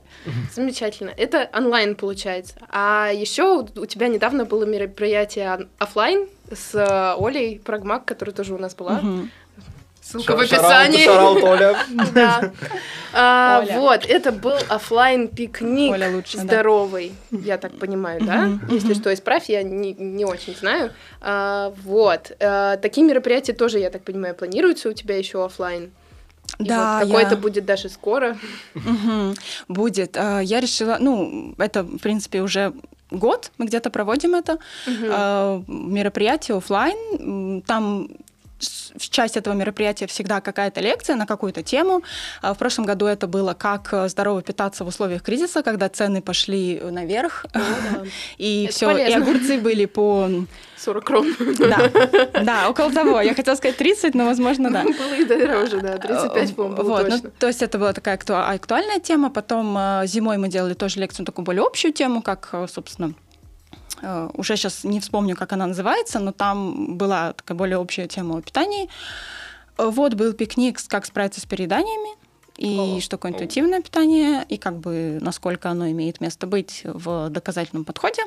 Замечательно. 0.54 1.10
Это 1.18 1.50
онлайн 1.52 1.96
получается. 1.96 2.56
А 2.70 3.10
еще 3.12 3.62
у 3.76 3.86
тебя 3.88 4.08
недавно 4.08 4.46
было 4.46 4.66
мероприятие 4.66 5.68
офлайн 5.80 6.28
с 6.52 6.76
э, 6.76 7.16
Олей 7.18 7.60
Прагмак, 7.60 8.06
которая 8.06 8.36
тоже 8.36 8.54
у 8.54 8.58
нас 8.60 8.76
была. 8.76 9.02
Мгм. 9.02 9.32
Ссылка 10.08 10.36
в 10.36 10.40
описании. 10.40 11.06
Да. 12.14 12.52
А. 13.14 13.66
Вот, 13.74 14.06
это 14.06 14.32
был 14.32 14.54
оффлайн 14.70 15.28
пикник 15.28 15.92
лучше, 16.14 16.38
да. 16.38 16.44
здоровый, 16.44 17.14
я 17.32 17.58
так 17.58 17.78
понимаю, 17.78 18.22
да? 18.24 18.60
Если 18.70 18.94
что, 18.94 19.14
исправь, 19.14 19.50
я 19.50 19.64
не, 19.64 19.94
не 19.94 20.26
очень 20.26 20.56
знаю. 20.56 20.92
А, 21.22 21.74
Вот. 21.84 22.32
А, 22.40 22.78
Такие 22.78 23.06
мероприятия 23.08 23.54
тоже, 23.54 23.80
я 23.80 23.90
так 23.90 24.04
понимаю, 24.04 24.36
планируются 24.36 24.90
у 24.90 24.94
тебя 24.94 25.18
еще 25.18 25.44
оффлайн. 25.44 25.92
И 26.60 26.64
Да, 26.64 27.00
вот 27.00 27.08
какое-то 27.08 27.32
я- 27.36 27.42
будет 27.42 27.66
даже 27.66 27.90
скоро. 27.90 28.38
Будет. 29.68 30.16
А, 30.18 30.40
Я 30.40 30.60
решила, 30.60 30.98
ну, 31.00 31.56
это, 31.58 31.84
в 31.84 31.98
принципе, 32.00 32.42
уже 32.42 32.74
год 33.12 33.52
мы 33.58 33.66
где-то 33.66 33.90
проводим 33.90 34.36
это. 34.36 34.58
Мероприятие 35.68 36.58
оффлайн. 36.58 36.98
М, 37.20 37.62
Там 37.62 38.10
в 38.60 39.10
часть 39.10 39.38
этого 39.38 39.54
мероприятия 39.54 40.08
всегда 40.08 40.42
какая-то 40.42 40.82
лекция 40.82 41.16
на 41.16 41.26
какую-то 41.26 41.62
тему. 41.64 42.02
А 42.42 42.54
В 42.54 42.58
прошлом 42.58 42.86
году 42.86 43.06
это 43.06 43.28
было 43.28 43.54
как 43.54 43.90
э, 43.94 44.10
здорово 44.10 44.42
питаться 44.42 44.84
в 44.84 44.88
условиях 44.88 45.22
кризиса, 45.22 45.62
когда 45.64 45.90
цены 45.90 46.22
пошли 46.22 46.80
наверх, 46.82 47.46
и 48.38 48.66
Это 48.66 48.74
все, 48.74 48.90
и 48.90 48.94
полезно. 48.94 49.22
огурцы 49.24 49.60
были 49.60 49.86
по 49.86 50.30
40 50.78 51.04
крон. 51.06 51.36
да, 51.60 51.90
да, 52.44 52.70
около 52.70 52.92
того. 52.92 53.22
Я 53.22 53.34
хотела 53.36 53.56
сказать 53.56 53.78
30, 53.78 54.16
но 54.16 54.26
возможно 54.26 54.72
да. 54.72 54.84
Было 54.84 55.14
и 55.16 55.26
дороже, 55.26 55.82
да, 55.82 55.98
35, 55.98 56.56
по-моему, 56.56 56.78
было 56.78 56.90
Вот, 56.90 57.04
ну, 57.10 57.12
точно. 57.12 57.30
то 57.40 57.48
есть 57.48 57.62
это 57.62 57.78
была 57.78 57.94
такая 57.94 58.16
акту- 58.16 58.36
актуальная 58.36 59.00
тема. 59.00 59.30
Потом 59.30 59.76
э, 59.78 60.04
зимой 60.08 60.38
мы 60.38 60.48
делали 60.48 60.74
тоже 60.74 61.00
лекцию, 61.00 61.26
такую 61.26 61.46
более 61.46 61.64
общую 61.64 61.94
тему, 61.94 62.22
как, 62.22 62.50
э, 62.54 62.66
собственно, 62.72 63.08
э, 63.08 63.12
уже 64.34 64.56
сейчас 64.56 64.84
не 64.84 65.00
вспомню, 65.00 65.36
как 65.36 65.54
она 65.54 65.68
называется, 65.68 66.20
но 66.20 66.32
там 66.32 66.98
была 66.98 67.34
такая 67.34 67.58
более 67.58 67.78
общая 67.78 68.08
тема 68.08 68.38
о 68.38 68.42
питании. 68.42 68.90
Э, 69.78 69.86
Вот 69.88 70.14
был 70.14 70.34
пикник, 70.34 70.80
как 70.88 71.06
справиться 71.06 71.42
с 71.42 71.46
перееданиями 71.46 72.18
и 72.58 72.98
О, 72.98 73.00
что 73.00 73.12
такое 73.12 73.32
интуитивное 73.32 73.82
питание, 73.82 74.44
и 74.50 74.58
как 74.58 74.78
бы 74.78 75.20
насколько 75.22 75.70
оно 75.70 75.90
имеет 75.92 76.20
место 76.22 76.48
быть 76.48 76.82
в 76.86 77.30
доказательном 77.30 77.86
подходе. 77.86 78.24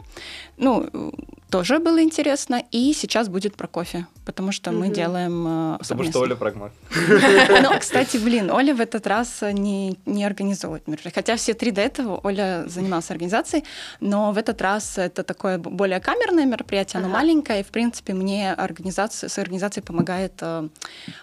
Ну, 0.56 0.88
э, 0.92 1.10
тоже 1.50 1.78
было 1.78 2.02
интересно. 2.02 2.62
И 2.70 2.92
сейчас 2.94 3.28
будет 3.28 3.56
про 3.56 3.66
кофе, 3.66 4.06
потому 4.24 4.52
что 4.52 4.70
мы 4.72 4.86
Мгм. 4.86 4.94
делаем 4.94 5.46
э, 5.46 5.78
Потому 5.78 5.84
совместно. 5.84 6.12
что 6.12 6.20
Оля 6.20 6.36
прагмат. 6.36 6.72
Ну, 7.62 7.78
кстати, 7.78 8.16
блин, 8.18 8.50
Оля 8.50 8.74
в 8.74 8.80
этот 8.80 9.06
раз 9.06 9.42
не, 9.42 9.98
не 10.06 10.24
организовывает 10.24 10.86
мероприятие. 10.88 11.12
Хотя 11.22 11.36
все 11.36 11.54
три 11.54 11.70
до 11.70 11.80
этого 11.80 12.20
Оля 12.22 12.64
занималась 12.66 13.10
организацией, 13.10 13.64
но 14.00 14.32
в 14.32 14.38
этот 14.38 14.62
раз 14.62 14.98
это 14.98 15.22
такое 15.22 15.58
более 15.58 16.00
камерное 16.00 16.44
мероприятие, 16.46 16.98
оно 17.00 17.08
Ага. 17.08 17.18
маленькое, 17.18 17.60
и, 17.60 17.62
в 17.62 17.68
принципе, 17.68 18.14
мне 18.14 18.52
организация, 18.52 19.28
с 19.28 19.38
организацией 19.38 19.84
помогает 19.84 20.32
э, 20.40 20.68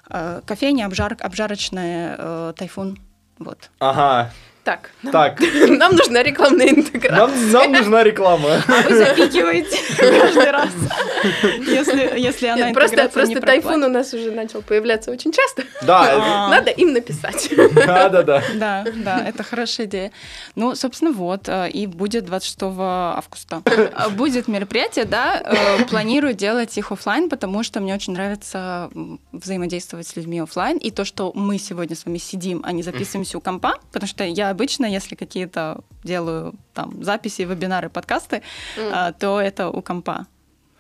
э, 0.10 0.42
кофейня, 0.46 0.86
обжар, 0.86 1.16
обжарочная 1.20 2.16
э, 2.18 2.54
тайфун. 2.58 2.98
Вот. 3.40 3.70
Ага, 3.80 4.32
Так, 4.68 4.89
так, 5.13 5.39
нам 5.70 5.95
нужна 5.95 6.22
рекламная 6.24 6.68
интеграция. 6.68 7.18
нам, 7.18 7.51
нам 7.51 7.72
нужна 7.72 8.03
реклама. 8.03 8.61
Вы 8.68 8.97
запикиваете 8.97 9.78
каждый 9.97 10.51
раз, 10.51 10.70
если, 11.65 12.20
если 12.20 12.47
она 12.47 12.65
Нет, 12.65 12.74
просто 12.74 12.95
интеграция 12.95 13.28
не 13.28 13.36
просто 13.36 13.47
тайфун 13.47 13.84
у 13.86 13.88
нас 13.88 14.13
уже 14.13 14.30
начал 14.32 14.61
появляться 14.61 15.09
очень 15.09 15.32
часто. 15.32 15.63
Да, 15.84 16.18
А. 16.28 16.49
Надо 16.49 16.72
им 16.72 16.91
написать. 16.91 17.49
да, 17.76 18.09
да, 18.09 18.24
да. 18.24 18.43
Да, 18.55 18.86
да, 18.93 19.26
это 19.26 19.43
хорошая 19.43 19.88
идея. 19.88 20.11
Ну, 20.55 20.76
собственно, 20.76 21.13
вот, 21.13 21.47
э, 21.47 21.70
и 21.70 21.88
будет 21.88 22.26
26 22.26 22.57
августа. 22.61 23.61
Э, 23.63 24.09
Будет 24.09 24.49
мероприятие, 24.49 25.05
да, 25.05 25.41
э, 25.45 25.86
планирую 25.86 26.34
делать 26.34 26.78
их 26.78 26.91
оффлайн, 26.91 27.30
потому 27.30 27.63
что 27.63 27.80
мне 27.80 27.95
очень 27.95 28.11
нравится 28.11 28.89
взаимодействовать 29.32 30.07
с 30.07 30.15
людьми 30.18 30.39
оффлайн, 30.39 30.78
и 30.78 30.91
то, 30.91 31.05
что 31.05 31.32
мы 31.34 31.57
сегодня 31.57 31.95
с 31.95 32.05
вами 32.05 32.18
сидим, 32.18 32.61
а 32.65 32.74
не 32.74 32.84
записываемся 32.84 33.38
у 33.38 33.41
компа, 33.41 33.76
потому 33.93 34.07
что 34.09 34.26
я 34.26 34.57
обычно, 34.58 34.86
если 34.88 35.16
какие-то 35.16 35.78
делаю 36.03 36.53
там 36.74 37.03
записи, 37.03 37.43
вебинары, 37.43 37.89
подкасты, 37.89 38.41
э, 38.78 39.14
то 39.20 39.39
это 39.39 39.70
у 39.70 39.82
компа. 39.82 40.26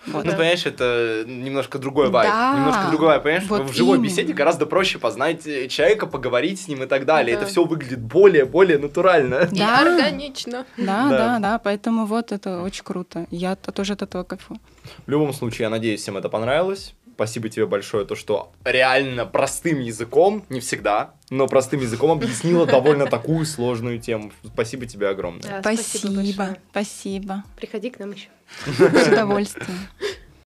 Вот. 0.05 0.23
Ну, 0.25 0.31
понимаешь, 0.31 0.65
это 0.65 1.25
немножко 1.27 1.79
другой 1.79 2.09
вайб. 2.09 2.29
Да, 2.29 2.53
Немножко 2.57 2.91
другой, 2.91 3.19
понимаешь? 3.19 3.43
вот 3.49 3.69
в 3.69 3.73
живой 3.75 3.97
именно. 3.97 4.07
беседе 4.09 4.31
гораздо 4.33 4.65
проще 4.65 4.99
познать 4.99 5.45
э, 5.47 5.67
человека, 5.67 6.07
поговорить 6.07 6.61
с 6.61 6.67
ним 6.69 6.83
и 6.83 6.85
так 6.85 7.05
далее. 7.05 7.35
Да. 7.35 7.41
Это 7.41 7.51
все 7.51 7.65
выглядит 7.65 7.99
более-более 7.99 8.77
натурально. 8.77 9.47
И 9.51 9.57
Да. 9.57 9.81
органично. 9.81 10.65
Да, 10.77 11.09
Да. 11.09 11.17
да, 11.17 11.39
да, 11.39 11.57
поэтому 11.59 12.05
вот 12.05 12.31
это 12.31 12.61
очень 12.61 12.83
круто. 12.85 13.25
Я 13.31 13.55
тоже 13.55 13.93
от 13.93 14.01
этого 14.01 14.23
кайфую. 14.23 14.59
В 15.07 15.11
любом 15.11 15.33
случае, 15.33 15.63
я 15.65 15.69
надеюсь, 15.69 16.01
всем 16.01 16.15
это 16.15 16.29
понравилось. 16.29 16.93
Спасибо 17.17 17.49
тебе 17.49 17.65
большое, 17.65 18.05
то, 18.05 18.13
что 18.13 18.51
реально 18.63 19.25
простым 19.25 19.79
языком, 19.79 20.45
не 20.49 20.59
всегда, 20.59 21.15
но 21.31 21.47
простым 21.47 21.79
языком 21.79 22.11
объяснила 22.11 22.67
довольно 22.67 23.07
такую 23.07 23.43
сложную 23.47 23.97
тему. 23.97 24.31
Спасибо 24.45 24.85
тебе 24.85 25.09
огромное. 25.09 25.41
Да, 25.41 25.61
Спасибо, 25.61 26.57
спасибо. 26.69 27.43
Приходи 27.55 27.89
к 27.89 27.97
нам 27.97 28.11
еще. 28.11 28.27
С 28.67 29.07
удовольствием. 29.07 29.79